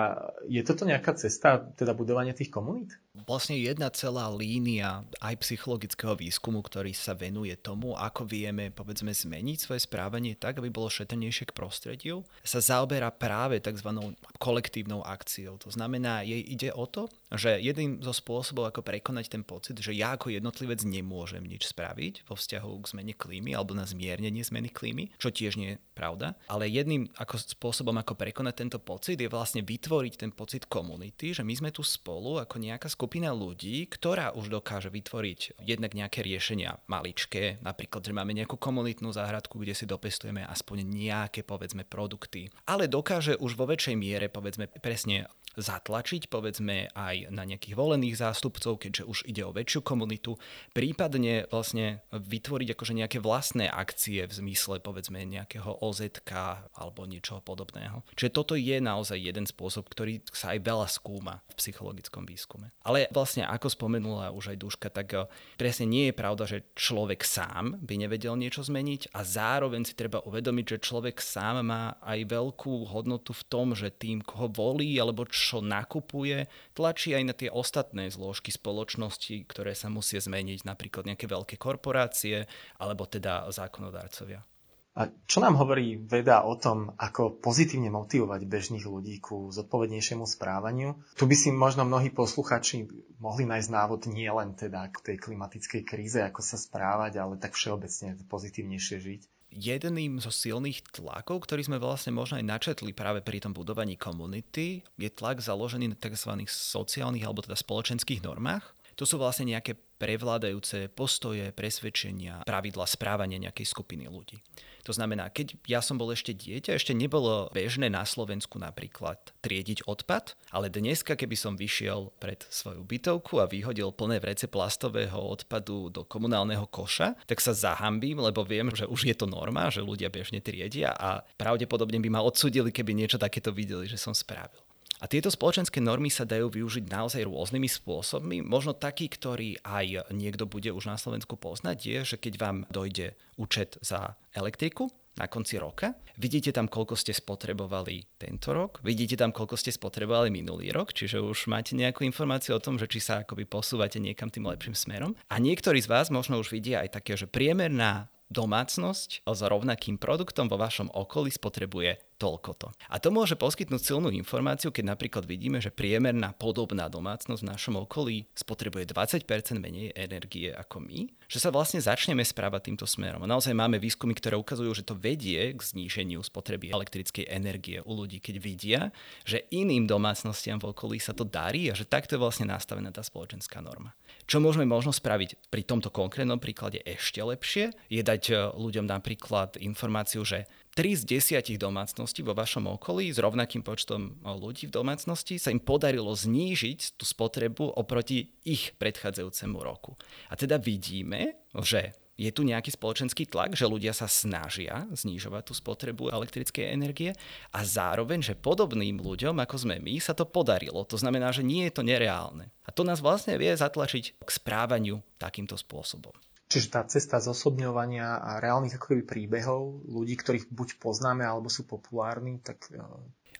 je 0.48 0.62
toto 0.64 0.88
nejaká 0.88 1.12
cesta, 1.14 1.60
teda 1.76 1.92
budovanie 1.92 2.32
tých 2.32 2.48
komunít? 2.48 2.96
Vlastne 3.12 3.60
jedna 3.60 3.92
celá 3.92 4.32
línia 4.32 5.04
aj 5.20 5.44
psychologického 5.44 6.16
výskumu, 6.16 6.64
ktorý 6.64 6.96
sa 6.96 7.12
venuje 7.12 7.52
tomu, 7.60 7.92
ako 7.92 8.24
vieme, 8.24 8.72
povedzme, 8.72 9.12
zmeniť 9.12 9.58
svoje 9.60 9.84
správanie 9.84 10.32
tak, 10.32 10.56
aby 10.56 10.72
bolo 10.72 10.88
šetrnejšie 10.88 11.52
k 11.52 11.56
prostrediu, 11.56 12.24
sa 12.40 12.64
zaoberá 12.64 13.12
práve 13.12 13.60
tzv 13.60 14.16
kolektívnou 14.40 15.04
akciou. 15.04 15.60
To 15.60 15.68
znamená, 15.68 16.24
jej 16.24 16.40
ide 16.40 16.72
o 16.72 16.88
to, 16.88 17.12
že 17.28 17.60
jedným 17.60 18.00
zo 18.00 18.16
spôsobov, 18.16 18.72
ako 18.72 18.80
prekonať 18.80 19.28
ten 19.28 19.44
pocit, 19.44 19.76
že 19.76 19.92
ja 19.92 20.16
ako 20.16 20.32
jednotlivec 20.32 20.80
nemôžem 20.80 21.44
nič 21.44 21.68
spraviť 21.68 22.24
vo 22.24 22.32
vzťahu 22.32 22.72
k 22.80 22.90
zmene 22.96 23.12
klímy 23.12 23.52
alebo 23.52 23.76
na 23.76 23.84
zmiernenie 23.84 24.40
zmeny 24.40 24.72
klímy, 24.72 25.12
čo 25.20 25.28
tiež 25.28 25.60
nie 25.60 25.76
je 25.76 25.82
pravda, 25.92 26.32
ale 26.48 26.64
jedným 26.72 27.12
ako 27.20 27.36
spôsobom, 27.44 27.92
ako 28.00 28.16
prekonať 28.16 28.54
tento 28.56 28.78
pocit, 28.80 29.20
je 29.20 29.28
vlastne 29.28 29.60
vytvoriť 29.60 30.14
ten 30.16 30.32
pocit 30.32 30.64
komunity, 30.64 31.36
že 31.36 31.44
my 31.44 31.52
sme 31.52 31.68
tu 31.68 31.84
spolu 31.84 32.40
ako 32.40 32.56
nejaká 32.56 32.88
skupina 33.02 33.34
ľudí, 33.34 33.90
ktorá 33.90 34.30
už 34.30 34.46
dokáže 34.46 34.86
vytvoriť 34.86 35.58
jednak 35.58 35.90
nejaké 35.90 36.22
riešenia 36.22 36.78
maličké, 36.86 37.58
napríklad, 37.58 38.06
že 38.06 38.14
máme 38.14 38.30
nejakú 38.30 38.54
komunitnú 38.54 39.10
záhradku, 39.10 39.58
kde 39.58 39.74
si 39.74 39.90
dopestujeme 39.90 40.46
aspoň 40.46 40.86
nejaké, 40.86 41.42
povedzme, 41.42 41.82
produkty, 41.82 42.54
ale 42.62 42.86
dokáže 42.86 43.34
už 43.42 43.58
vo 43.58 43.66
väčšej 43.66 43.98
miere, 43.98 44.30
povedzme, 44.30 44.70
presne 44.78 45.26
zatlačiť 45.60 46.32
povedzme 46.32 46.88
aj 46.96 47.28
na 47.28 47.44
nejakých 47.44 47.76
volených 47.76 48.16
zástupcov, 48.16 48.80
keďže 48.80 49.04
už 49.04 49.18
ide 49.28 49.44
o 49.44 49.52
väčšiu 49.52 49.84
komunitu, 49.84 50.40
prípadne 50.72 51.44
vlastne 51.52 52.00
vytvoriť 52.10 52.68
akože 52.72 52.92
nejaké 52.96 53.18
vlastné 53.20 53.68
akcie 53.68 54.24
v 54.24 54.32
zmysle 54.32 54.80
povedzme 54.80 55.20
nejakého 55.28 55.84
OZK 55.84 56.32
alebo 56.72 57.04
niečoho 57.04 57.44
podobného. 57.44 58.00
Čiže 58.16 58.30
toto 58.32 58.54
je 58.56 58.80
naozaj 58.80 59.20
jeden 59.20 59.44
spôsob, 59.44 59.92
ktorý 59.92 60.24
sa 60.32 60.56
aj 60.56 60.64
veľa 60.64 60.88
skúma 60.88 61.44
v 61.52 61.54
psychologickom 61.60 62.24
výskume. 62.24 62.72
Ale 62.88 63.12
vlastne 63.12 63.44
ako 63.44 63.68
spomenula 63.68 64.32
už 64.32 64.56
aj 64.56 64.60
Duška, 64.60 64.88
tak 64.88 65.12
eh, 65.12 65.28
presne 65.60 65.84
nie 65.84 66.08
je 66.08 66.14
pravda, 66.16 66.48
že 66.48 66.64
človek 66.72 67.20
sám 67.26 67.76
by 67.84 67.94
nevedel 68.00 68.34
niečo 68.40 68.64
zmeniť 68.64 69.12
a 69.12 69.20
zároveň 69.26 69.84
si 69.84 69.92
treba 69.92 70.24
uvedomiť, 70.24 70.78
že 70.78 70.84
človek 70.88 71.20
sám 71.20 71.60
má 71.66 72.00
aj 72.00 72.24
veľkú 72.24 72.88
hodnotu 72.88 73.36
v 73.36 73.46
tom, 73.50 73.76
že 73.76 73.92
tým, 73.92 74.24
koho 74.24 74.48
volí 74.48 74.96
alebo 74.96 75.28
čo 75.28 75.41
nakupuje, 75.58 76.46
tlačí 76.78 77.10
aj 77.18 77.24
na 77.26 77.34
tie 77.34 77.50
ostatné 77.50 78.06
zložky 78.14 78.54
spoločnosti, 78.54 79.42
ktoré 79.50 79.74
sa 79.74 79.90
musia 79.90 80.22
zmeniť, 80.22 80.62
napríklad 80.62 81.10
nejaké 81.10 81.26
veľké 81.26 81.58
korporácie 81.58 82.46
alebo 82.78 83.10
teda 83.10 83.50
zákonodárcovia. 83.50 84.46
A 84.92 85.08
čo 85.24 85.40
nám 85.40 85.56
hovorí 85.56 85.96
veda 85.96 86.44
o 86.44 86.52
tom, 86.52 86.92
ako 87.00 87.40
pozitívne 87.40 87.88
motivovať 87.88 88.44
bežných 88.44 88.84
ľudí 88.84 89.24
ku 89.24 89.48
zodpovednejšiemu 89.48 90.28
správaniu? 90.28 91.00
Tu 91.16 91.24
by 91.24 91.32
si 91.32 91.48
možno 91.48 91.88
mnohí 91.88 92.12
posluchači 92.12 92.84
mohli 93.16 93.48
nájsť 93.48 93.72
návod 93.72 94.12
nie 94.12 94.28
len 94.28 94.52
teda 94.52 94.92
k 94.92 95.00
tej 95.00 95.16
klimatickej 95.16 95.82
kríze, 95.88 96.20
ako 96.20 96.44
sa 96.44 96.60
správať, 96.60 97.24
ale 97.24 97.40
tak 97.40 97.56
všeobecne 97.56 98.20
pozitívnejšie 98.28 98.96
žiť 99.00 99.22
jedným 99.52 100.18
zo 100.18 100.32
silných 100.32 100.96
tlakov, 100.96 101.44
ktorý 101.44 101.62
sme 101.68 101.78
vlastne 101.78 102.16
možno 102.16 102.40
aj 102.40 102.48
načetli 102.48 102.96
práve 102.96 103.20
pri 103.20 103.44
tom 103.44 103.52
budovaní 103.52 104.00
komunity, 104.00 104.80
je 104.96 105.10
tlak 105.12 105.44
založený 105.44 105.92
na 105.92 105.96
tzv. 105.96 106.32
sociálnych 106.48 107.22
alebo 107.22 107.44
teda 107.44 107.54
spoločenských 107.54 108.24
normách. 108.24 108.74
To 109.00 109.08
sú 109.08 109.16
vlastne 109.16 109.48
nejaké 109.48 109.76
prevládajúce 110.02 110.90
postoje, 110.90 111.54
presvedčenia, 111.54 112.42
pravidla 112.42 112.90
správania 112.90 113.38
nejakej 113.38 113.70
skupiny 113.70 114.10
ľudí. 114.10 114.42
To 114.82 114.90
znamená, 114.90 115.30
keď 115.30 115.54
ja 115.70 115.78
som 115.78 115.94
bol 115.94 116.10
ešte 116.10 116.34
dieťa, 116.34 116.74
ešte 116.74 116.90
nebolo 116.90 117.46
bežné 117.54 117.86
na 117.86 118.02
Slovensku 118.02 118.58
napríklad 118.58 119.30
triediť 119.38 119.86
odpad, 119.86 120.34
ale 120.50 120.74
dneska, 120.74 121.14
keby 121.14 121.38
som 121.38 121.54
vyšiel 121.54 122.10
pred 122.18 122.42
svoju 122.50 122.82
bytovku 122.82 123.38
a 123.38 123.46
vyhodil 123.46 123.94
plné 123.94 124.18
vrece 124.18 124.50
plastového 124.50 125.14
odpadu 125.14 125.86
do 125.86 126.02
komunálneho 126.02 126.66
koša, 126.66 127.14
tak 127.30 127.38
sa 127.38 127.54
zahambím, 127.54 128.18
lebo 128.18 128.42
viem, 128.42 128.74
že 128.74 128.90
už 128.90 129.06
je 129.06 129.14
to 129.14 129.30
norma, 129.30 129.70
že 129.70 129.86
ľudia 129.86 130.10
bežne 130.10 130.42
triedia 130.42 130.90
a 130.98 131.22
pravdepodobne 131.38 132.02
by 132.02 132.10
ma 132.10 132.26
odsudili, 132.26 132.74
keby 132.74 132.90
niečo 132.90 133.22
takéto 133.22 133.54
videli, 133.54 133.86
že 133.86 134.02
som 134.02 134.10
spravil. 134.10 134.61
A 135.02 135.10
tieto 135.10 135.34
spoločenské 135.34 135.82
normy 135.82 136.14
sa 136.14 136.22
dajú 136.22 136.46
využiť 136.46 136.86
naozaj 136.86 137.26
rôznymi 137.26 137.66
spôsobmi. 137.66 138.38
Možno 138.46 138.70
taký, 138.70 139.10
ktorý 139.10 139.58
aj 139.66 140.14
niekto 140.14 140.46
bude 140.46 140.70
už 140.70 140.86
na 140.86 140.94
Slovensku 140.94 141.34
poznať, 141.34 141.78
je, 141.82 141.98
že 142.14 142.16
keď 142.22 142.34
vám 142.38 142.56
dojde 142.70 143.18
účet 143.34 143.82
za 143.82 144.14
elektriku, 144.30 144.94
na 145.12 145.28
konci 145.28 145.60
roka. 145.60 145.92
Vidíte 146.16 146.56
tam, 146.56 146.68
koľko 146.68 146.96
ste 146.96 147.12
spotrebovali 147.12 148.16
tento 148.16 148.56
rok, 148.56 148.80
vidíte 148.80 149.20
tam, 149.20 149.28
koľko 149.28 149.60
ste 149.60 149.68
spotrebovali 149.68 150.32
minulý 150.32 150.72
rok, 150.72 150.96
čiže 150.96 151.20
už 151.20 151.52
máte 151.52 151.76
nejakú 151.76 152.04
informáciu 152.04 152.56
o 152.56 152.64
tom, 152.64 152.80
že 152.80 152.88
či 152.88 153.00
sa 153.00 153.20
akoby 153.20 153.44
posúvate 153.44 154.00
niekam 154.00 154.32
tým 154.32 154.48
lepším 154.48 154.72
smerom. 154.72 155.12
A 155.28 155.36
niektorí 155.36 155.84
z 155.84 155.90
vás 155.92 156.08
možno 156.08 156.40
už 156.40 156.48
vidia 156.52 156.80
aj 156.80 156.96
také, 156.96 157.20
že 157.20 157.28
priemerná 157.28 158.08
domácnosť 158.32 159.28
s 159.28 159.40
rovnakým 159.44 160.00
produktom 160.00 160.48
vo 160.48 160.56
vašom 160.56 160.88
okolí 160.88 161.28
spotrebuje 161.28 162.00
toľkoto. 162.22 162.70
A 162.86 163.02
to 163.02 163.10
môže 163.10 163.34
poskytnúť 163.34 163.82
silnú 163.82 164.14
informáciu, 164.14 164.70
keď 164.70 164.94
napríklad 164.94 165.26
vidíme, 165.26 165.58
že 165.58 165.74
priemerná 165.74 166.30
podobná 166.38 166.86
domácnosť 166.86 167.42
v 167.42 167.50
našom 167.50 167.74
okolí 167.82 168.30
spotrebuje 168.38 168.94
20% 168.94 169.26
menej 169.58 169.90
energie 169.98 170.54
ako 170.54 170.78
my, 170.78 171.10
že 171.26 171.42
sa 171.42 171.50
vlastne 171.50 171.82
začneme 171.82 172.22
správať 172.22 172.70
týmto 172.70 172.86
smerom. 172.86 173.26
A 173.26 173.30
naozaj 173.30 173.50
máme 173.50 173.82
výskumy, 173.82 174.14
ktoré 174.14 174.38
ukazujú, 174.38 174.70
že 174.70 174.86
to 174.86 174.94
vedie 174.94 175.50
k 175.50 175.60
zníženiu 175.60 176.22
spotreby 176.22 176.70
elektrickej 176.70 177.26
energie 177.26 177.82
u 177.82 177.92
ľudí, 177.98 178.22
keď 178.22 178.36
vidia, 178.38 178.80
že 179.26 179.50
iným 179.50 179.90
domácnostiam 179.90 180.62
v 180.62 180.70
okolí 180.70 181.02
sa 181.02 181.10
to 181.10 181.26
darí 181.26 181.66
a 181.72 181.74
že 181.74 181.88
takto 181.88 182.14
je 182.14 182.22
vlastne 182.22 182.46
nastavená 182.46 182.94
tá 182.94 183.02
spoločenská 183.02 183.58
norma. 183.58 183.96
Čo 184.30 184.38
môžeme 184.38 184.68
možno 184.68 184.94
spraviť 184.94 185.50
pri 185.50 185.62
tomto 185.66 185.90
konkrétnom 185.90 186.38
príklade 186.38 186.78
ešte 186.86 187.18
lepšie, 187.18 187.74
je 187.90 188.02
dať 188.04 188.22
eh, 188.30 188.36
ľuďom 188.54 188.86
napríklad 188.86 189.58
informáciu, 189.58 190.22
že 190.22 190.46
3 190.72 191.04
z 191.04 191.20
10 191.20 191.60
domácností 191.60 192.24
vo 192.24 192.32
vašom 192.32 192.64
okolí 192.80 193.12
s 193.12 193.20
rovnakým 193.20 193.60
počtom 193.60 194.16
ľudí 194.24 194.72
v 194.72 194.76
domácnosti 194.80 195.36
sa 195.36 195.52
im 195.52 195.60
podarilo 195.60 196.16
znížiť 196.16 196.96
tú 196.96 197.04
spotrebu 197.04 197.76
oproti 197.76 198.32
ich 198.40 198.72
predchádzajúcemu 198.80 199.58
roku. 199.60 200.00
A 200.32 200.34
teda 200.40 200.56
vidíme, 200.56 201.36
že 201.60 201.92
je 202.16 202.32
tu 202.32 202.40
nejaký 202.48 202.72
spoločenský 202.72 203.28
tlak, 203.28 203.52
že 203.52 203.68
ľudia 203.68 203.92
sa 203.92 204.08
snažia 204.08 204.88
znižovať 204.88 205.42
tú 205.44 205.52
spotrebu 205.52 206.08
elektrickej 206.08 206.72
energie 206.72 207.12
a 207.52 207.60
zároveň, 207.68 208.24
že 208.24 208.40
podobným 208.40 208.96
ľuďom, 208.96 209.44
ako 209.44 209.68
sme 209.68 209.76
my, 209.76 210.00
sa 210.00 210.16
to 210.16 210.24
podarilo. 210.24 210.88
To 210.88 210.96
znamená, 210.96 211.36
že 211.36 211.44
nie 211.44 211.68
je 211.68 211.76
to 211.76 211.84
nereálne. 211.84 212.48
A 212.64 212.72
to 212.72 212.80
nás 212.80 213.04
vlastne 213.04 213.36
vie 213.36 213.52
zatlačiť 213.52 214.24
k 214.24 214.30
správaniu 214.30 215.04
takýmto 215.20 215.60
spôsobom. 215.60 216.16
Čiže 216.52 216.68
tá 216.68 216.84
cesta 216.84 217.16
zosobňovania 217.16 218.20
a 218.20 218.36
reálnych 218.36 218.76
akoby 218.76 219.08
príbehov 219.08 219.88
ľudí, 219.88 220.20
ktorých 220.20 220.52
buď 220.52 220.68
poznáme 220.76 221.24
alebo 221.24 221.48
sú 221.48 221.64
populárni, 221.64 222.44
tak 222.44 222.68
e, 222.68 222.76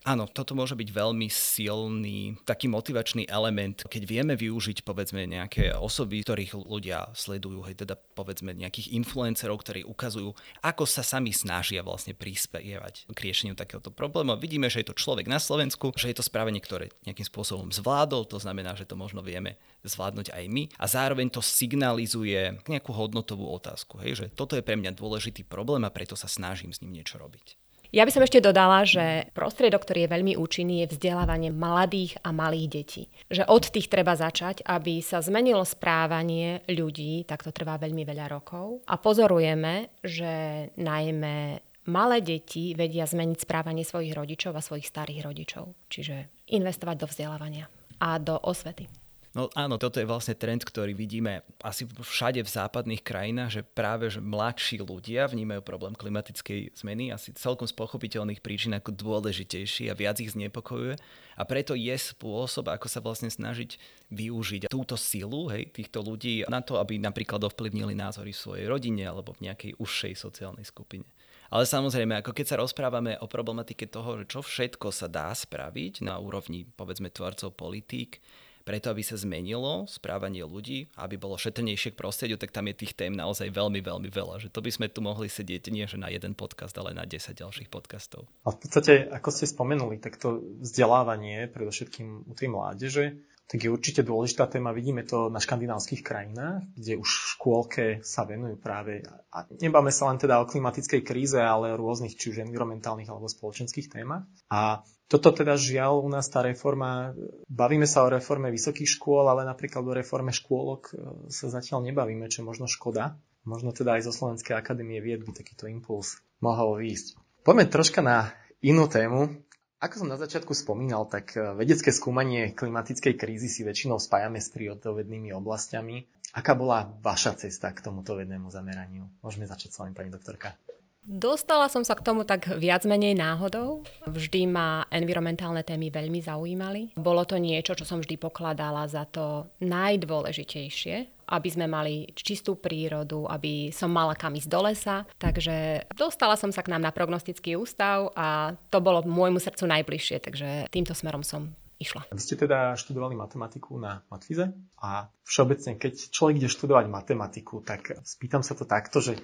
Áno, 0.02 0.26
toto 0.26 0.58
môže 0.58 0.74
byť 0.74 0.88
veľmi 0.90 1.30
silný 1.30 2.34
taký 2.42 2.66
motivačný 2.66 3.30
element, 3.30 3.86
keď 3.86 4.02
vieme 4.02 4.34
využiť 4.34 4.82
povedzme 4.82 5.30
nejaké 5.30 5.78
osoby, 5.78 6.26
ktorých 6.26 6.58
ľudia 6.58 7.14
sledujú, 7.14 7.62
hej, 7.70 7.86
teda 7.86 7.94
povedzme 7.94 8.50
nejakých 8.50 8.98
influencerov, 8.98 9.62
ktorí 9.62 9.86
ukazujú, 9.86 10.34
ako 10.58 10.84
sa 10.90 11.06
sami 11.06 11.30
snažia 11.30 11.86
vlastne 11.86 12.18
prispievať 12.18 13.14
k 13.14 13.18
riešeniu 13.22 13.54
takéhoto 13.54 13.94
problému. 13.94 14.34
Vidíme, 14.42 14.66
že 14.66 14.82
je 14.82 14.90
to 14.90 14.98
človek 14.98 15.30
na 15.30 15.38
Slovensku, 15.38 15.94
že 15.94 16.10
je 16.10 16.18
to 16.18 16.26
správanie, 16.26 16.58
ktoré 16.58 16.90
nejakým 17.06 17.30
spôsobom 17.30 17.70
zvládol, 17.70 18.26
to 18.26 18.42
znamená, 18.42 18.74
že 18.74 18.90
to 18.90 18.98
možno 18.98 19.22
vieme 19.22 19.54
zvládnuť 19.86 20.34
aj 20.34 20.44
my 20.50 20.66
a 20.82 20.90
zároveň 20.90 21.30
to 21.30 21.38
signalizuje 21.38 22.58
nejakú 22.66 22.90
hodnotovú 22.90 23.46
otázku, 23.54 24.02
hej, 24.02 24.18
že 24.18 24.26
toto 24.34 24.58
je 24.58 24.66
pre 24.66 24.74
mňa 24.74 24.98
dôležitý 24.98 25.46
problém 25.46 25.86
a 25.86 25.94
preto 25.94 26.18
sa 26.18 26.26
snažím 26.26 26.74
s 26.74 26.82
ním 26.82 26.98
niečo 26.98 27.22
robiť. 27.22 27.61
Ja 27.92 28.08
by 28.08 28.10
som 28.16 28.24
ešte 28.24 28.40
dodala, 28.40 28.88
že 28.88 29.28
prostriedok, 29.36 29.84
ktorý 29.84 30.08
je 30.08 30.14
veľmi 30.16 30.32
účinný, 30.40 30.80
je 30.80 30.96
vzdelávanie 30.96 31.52
mladých 31.52 32.16
a 32.24 32.32
malých 32.32 32.68
detí. 32.72 33.02
Že 33.28 33.44
od 33.52 33.68
tých 33.68 33.92
treba 33.92 34.16
začať, 34.16 34.64
aby 34.64 35.04
sa 35.04 35.20
zmenilo 35.20 35.60
správanie 35.60 36.64
ľudí, 36.72 37.28
tak 37.28 37.44
to 37.44 37.52
trvá 37.52 37.76
veľmi 37.76 38.08
veľa 38.08 38.32
rokov. 38.32 38.80
A 38.88 38.96
pozorujeme, 38.96 39.92
že 40.00 40.32
najmä 40.80 41.60
malé 41.92 42.24
deti 42.24 42.72
vedia 42.72 43.04
zmeniť 43.04 43.44
správanie 43.44 43.84
svojich 43.84 44.16
rodičov 44.16 44.56
a 44.56 44.64
svojich 44.64 44.88
starých 44.88 45.28
rodičov. 45.28 45.76
Čiže 45.92 46.48
investovať 46.48 46.96
do 46.96 47.06
vzdelávania 47.12 47.68
a 48.00 48.16
do 48.16 48.40
osvety. 48.40 49.01
No 49.32 49.48
áno, 49.56 49.80
toto 49.80 49.96
je 49.96 50.04
vlastne 50.04 50.36
trend, 50.36 50.60
ktorý 50.60 50.92
vidíme 50.92 51.40
asi 51.64 51.88
všade 51.88 52.44
v 52.44 52.52
západných 52.52 53.00
krajinách, 53.00 53.50
že 53.50 53.62
práve 53.64 54.12
že 54.12 54.20
mladší 54.20 54.84
ľudia 54.84 55.24
vnímajú 55.24 55.64
problém 55.64 55.96
klimatickej 55.96 56.76
zmeny 56.76 57.08
asi 57.08 57.32
celkom 57.32 57.64
z 57.64 57.72
pochopiteľných 57.72 58.44
príčin 58.44 58.76
ako 58.76 58.92
dôležitejší 58.92 59.88
a 59.88 59.96
viac 59.96 60.20
ich 60.20 60.36
znepokojuje. 60.36 61.00
A 61.40 61.42
preto 61.48 61.72
je 61.72 61.96
spôsob, 61.96 62.68
ako 62.68 62.92
sa 62.92 63.00
vlastne 63.00 63.32
snažiť 63.32 63.80
využiť 64.12 64.68
túto 64.68 65.00
silu 65.00 65.48
hej, 65.48 65.72
týchto 65.72 66.04
ľudí 66.04 66.44
na 66.52 66.60
to, 66.60 66.76
aby 66.76 67.00
napríklad 67.00 67.40
ovplyvnili 67.40 67.96
názory 67.96 68.36
v 68.36 68.42
svojej 68.44 68.66
rodine 68.68 69.08
alebo 69.08 69.32
v 69.32 69.48
nejakej 69.48 69.80
užšej 69.80 70.12
sociálnej 70.12 70.68
skupine. 70.68 71.08
Ale 71.48 71.64
samozrejme, 71.64 72.20
ako 72.20 72.36
keď 72.36 72.46
sa 72.52 72.60
rozprávame 72.60 73.16
o 73.20 73.28
problematike 73.28 73.88
toho, 73.88 74.24
čo 74.28 74.44
všetko 74.44 74.92
sa 74.92 75.08
dá 75.08 75.32
spraviť 75.32 76.04
na 76.04 76.16
úrovni, 76.16 76.64
povedzme, 76.64 77.12
tvorcov 77.12 77.52
politík, 77.56 78.20
preto 78.62 78.90
aby 78.90 79.02
sa 79.02 79.18
zmenilo 79.18 79.84
správanie 79.90 80.46
ľudí, 80.46 80.90
aby 80.98 81.18
bolo 81.18 81.38
šetrnejšie 81.38 81.94
k 81.94 81.98
prostrediu, 81.98 82.38
tak 82.38 82.54
tam 82.54 82.70
je 82.70 82.78
tých 82.86 82.94
tém 82.94 83.12
naozaj 83.12 83.50
veľmi, 83.50 83.82
veľmi 83.82 84.08
veľa. 84.08 84.42
Že 84.42 84.48
to 84.54 84.60
by 84.62 84.70
sme 84.70 84.86
tu 84.88 85.00
mohli 85.02 85.26
sedieť 85.26 85.68
nie 85.74 85.84
že 85.84 85.98
na 85.98 86.08
jeden 86.08 86.32
podcast, 86.38 86.72
ale 86.78 86.94
na 86.94 87.02
10 87.02 87.34
ďalších 87.34 87.68
podcastov. 87.68 88.30
A 88.46 88.54
v 88.54 88.58
podstate, 88.62 89.10
ako 89.10 89.28
ste 89.34 89.50
spomenuli, 89.50 89.98
tak 89.98 90.16
to 90.16 90.40
vzdelávanie, 90.62 91.50
predovšetkým 91.50 92.30
u 92.30 92.32
tej 92.38 92.48
mládeže, 92.48 93.04
tak 93.46 93.58
je 93.60 93.68
určite 93.68 94.00
dôležitá 94.00 94.48
téma. 94.48 94.72
Vidíme 94.72 95.04
to 95.04 95.28
na 95.28 95.36
škandinávskych 95.36 96.00
krajinách, 96.00 96.64
kde 96.72 96.96
už 96.96 97.08
v 97.08 97.28
škôlke 97.36 97.84
sa 98.00 98.24
venujú 98.24 98.56
práve, 98.56 99.04
a 99.28 99.44
nebáme 99.48 99.92
sa 99.92 100.08
len 100.08 100.16
teda 100.16 100.40
o 100.40 100.48
klimatickej 100.48 101.04
kríze, 101.04 101.36
ale 101.36 101.76
o 101.76 101.80
rôznych 101.80 102.16
či 102.16 102.32
už 102.32 102.48
environmentálnych 102.48 103.12
alebo 103.12 103.28
spoločenských 103.28 103.92
témach. 103.92 104.24
A 104.48 104.80
toto 105.12 105.28
teda 105.28 105.60
žiaľ 105.60 106.00
u 106.00 106.08
nás 106.08 106.32
tá 106.32 106.40
reforma, 106.40 107.12
bavíme 107.44 107.84
sa 107.84 108.08
o 108.08 108.08
reforme 108.08 108.48
vysokých 108.48 108.96
škôl, 108.96 109.28
ale 109.28 109.44
napríklad 109.44 109.84
o 109.84 109.92
reforme 109.92 110.32
škôlok 110.32 110.82
e, 110.88 110.92
sa 111.28 111.52
zatiaľ 111.52 111.84
nebavíme, 111.92 112.32
čo 112.32 112.40
možno 112.40 112.64
škoda. 112.64 113.20
Možno 113.44 113.76
teda 113.76 114.00
aj 114.00 114.08
zo 114.08 114.12
Slovenskej 114.16 114.56
akadémie 114.56 115.04
vied 115.04 115.20
by 115.28 115.36
takýto 115.36 115.68
impuls 115.68 116.16
mohol 116.40 116.80
výjsť. 116.80 117.20
Poďme 117.44 117.68
troška 117.68 118.00
na 118.00 118.32
inú 118.64 118.88
tému. 118.88 119.42
Ako 119.82 120.06
som 120.06 120.06
na 120.06 120.14
začiatku 120.14 120.54
spomínal, 120.54 121.10
tak 121.10 121.34
e, 121.34 121.42
vedecké 121.58 121.90
skúmanie 121.90 122.54
klimatickej 122.54 123.18
krízy 123.18 123.50
si 123.50 123.66
väčšinou 123.66 123.98
spájame 123.98 124.38
s 124.38 124.46
prírodovednými 124.54 125.34
oblastiami. 125.34 126.06
Aká 126.38 126.54
bola 126.54 126.86
vaša 127.02 127.34
cesta 127.34 127.74
k 127.74 127.82
tomuto 127.82 128.14
vednému 128.14 128.46
zameraniu? 128.46 129.10
Môžeme 129.26 129.42
začať 129.42 129.74
s 129.74 129.82
vami, 129.82 129.90
pani 129.90 130.14
doktorka. 130.14 130.54
Dostala 131.02 131.66
som 131.66 131.82
sa 131.82 131.98
k 131.98 132.06
tomu 132.06 132.22
tak 132.22 132.46
viac 132.62 132.86
menej 132.86 133.18
náhodou. 133.18 133.82
Vždy 134.06 134.46
ma 134.46 134.86
environmentálne 134.86 135.66
témy 135.66 135.90
veľmi 135.90 136.22
zaujímali. 136.22 136.94
Bolo 136.94 137.26
to 137.26 137.42
niečo, 137.42 137.74
čo 137.74 137.82
som 137.82 137.98
vždy 137.98 138.22
pokladala 138.22 138.86
za 138.86 139.02
to 139.10 139.50
najdôležitejšie, 139.58 141.21
aby 141.32 141.48
sme 141.48 141.64
mali 141.64 142.12
čistú 142.12 142.60
prírodu, 142.60 143.24
aby 143.24 143.72
som 143.72 143.88
mala 143.88 144.12
kam 144.12 144.36
ísť 144.36 144.50
do 144.52 144.60
lesa. 144.60 145.08
Takže 145.16 145.88
dostala 145.96 146.36
som 146.36 146.52
sa 146.52 146.60
k 146.60 146.68
nám 146.68 146.84
na 146.84 146.92
prognostický 146.92 147.56
ústav 147.56 148.12
a 148.12 148.52
to 148.68 148.84
bolo 148.84 149.00
môjmu 149.08 149.40
srdcu 149.40 149.64
najbližšie, 149.64 150.16
takže 150.20 150.48
týmto 150.68 150.92
smerom 150.92 151.24
som 151.24 151.56
išla. 151.80 152.06
Vy 152.14 152.22
ste 152.22 152.36
teda 152.38 152.78
študovali 152.78 153.18
matematiku 153.18 153.74
na 153.80 154.04
Matfize 154.12 154.54
a 154.78 155.10
všeobecne, 155.26 155.80
keď 155.80 156.14
človek 156.14 156.38
ide 156.38 156.52
študovať 156.52 156.86
matematiku, 156.86 157.64
tak 157.66 157.98
spýtam 158.06 158.46
sa 158.46 158.54
to 158.54 158.68
takto, 158.68 159.02
že 159.02 159.18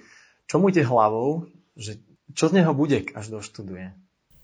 čo 0.49 0.59
mu 0.59 0.67
ide 0.73 0.83
hlavou, 0.83 1.47
že 1.77 2.01
čo 2.33 2.51
z 2.51 2.61
neho 2.61 2.75
bude, 2.75 3.05
až 3.15 3.31
doštuduje? 3.31 3.93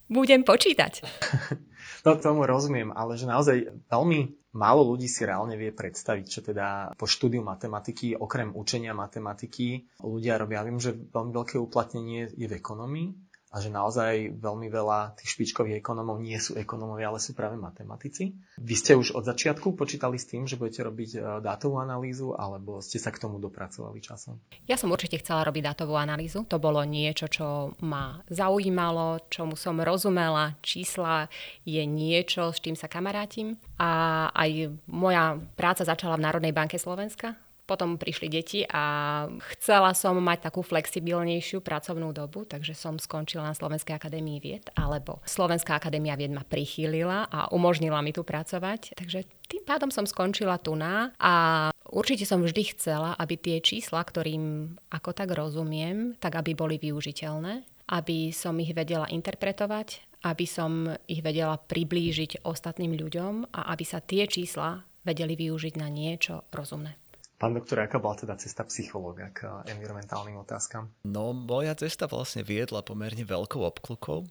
Budem 0.05 0.45
počítať. 0.45 1.01
no 2.06 2.12
tomu 2.18 2.46
rozumiem, 2.46 2.94
ale 2.94 3.18
že 3.20 3.26
naozaj 3.30 3.88
veľmi 3.90 4.52
málo 4.56 4.88
ľudí 4.88 5.12
si 5.12 5.28
reálne 5.28 5.60
vie 5.60 5.76
predstaviť, 5.76 6.26
čo 6.26 6.40
teda 6.40 6.96
po 6.96 7.06
štúdiu 7.06 7.44
matematiky, 7.44 8.16
okrem 8.16 8.56
učenia 8.56 8.96
matematiky, 8.96 9.92
ľudia 10.00 10.40
robia. 10.40 10.64
Viem, 10.64 10.80
že 10.80 10.96
veľmi 10.96 11.32
veľké 11.36 11.60
uplatnenie 11.60 12.32
je 12.32 12.48
v 12.48 12.58
ekonomii, 12.58 13.08
a 13.56 13.64
že 13.64 13.72
naozaj 13.72 14.36
veľmi 14.36 14.68
veľa 14.68 15.16
tých 15.16 15.32
špičkových 15.32 15.80
ekonomov 15.80 16.20
nie 16.20 16.36
sú 16.36 16.60
ekonomovia, 16.60 17.08
ale 17.08 17.24
sú 17.24 17.32
práve 17.32 17.56
matematici. 17.56 18.36
Vy 18.60 18.76
ste 18.76 18.99
už 18.99 19.16
od 19.16 19.24
začiatku 19.24 19.80
počítali 19.80 20.20
s 20.20 20.28
tým, 20.28 20.43
že 20.43 20.60
budete 20.60 20.84
robiť 20.84 21.10
e, 21.16 21.18
dátovú 21.39 21.80
analýzu, 21.80 22.36
alebo 22.36 22.84
ste 22.84 22.99
sa 22.99 23.16
k 23.16 23.24
tomu 23.24 23.39
dopracovali 23.39 24.03
časom? 24.03 24.43
Ja 24.68 24.76
som 24.76 24.91
určite 24.91 25.24
chcela 25.24 25.47
robiť 25.47 25.72
dátovú 25.72 25.95
analýzu. 25.95 26.43
To 26.51 26.60
bolo 26.60 26.84
niečo, 26.84 27.32
čo 27.32 27.72
ma 27.80 28.20
zaujímalo, 28.28 29.32
čomu 29.32 29.56
som 29.56 29.80
rozumela. 29.80 30.60
Čísla 30.60 31.32
je 31.64 31.80
niečo, 31.88 32.51
s 32.51 32.60
čím 32.60 32.76
sa 32.76 32.91
kamarátim. 32.91 33.56
A 33.80 34.28
aj 34.36 34.76
moja 34.91 35.39
práca 35.56 35.88
začala 35.88 36.20
v 36.20 36.28
Národnej 36.28 36.51
banke 36.51 36.76
Slovenska 36.76 37.39
potom 37.66 37.97
prišli 37.97 38.28
deti 38.30 38.59
a 38.70 39.26
chcela 39.57 39.91
som 39.97 40.18
mať 40.22 40.49
takú 40.49 40.61
flexibilnejšiu 40.61 41.59
pracovnú 41.66 42.13
dobu, 42.13 42.45
takže 42.45 42.78
som 42.78 43.01
skončila 43.01 43.49
na 43.49 43.57
Slovenskej 43.57 43.97
akadémii 43.97 44.39
vied, 44.39 44.66
alebo 44.78 45.20
Slovenská 45.26 45.76
akadémia 45.76 46.13
vied 46.13 46.32
ma 46.32 46.45
prichýlila 46.45 47.28
a 47.28 47.49
umožnila 47.49 47.99
mi 48.05 48.13
tu 48.13 48.22
pracovať. 48.22 48.93
Takže 48.95 49.26
tým 49.49 49.63
pádom 49.66 49.89
som 49.89 50.05
skončila 50.05 50.61
tu 50.61 50.78
na 50.78 51.11
a 51.18 51.68
určite 51.89 52.24
som 52.30 52.45
vždy 52.45 52.78
chcela, 52.78 53.18
aby 53.18 53.36
tie 53.38 53.57
čísla, 53.59 54.05
ktorým 54.05 54.78
ako 54.93 55.11
tak 55.11 55.34
rozumiem, 55.34 56.13
tak 56.22 56.38
aby 56.38 56.53
boli 56.53 56.78
využiteľné, 56.78 57.66
aby 57.89 58.30
som 58.34 58.57
ich 58.61 58.74
vedela 58.74 59.09
interpretovať, 59.09 60.22
aby 60.26 60.45
som 60.49 60.89
ich 61.05 61.22
vedela 61.22 61.57
priblížiť 61.57 62.41
ostatným 62.41 62.97
ľuďom 62.97 63.53
a 63.53 63.70
aby 63.74 63.86
sa 63.86 64.01
tie 64.01 64.26
čísla 64.26 64.82
vedeli 65.05 65.38
využiť 65.38 65.78
na 65.78 65.86
niečo 65.86 66.49
rozumné. 66.49 66.97
Pán 67.36 67.52
doktor, 67.52 67.84
aká 67.84 68.00
bola 68.00 68.16
teda 68.16 68.40
cesta 68.40 68.64
psychológa 68.64 69.28
k 69.36 69.52
environmentálnym 69.68 70.40
otázkam? 70.40 70.88
No, 71.04 71.36
moja 71.36 71.76
cesta 71.76 72.08
vlastne 72.08 72.48
viedla 72.48 72.80
pomerne 72.80 73.28
veľkou 73.28 73.60
obklukou. 73.60 74.24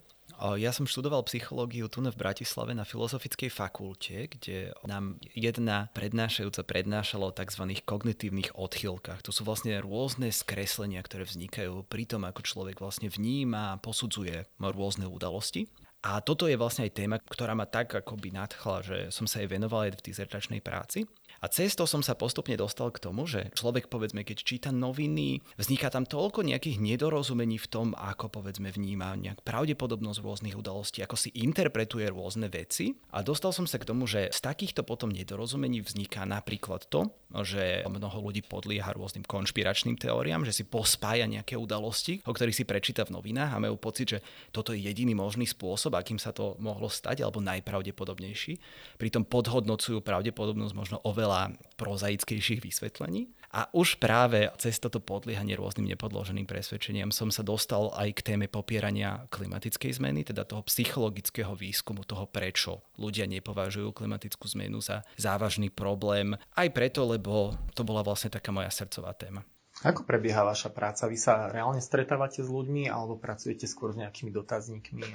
Ja 0.58 0.74
som 0.74 0.82
študoval 0.82 1.22
psychológiu 1.30 1.86
tu 1.86 2.02
v 2.02 2.16
Bratislave 2.16 2.74
na 2.74 2.82
Filozofickej 2.82 3.54
fakulte, 3.54 4.26
kde 4.26 4.74
nám 4.82 5.20
jedna 5.30 5.92
prednášajúca 5.94 6.66
prednášala 6.66 7.30
o 7.30 7.36
tzv. 7.36 7.70
kognitívnych 7.86 8.56
odchýlkach. 8.58 9.22
To 9.22 9.30
sú 9.30 9.46
vlastne 9.46 9.78
rôzne 9.78 10.34
skreslenia, 10.34 10.98
ktoré 11.06 11.22
vznikajú 11.22 11.86
pri 11.86 12.10
tom, 12.10 12.26
ako 12.26 12.42
človek 12.42 12.82
vlastne 12.82 13.12
vníma 13.12 13.76
a 13.76 13.80
posudzuje 13.80 14.48
rôzne 14.58 15.06
udalosti. 15.06 15.70
A 16.04 16.20
toto 16.20 16.44
je 16.44 16.60
vlastne 16.60 16.84
aj 16.84 17.00
téma, 17.00 17.16
ktorá 17.16 17.56
ma 17.56 17.64
tak 17.64 17.94
akoby 17.96 18.28
nadchla, 18.28 18.76
že 18.84 18.98
som 19.08 19.24
sa 19.24 19.40
jej 19.40 19.48
venoval 19.48 19.88
aj 19.88 19.96
v 19.96 20.04
dizertačnej 20.12 20.60
práci. 20.60 21.08
A 21.44 21.52
cestou 21.52 21.84
som 21.84 22.00
sa 22.00 22.16
postupne 22.16 22.56
dostal 22.56 22.88
k 22.88 23.04
tomu, 23.04 23.28
že 23.28 23.52
človek 23.52 23.92
povedzme, 23.92 24.24
keď 24.24 24.38
číta 24.40 24.70
noviny, 24.72 25.44
vzniká 25.60 25.92
tam 25.92 26.08
toľko 26.08 26.40
nejakých 26.40 26.80
nedorozumení 26.80 27.60
v 27.60 27.68
tom, 27.68 27.92
ako 27.92 28.32
povedzme 28.32 28.72
vníma 28.72 29.12
nejak 29.20 29.44
pravdepodobnosť 29.44 30.24
rôznych 30.24 30.56
udalostí, 30.56 31.04
ako 31.04 31.20
si 31.20 31.36
interpretuje 31.36 32.08
rôzne 32.08 32.48
veci. 32.48 32.96
A 33.12 33.20
dostal 33.20 33.52
som 33.52 33.68
sa 33.68 33.76
k 33.76 33.84
tomu, 33.84 34.08
že 34.08 34.32
z 34.32 34.40
takýchto 34.40 34.88
potom 34.88 35.12
nedorozumení 35.12 35.84
vzniká 35.84 36.24
napríklad 36.24 36.88
to, 36.88 37.12
že 37.44 37.84
mnoho 37.84 38.24
ľudí 38.24 38.40
podlieha 38.48 38.96
rôznym 38.96 39.28
konšpiračným 39.28 40.00
teóriám, 40.00 40.48
že 40.48 40.56
si 40.56 40.64
pospája 40.64 41.28
nejaké 41.28 41.60
udalosti, 41.60 42.24
o 42.24 42.32
ktorých 42.32 42.56
si 42.56 42.64
prečíta 42.64 43.04
v 43.04 43.20
novinách 43.20 43.52
a 43.52 43.60
majú 43.60 43.76
pocit, 43.76 44.16
že 44.16 44.24
toto 44.48 44.72
je 44.72 44.80
jediný 44.80 45.12
možný 45.12 45.44
spôsob, 45.44 45.92
akým 45.92 46.16
sa 46.16 46.32
to 46.32 46.56
mohlo 46.56 46.88
stať, 46.88 47.20
alebo 47.20 47.44
najpravdepodobnejší. 47.44 48.56
Pritom 48.96 49.28
podhodnocujú 49.28 50.00
pravdepodobnosť 50.00 50.72
možno 50.72 50.96
oveľa 51.04 51.33
prozaickejších 51.76 52.60
vysvetlení. 52.62 53.30
A 53.54 53.70
už 53.70 54.02
práve 54.02 54.50
cez 54.58 54.82
toto 54.82 54.98
podliehanie 54.98 55.54
rôznym 55.54 55.86
nepodloženým 55.86 56.42
presvedčeniam 56.42 57.14
som 57.14 57.30
sa 57.30 57.46
dostal 57.46 57.94
aj 57.94 58.18
k 58.18 58.34
téme 58.34 58.50
popierania 58.50 59.30
klimatickej 59.30 60.02
zmeny, 60.02 60.26
teda 60.26 60.42
toho 60.42 60.66
psychologického 60.66 61.54
výskumu, 61.54 62.02
toho 62.02 62.26
prečo 62.26 62.82
ľudia 62.98 63.30
nepovažujú 63.30 63.94
klimatickú 63.94 64.50
zmenu 64.58 64.82
za 64.82 65.06
závažný 65.14 65.70
problém. 65.70 66.34
Aj 66.58 66.66
preto, 66.74 67.06
lebo 67.06 67.54
to 67.78 67.86
bola 67.86 68.02
vlastne 68.02 68.34
taká 68.34 68.50
moja 68.50 68.74
srdcová 68.74 69.14
téma. 69.14 69.46
Ako 69.84 70.08
prebieha 70.08 70.40
vaša 70.48 70.72
práca? 70.72 71.04
Vy 71.04 71.20
sa 71.20 71.52
reálne 71.52 71.76
stretávate 71.84 72.40
s 72.40 72.48
ľuďmi 72.48 72.88
alebo 72.88 73.20
pracujete 73.20 73.68
skôr 73.68 73.92
s 73.92 74.00
nejakými 74.00 74.32
dotazníkmi? 74.32 75.12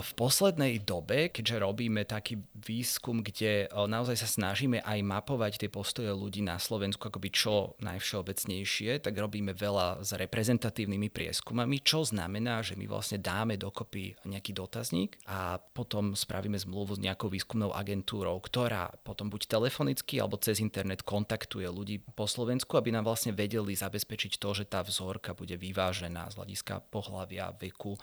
V 0.00 0.12
poslednej 0.12 0.76
dobe, 0.84 1.32
keďže 1.32 1.56
robíme 1.56 2.04
taký 2.04 2.36
výskum, 2.52 3.24
kde 3.24 3.72
naozaj 3.72 4.20
sa 4.20 4.28
snažíme 4.28 4.84
aj 4.84 5.00
mapovať 5.00 5.64
tie 5.64 5.70
postoje 5.72 6.12
ľudí 6.12 6.44
na 6.44 6.60
Slovensku 6.60 7.08
akoby 7.08 7.32
čo 7.32 7.80
najvšeobecnejšie, 7.80 9.00
tak 9.00 9.16
robíme 9.16 9.56
veľa 9.56 10.04
s 10.04 10.12
reprezentatívnymi 10.12 11.08
prieskumami, 11.08 11.80
čo 11.80 12.04
znamená, 12.04 12.60
že 12.60 12.76
my 12.76 12.84
vlastne 12.92 13.16
dáme 13.24 13.56
dokopy 13.56 14.20
nejaký 14.28 14.52
dotazník 14.52 15.16
a 15.24 15.56
potom 15.56 16.12
spravíme 16.12 16.60
zmluvu 16.60 17.00
s 17.00 17.04
nejakou 17.04 17.32
výskumnou 17.32 17.72
agentúrou, 17.72 18.36
ktorá 18.36 18.92
potom 19.00 19.32
buď 19.32 19.48
telefonicky 19.48 20.20
alebo 20.20 20.36
cez 20.36 20.60
internet 20.60 21.00
kontaktuje 21.08 21.64
ľudí 21.64 22.04
po 22.12 22.28
Slovensku, 22.28 22.76
aby 22.76 22.92
nám 22.92 23.08
vlastne 23.08 23.32
vedeli 23.32 23.72
zabezpečiť 23.72 24.08
zabezpečiť 24.10 24.42
to, 24.42 24.50
že 24.58 24.64
tá 24.66 24.82
vzorka 24.82 25.38
bude 25.38 25.54
vyvážená 25.54 26.34
z 26.34 26.42
hľadiska 26.42 26.82
pohľavia, 26.90 27.54
veku, 27.54 27.94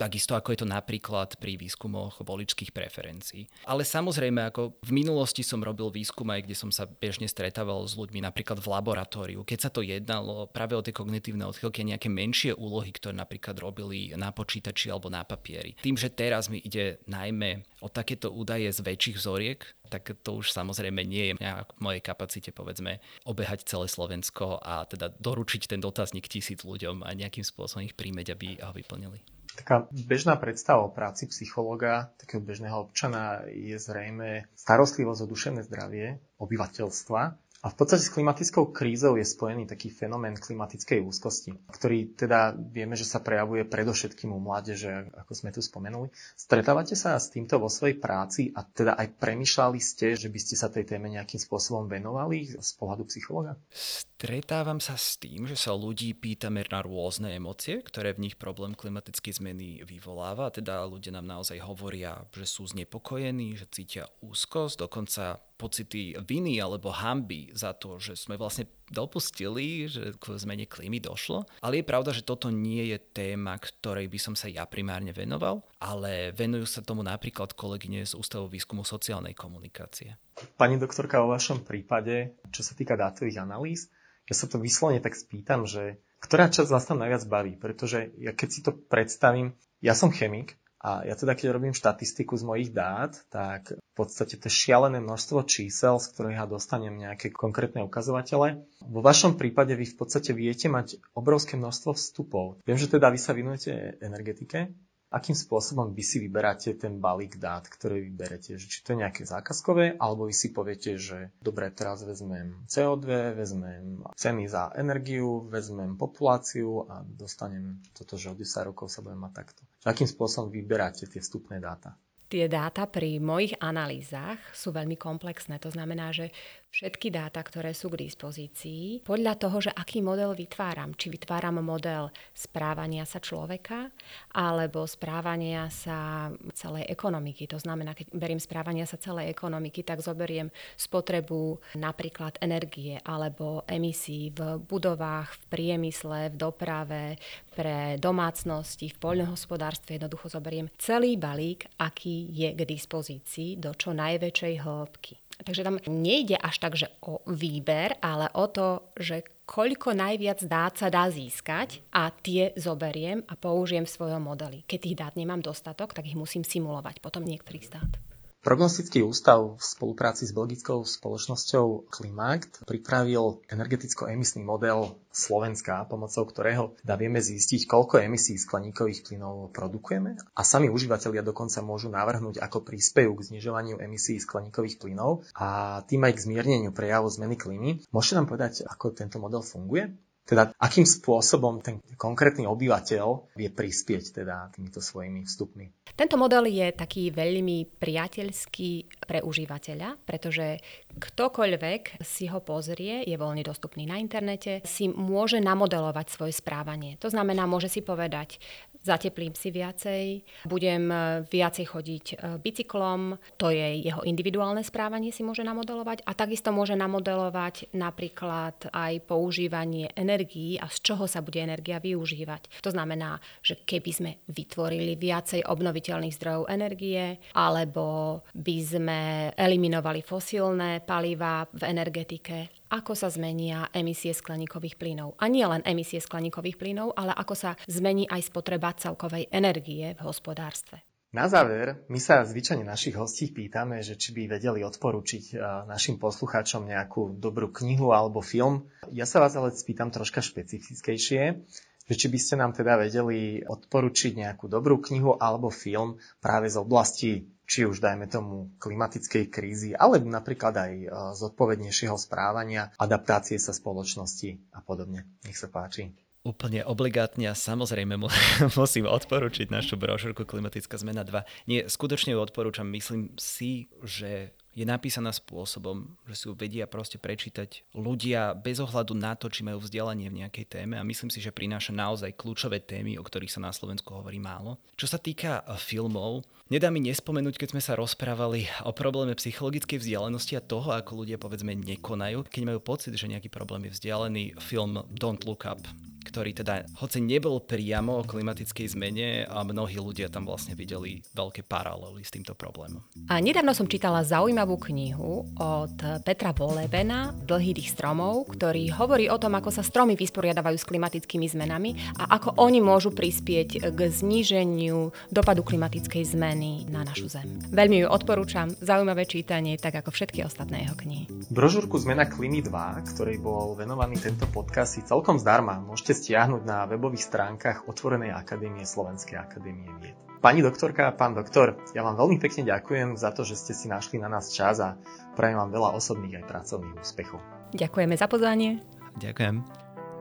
takisto 0.00 0.32
ako 0.32 0.56
je 0.56 0.64
to 0.64 0.68
napríklad 0.68 1.36
pri 1.36 1.60
výskumoch 1.60 2.24
voličských 2.24 2.72
preferencií. 2.72 3.44
Ale 3.68 3.84
samozrejme, 3.84 4.48
ako 4.48 4.80
v 4.80 4.92
minulosti 4.96 5.44
som 5.44 5.60
robil 5.60 5.92
výskum 5.92 6.24
aj, 6.32 6.48
kde 6.48 6.56
som 6.56 6.72
sa 6.72 6.88
bežne 6.88 7.28
stretával 7.28 7.84
s 7.84 7.92
ľuďmi 8.00 8.24
napríklad 8.24 8.56
v 8.56 8.70
laboratóriu, 8.72 9.44
keď 9.44 9.68
sa 9.68 9.70
to 9.70 9.84
jednalo 9.84 10.48
práve 10.48 10.72
o 10.72 10.80
tie 10.80 10.96
kognitívne 10.96 11.44
odchylky, 11.44 11.84
nejaké 11.84 12.08
menšie 12.08 12.56
úlohy, 12.56 12.96
ktoré 12.96 13.12
napríklad 13.12 13.60
robili 13.60 14.16
na 14.16 14.32
počítači 14.32 14.88
alebo 14.88 15.12
na 15.12 15.20
papieri. 15.20 15.76
Tým, 15.84 16.00
že 16.00 16.08
teraz 16.08 16.48
mi 16.48 16.64
ide 16.64 17.04
najmä 17.04 17.60
o 17.84 17.92
takéto 17.92 18.32
údaje 18.32 18.72
z 18.72 18.80
väčších 18.80 19.16
vzoriek, 19.20 19.60
tak 19.90 20.14
to 20.22 20.38
už 20.38 20.54
samozrejme 20.54 21.02
nie 21.02 21.34
je 21.34 21.34
v 21.42 21.82
mojej 21.82 21.98
kapacite, 21.98 22.54
povedzme, 22.54 23.02
obehať 23.26 23.66
celé 23.66 23.90
Slovensko 23.90 24.62
a 24.62 24.86
teda 24.86 25.10
doručiť 25.18 25.66
ten 25.66 25.82
dotazník 25.82 26.30
tisíc 26.30 26.62
ľuďom 26.62 27.02
a 27.02 27.10
nejakým 27.10 27.42
spôsobom 27.42 27.82
ich 27.82 27.98
príjmeť, 27.98 28.38
aby 28.38 28.48
ho 28.62 28.70
vyplnili. 28.70 29.18
Taká 29.60 29.92
bežná 29.92 30.40
predstava 30.40 30.88
o 30.88 30.94
práci 30.94 31.28
psychologa, 31.28 32.16
takého 32.16 32.40
bežného 32.40 32.88
občana, 32.88 33.44
je 33.44 33.76
zrejme 33.76 34.48
starostlivosť 34.56 35.20
o 35.20 35.30
duševné 35.30 35.60
zdravie 35.68 36.16
obyvateľstva 36.40 37.20
a 37.60 37.68
v 37.68 37.76
podstate 37.76 38.00
s 38.00 38.14
klimatickou 38.16 38.72
krízou 38.72 39.20
je 39.20 39.26
spojený 39.28 39.68
taký 39.68 39.92
fenomén 39.92 40.32
klimatickej 40.32 41.04
úzkosti, 41.04 41.52
ktorý 41.68 42.16
teda 42.16 42.56
vieme, 42.56 42.96
že 42.96 43.04
sa 43.04 43.20
prejavuje 43.20 43.68
predovšetkým 43.68 44.32
u 44.32 44.40
mládeže, 44.40 45.12
ako 45.12 45.32
sme 45.36 45.52
tu 45.52 45.60
spomenuli. 45.60 46.08
Stretávate 46.32 46.96
sa 46.96 47.20
s 47.20 47.28
týmto 47.28 47.60
vo 47.60 47.68
svojej 47.68 48.00
práci 48.00 48.48
a 48.56 48.64
teda 48.64 48.96
aj 48.96 49.12
premyšľali 49.20 49.76
ste, 49.76 50.16
že 50.16 50.32
by 50.32 50.38
ste 50.40 50.56
sa 50.56 50.72
tej 50.72 50.88
téme 50.88 51.12
nejakým 51.12 51.36
spôsobom 51.36 51.84
venovali 51.84 52.48
z 52.48 52.70
pohľadu 52.80 53.04
psychologa? 53.12 53.60
Stretávam 53.68 54.80
sa 54.80 54.96
s 54.96 55.20
tým, 55.20 55.44
že 55.44 55.56
sa 55.56 55.76
ľudí 55.76 56.16
pýtame 56.16 56.64
na 56.64 56.80
rôzne 56.80 57.36
emócie, 57.36 57.84
ktoré 57.84 58.16
v 58.16 58.24
nich 58.24 58.36
problém 58.40 58.72
klimatickej 58.72 59.36
zmeny 59.36 59.84
vyvoláva. 59.84 60.48
Teda 60.48 60.80
ľudia 60.88 61.12
nám 61.12 61.28
naozaj 61.28 61.60
hovoria, 61.60 62.24
že 62.32 62.48
sú 62.48 62.64
znepokojení, 62.64 63.52
že 63.60 63.68
cítia 63.68 64.08
úzkosť, 64.24 64.88
dokonca 64.88 65.44
pocity 65.60 66.16
viny 66.16 66.56
alebo 66.56 66.88
hamby 66.88 67.52
za 67.52 67.76
to, 67.76 68.00
že 68.00 68.16
sme 68.16 68.40
vlastne 68.40 68.64
dopustili, 68.88 69.84
že 69.84 70.16
k 70.16 70.40
zmene 70.40 70.64
klímy 70.64 71.04
došlo. 71.04 71.44
Ale 71.60 71.84
je 71.84 71.84
pravda, 71.84 72.16
že 72.16 72.24
toto 72.24 72.48
nie 72.48 72.88
je 72.88 72.96
téma, 72.96 73.60
ktorej 73.60 74.08
by 74.08 74.16
som 74.16 74.32
sa 74.32 74.48
ja 74.48 74.64
primárne 74.64 75.12
venoval, 75.12 75.60
ale 75.76 76.32
venujú 76.32 76.64
sa 76.64 76.80
tomu 76.80 77.04
napríklad 77.04 77.52
kolegyne 77.52 78.08
z 78.08 78.16
Ústavu 78.16 78.48
výskumu 78.48 78.88
sociálnej 78.88 79.36
komunikácie. 79.36 80.16
Pani 80.56 80.80
doktorka, 80.80 81.20
o 81.20 81.28
vašom 81.28 81.68
prípade, 81.68 82.40
čo 82.48 82.64
sa 82.64 82.72
týka 82.72 82.96
dátových 82.96 83.44
analýz, 83.44 83.92
ja 84.30 84.34
sa 84.38 84.46
to 84.46 84.62
vyslovene 84.62 85.02
tak 85.02 85.18
spýtam, 85.18 85.66
že 85.66 85.98
ktorá 86.22 86.52
časť 86.52 86.70
vás 86.70 86.86
tam 86.86 87.02
najviac 87.02 87.24
baví? 87.26 87.52
Pretože 87.56 88.14
ja 88.20 88.30
keď 88.36 88.48
si 88.48 88.60
to 88.62 88.76
predstavím, 88.76 89.56
ja 89.80 89.96
som 89.96 90.12
chemik 90.12 90.59
a 90.80 91.04
ja 91.04 91.12
teda, 91.12 91.36
keď 91.36 91.52
robím 91.52 91.76
štatistiku 91.76 92.40
z 92.40 92.44
mojich 92.48 92.70
dát, 92.72 93.12
tak 93.28 93.76
v 93.76 93.92
podstate 93.92 94.40
to 94.40 94.48
šialené 94.48 94.96
množstvo 95.04 95.44
čísel, 95.44 96.00
z 96.00 96.08
ktorých 96.08 96.40
ja 96.40 96.48
dostanem 96.48 96.96
nejaké 96.96 97.28
konkrétne 97.28 97.84
ukazovatele. 97.84 98.64
Vo 98.88 99.04
vašom 99.04 99.36
prípade 99.36 99.76
vy 99.76 99.84
v 99.84 99.96
podstate 100.00 100.32
viete 100.32 100.72
mať 100.72 100.96
obrovské 101.12 101.60
množstvo 101.60 101.92
vstupov. 101.92 102.64
Viem, 102.64 102.80
že 102.80 102.88
teda 102.88 103.12
vy 103.12 103.20
sa 103.20 103.36
venujete 103.36 104.00
energetike, 104.00 104.72
akým 105.12 105.36
spôsobom 105.36 105.92
vy 105.92 106.00
si 106.00 106.16
vyberáte 106.22 106.72
ten 106.78 106.96
balík 106.96 107.36
dát, 107.36 107.66
ktoré 107.68 108.00
vyberete. 108.00 108.56
Či 108.56 108.80
to 108.80 108.94
je 108.94 109.02
nejaké 109.02 109.26
zákazkové, 109.26 109.98
alebo 110.00 110.30
vy 110.30 110.34
si 110.34 110.48
poviete, 110.48 110.96
že 110.96 111.34
dobre, 111.42 111.68
teraz 111.74 112.06
vezmem 112.06 112.56
CO2, 112.70 113.36
vezmem 113.36 114.00
ceny 114.16 114.48
za 114.48 114.72
energiu, 114.78 115.44
vezmem 115.44 115.98
populáciu 115.98 116.88
a 116.88 117.04
dostanem 117.04 117.82
toto, 117.92 118.16
že 118.16 118.32
od 118.32 118.40
10 118.40 118.70
rokov 118.70 118.88
sa 118.88 119.04
budem 119.04 119.20
mať 119.20 119.34
takto. 119.44 119.62
Akým 119.80 120.04
spôsobom 120.04 120.52
vyberáte 120.52 121.08
tie 121.08 121.20
vstupné 121.24 121.56
dáta? 121.56 121.96
Tie 122.30 122.46
dáta 122.46 122.86
pri 122.86 123.18
mojich 123.18 123.58
analýzach 123.58 124.38
sú 124.54 124.70
veľmi 124.70 124.94
komplexné. 124.94 125.58
To 125.58 125.72
znamená, 125.72 126.14
že 126.14 126.30
všetky 126.70 127.10
dáta, 127.10 127.42
ktoré 127.42 127.74
sú 127.74 127.90
k 127.90 128.06
dispozícii, 128.06 129.02
podľa 129.02 129.34
toho, 129.36 129.58
že 129.58 129.74
aký 129.74 130.00
model 130.00 130.32
vytváram. 130.38 130.94
Či 130.94 131.10
vytváram 131.10 131.58
model 131.60 132.14
správania 132.32 133.02
sa 133.04 133.18
človeka, 133.18 133.90
alebo 134.32 134.86
správania 134.86 135.66
sa 135.68 136.30
celej 136.54 136.86
ekonomiky. 136.86 137.50
To 137.50 137.58
znamená, 137.58 137.92
keď 137.92 138.14
beriem 138.14 138.40
správania 138.40 138.86
sa 138.86 138.96
celej 138.96 139.34
ekonomiky, 139.34 139.82
tak 139.82 140.00
zoberiem 140.00 140.48
spotrebu 140.78 141.58
napríklad 141.74 142.38
energie 142.38 143.02
alebo 143.02 143.66
emisí 143.66 144.30
v 144.30 144.62
budovách, 144.62 145.34
v 145.36 145.44
priemysle, 145.50 146.30
v 146.32 146.38
doprave, 146.38 147.04
pre 147.50 147.98
domácnosti, 147.98 148.88
v 148.94 149.00
poľnohospodárstve. 149.02 149.98
Jednoducho 149.98 150.30
zoberiem 150.30 150.70
celý 150.78 151.18
balík, 151.18 151.66
aký 151.82 152.30
je 152.30 152.54
k 152.54 152.62
dispozícii 152.62 153.58
do 153.58 153.74
čo 153.74 153.90
najväčšej 153.90 154.54
hĺbky. 154.62 155.29
Takže 155.40 155.64
tam 155.64 155.80
nejde 155.88 156.36
až 156.36 156.60
tak, 156.60 156.76
že 156.76 156.92
o 157.00 157.24
výber, 157.24 157.96
ale 158.04 158.28
o 158.36 158.44
to, 158.48 158.92
že 159.00 159.24
koľko 159.48 159.96
najviac 159.96 160.44
dát 160.44 160.76
sa 160.76 160.92
dá 160.92 161.08
získať 161.08 161.80
a 161.90 162.12
tie 162.12 162.52
zoberiem 162.54 163.24
a 163.26 163.34
použijem 163.34 163.88
v 163.88 163.94
svojom 163.96 164.22
modeli. 164.22 164.62
Keď 164.68 164.78
tých 164.78 164.98
dát 165.00 165.14
nemám 165.16 165.40
dostatok, 165.40 165.96
tak 165.96 166.06
ich 166.06 166.14
musím 166.14 166.44
simulovať 166.44 167.00
potom 167.00 167.24
niektorých 167.24 167.66
dát. 167.72 168.09
Prognostický 168.40 169.04
ústav 169.04 169.36
v 169.36 169.60
spolupráci 169.60 170.24
s 170.24 170.32
belgickou 170.32 170.80
spoločnosťou 170.80 171.92
Klimact 171.92 172.64
pripravil 172.64 173.44
energeticko-emisný 173.52 174.48
model 174.48 174.96
Slovenska, 175.12 175.84
pomocou 175.84 176.24
ktorého 176.24 176.72
dá 176.80 176.96
vieme 176.96 177.20
zistiť, 177.20 177.68
koľko 177.68 178.00
emisí 178.00 178.40
skleníkových 178.40 179.04
plynov 179.04 179.52
produkujeme 179.52 180.16
a 180.32 180.40
sami 180.40 180.72
užívateľia 180.72 181.20
dokonca 181.20 181.60
môžu 181.60 181.92
navrhnúť, 181.92 182.40
ako 182.40 182.64
príspejú 182.64 183.12
k 183.12 183.28
znižovaniu 183.28 183.76
emisí 183.76 184.16
skleníkových 184.16 184.80
plynov 184.80 185.28
a 185.36 185.84
tým 185.84 186.00
aj 186.08 186.16
k 186.16 186.24
zmierneniu 186.24 186.72
prejavu 186.72 187.12
zmeny 187.12 187.36
klímy. 187.36 187.70
Môžete 187.92 188.24
nám 188.24 188.28
povedať, 188.32 188.64
ako 188.64 188.96
tento 188.96 189.20
model 189.20 189.44
funguje? 189.44 189.92
Teda 190.30 190.54
akým 190.62 190.86
spôsobom 190.86 191.58
ten 191.58 191.82
konkrétny 191.98 192.46
obyvateľ 192.46 193.34
vie 193.34 193.50
prispieť 193.50 194.22
teda 194.22 194.46
týmito 194.54 194.78
svojimi 194.78 195.26
vstupmi. 195.26 195.90
Tento 195.90 196.14
model 196.14 196.46
je 196.46 196.70
taký 196.70 197.10
veľmi 197.10 197.66
priateľský 197.82 199.02
pre 199.10 199.26
užívateľa, 199.26 199.98
pretože 200.06 200.62
ktokoľvek 200.98 202.02
si 202.02 202.26
ho 202.26 202.40
pozrie, 202.42 203.06
je 203.06 203.16
voľne 203.20 203.44
dostupný 203.46 203.86
na 203.86 204.00
internete, 204.00 204.64
si 204.66 204.90
môže 204.90 205.38
namodelovať 205.38 206.06
svoje 206.10 206.34
správanie. 206.34 206.98
To 206.98 207.12
znamená, 207.12 207.46
môže 207.46 207.70
si 207.70 207.84
povedať, 207.84 208.40
zateplím 208.80 209.36
si 209.36 209.52
viacej, 209.52 210.04
budem 210.48 210.88
e, 210.88 210.96
viacej 211.28 211.66
chodiť 211.68 212.04
e, 212.12 212.14
bicyklom, 212.40 213.20
to 213.36 213.52
je 213.52 213.84
jeho 213.84 214.00
individuálne 214.08 214.64
správanie 214.64 215.12
si 215.12 215.20
môže 215.20 215.44
namodelovať 215.44 216.04
a 216.08 216.16
takisto 216.16 216.48
môže 216.48 216.72
namodelovať 216.76 217.76
napríklad 217.76 218.72
aj 218.72 219.04
používanie 219.04 219.92
energií 219.92 220.56
a 220.56 220.66
z 220.72 220.80
čoho 220.80 221.04
sa 221.04 221.20
bude 221.20 221.40
energia 221.40 221.76
využívať. 221.76 222.64
To 222.64 222.72
znamená, 222.72 223.20
že 223.44 223.60
keby 223.60 223.90
sme 223.92 224.10
vytvorili 224.32 224.96
viacej 224.96 225.44
obnoviteľných 225.44 226.16
zdrojov 226.16 226.48
energie 226.48 227.20
alebo 227.36 228.20
by 228.32 228.56
sme 228.64 229.00
eliminovali 229.36 230.00
fosílne 230.00 230.80
paliva 230.90 231.46
v 231.54 231.62
energetike 231.70 232.50
ako 232.70 232.94
sa 232.94 233.10
zmenia 233.10 233.66
emisie 233.74 234.14
skleníkových 234.14 234.78
plynov. 234.78 235.18
A 235.18 235.26
nie 235.26 235.42
len 235.42 235.60
emisie 235.66 235.98
skleníkových 235.98 236.56
plynov, 236.56 236.94
ale 236.94 237.10
ako 237.10 237.34
sa 237.34 237.58
zmení 237.66 238.06
aj 238.06 238.30
spotreba 238.30 238.70
celkovej 238.78 239.26
energie 239.34 239.98
v 239.98 240.00
hospodárstve. 240.06 240.86
Na 241.10 241.26
záver, 241.26 241.82
my 241.90 241.98
sa 241.98 242.22
zvyčajne 242.22 242.62
našich 242.62 242.94
hostí 242.94 243.34
pýtame, 243.34 243.82
že 243.82 243.98
či 243.98 244.14
by 244.14 244.38
vedeli 244.38 244.62
odporučiť 244.62 245.34
našim 245.66 245.98
poslucháčom 245.98 246.70
nejakú 246.70 247.18
dobrú 247.18 247.50
knihu 247.50 247.90
alebo 247.90 248.22
film. 248.22 248.70
Ja 248.94 249.10
sa 249.10 249.18
vás 249.18 249.34
ale 249.34 249.50
spýtam 249.50 249.90
troška 249.90 250.22
špecifickejšie, 250.22 251.42
že 251.90 251.98
či 251.98 252.06
by 252.06 252.18
ste 252.22 252.34
nám 252.38 252.54
teda 252.54 252.78
vedeli 252.78 253.42
odporučiť 253.42 254.22
nejakú 254.22 254.46
dobrú 254.46 254.78
knihu 254.78 255.18
alebo 255.18 255.50
film 255.50 255.98
práve 256.22 256.46
z 256.46 256.56
oblasti 256.62 257.26
či 257.50 257.66
už 257.66 257.82
dajme 257.82 258.06
tomu 258.06 258.54
klimatickej 258.62 259.26
krízy, 259.26 259.74
ale 259.74 259.98
napríklad 259.98 260.54
aj 260.54 260.72
e, 260.78 260.86
zodpovednejšieho 261.18 261.98
správania, 261.98 262.70
adaptácie 262.78 263.42
sa 263.42 263.50
spoločnosti 263.50 264.54
a 264.54 264.62
podobne. 264.62 265.10
Nech 265.26 265.34
sa 265.34 265.50
páči. 265.50 265.90
Úplne 266.22 266.62
obligátne 266.62 267.26
a 267.26 267.34
samozrejme 267.34 267.98
musím 268.60 268.86
odporučiť 268.86 269.50
našu 269.50 269.74
brožúrku 269.74 270.22
Klimatická 270.22 270.78
zmena 270.78 271.02
2. 271.02 271.50
Nie, 271.50 271.66
skutočne 271.66 272.14
ju 272.14 272.22
odporúčam. 272.22 272.70
Myslím 272.70 273.18
si, 273.18 273.66
že 273.82 274.30
je 274.60 274.68
napísaná 274.68 275.08
spôsobom, 275.08 275.88
že 276.04 276.14
si 276.20 276.24
ju 276.28 276.36
vedia 276.36 276.68
proste 276.68 277.00
prečítať 277.00 277.64
ľudia 277.72 278.36
bez 278.36 278.60
ohľadu 278.60 278.92
na 278.92 279.16
to, 279.16 279.32
či 279.32 279.40
majú 279.40 279.64
vzdelanie 279.64 280.12
v 280.12 280.20
nejakej 280.20 280.60
téme 280.60 280.76
a 280.76 280.84
myslím 280.84 281.08
si, 281.08 281.24
že 281.24 281.32
prináša 281.32 281.72
naozaj 281.72 282.12
kľúčové 282.12 282.60
témy, 282.60 283.00
o 283.00 283.02
ktorých 283.02 283.32
sa 283.32 283.40
na 283.40 283.56
Slovensku 283.56 283.88
hovorí 283.96 284.20
málo. 284.20 284.60
Čo 284.76 284.84
sa 284.84 285.00
týka 285.00 285.40
e, 285.40 285.56
filmov, 285.56 286.28
nedá 286.52 286.68
mi 286.68 286.84
nespomenúť, 286.84 287.40
keď 287.40 287.48
sme 287.56 287.64
sa 287.64 287.72
rozprávali 287.72 288.52
o 288.68 288.76
probléme 288.76 289.16
psychologickej 289.16 289.80
vzdialenosti 289.80 290.36
a 290.36 290.44
toho, 290.44 290.76
ako 290.76 291.08
ľudia 291.08 291.16
povedzme 291.16 291.56
nekonajú, 291.56 292.28
keď 292.28 292.42
majú 292.44 292.60
pocit, 292.60 292.92
že 292.92 293.08
nejaký 293.08 293.32
problém 293.32 293.64
je 293.72 293.80
vzdialený, 293.80 294.36
film 294.44 294.84
Don't 294.92 295.24
Look 295.24 295.48
Up 295.48 295.64
ktorý 296.10 296.34
teda, 296.34 296.66
hoci 296.82 296.98
nebol 296.98 297.38
priamo 297.38 298.02
o 298.02 298.06
klimatickej 298.06 298.66
zmene, 298.74 299.08
a 299.30 299.46
mnohí 299.46 299.78
ľudia 299.78 300.10
tam 300.10 300.26
vlastne 300.26 300.58
videli 300.58 301.06
veľké 301.14 301.46
paralely 301.46 302.02
s 302.02 302.10
týmto 302.10 302.34
problémom. 302.34 302.82
A 303.06 303.22
nedávno 303.22 303.54
som 303.54 303.70
čítala 303.70 304.02
zaujímavú 304.02 304.58
knihu 304.58 305.30
od 305.38 305.78
Petra 306.02 306.34
Volebena, 306.34 307.14
Dlhých 307.14 307.70
stromov, 307.70 308.26
ktorý 308.34 308.74
hovorí 308.74 309.06
o 309.06 309.20
tom, 309.22 309.38
ako 309.38 309.54
sa 309.54 309.62
stromy 309.62 309.94
vysporiadavajú 309.94 310.56
s 310.58 310.66
klimatickými 310.66 311.30
zmenami 311.30 311.78
a 311.94 312.18
ako 312.18 312.42
oni 312.42 312.58
môžu 312.58 312.90
prispieť 312.90 313.70
k 313.70 313.80
zníženiu 313.86 314.90
dopadu 315.12 315.46
klimatickej 315.46 316.16
zmeny 316.16 316.66
na 316.66 316.82
našu 316.82 317.06
Zem. 317.06 317.38
Veľmi 317.54 317.84
ju 317.84 317.86
odporúčam, 317.86 318.50
zaujímavé 318.58 319.06
čítanie, 319.06 319.60
tak 319.60 319.78
ako 319.78 319.92
všetky 319.92 320.24
ostatné 320.24 320.66
jeho 320.66 320.74
knihy. 320.74 321.04
Brožúrku 321.30 321.76
Zmena 321.78 322.08
klímy 322.08 322.42
2, 322.42 322.90
ktorý 322.96 323.20
bol 323.20 323.54
venovaný 323.54 324.00
tento 324.00 324.24
podcast, 324.30 324.74
si 324.74 324.82
celkom 324.82 325.20
zdarma 325.20 325.60
môžete 325.60 325.99
stiahnuť 326.00 326.42
na 326.48 326.64
webových 326.64 327.04
stránkach 327.04 327.68
Otvorenej 327.68 328.16
akadémie 328.16 328.64
Slovenskej 328.64 329.20
akadémie 329.20 329.68
vied. 329.84 329.96
Pani 330.20 330.44
doktorka, 330.44 330.92
pán 330.92 331.16
doktor, 331.16 331.56
ja 331.72 331.80
vám 331.80 331.96
veľmi 331.96 332.20
pekne 332.20 332.44
ďakujem 332.44 332.92
za 332.96 333.08
to, 333.12 333.24
že 333.24 333.40
ste 333.40 333.52
si 333.56 333.72
našli 333.72 333.96
na 333.96 334.08
nás 334.08 334.32
čas 334.32 334.60
a 334.60 334.76
prajem 335.16 335.40
vám 335.40 335.48
veľa 335.48 335.76
osobných 335.80 336.20
aj 336.20 336.24
pracovných 336.28 336.76
úspechov. 336.76 337.20
Ďakujeme 337.56 337.96
za 337.96 338.04
pozvanie. 338.04 338.60
Ďakujem. 339.00 339.40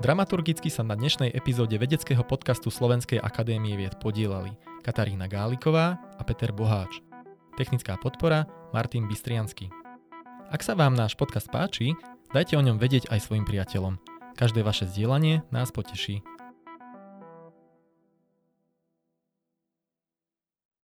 Dramaturgicky 0.03 0.67
sa 0.67 0.83
na 0.83 0.99
dnešnej 0.99 1.31
epizóde 1.31 1.75
vedeckého 1.79 2.23
podcastu 2.23 2.67
Slovenskej 2.67 3.19
akadémie 3.19 3.79
vied 3.79 3.95
podielali 3.99 4.55
Katarína 4.83 5.31
Gáliková 5.31 5.99
a 6.19 6.21
Peter 6.27 6.51
Boháč. 6.51 6.99
Technická 7.55 7.95
podpora 7.95 8.47
Martin 8.75 9.07
Bystriansky. 9.07 9.71
Ak 10.51 10.63
sa 10.67 10.75
vám 10.75 10.99
náš 10.99 11.15
podcast 11.15 11.47
páči, 11.47 11.95
dajte 12.35 12.59
o 12.59 12.63
ňom 12.63 12.75
vedieť 12.75 13.07
aj 13.07 13.23
svojim 13.23 13.47
priateľom– 13.47 13.99
Každé 14.39 14.63
vaše 14.63 14.87
zdieľanie 14.87 15.43
nás 15.51 15.67
poteší. 15.67 16.23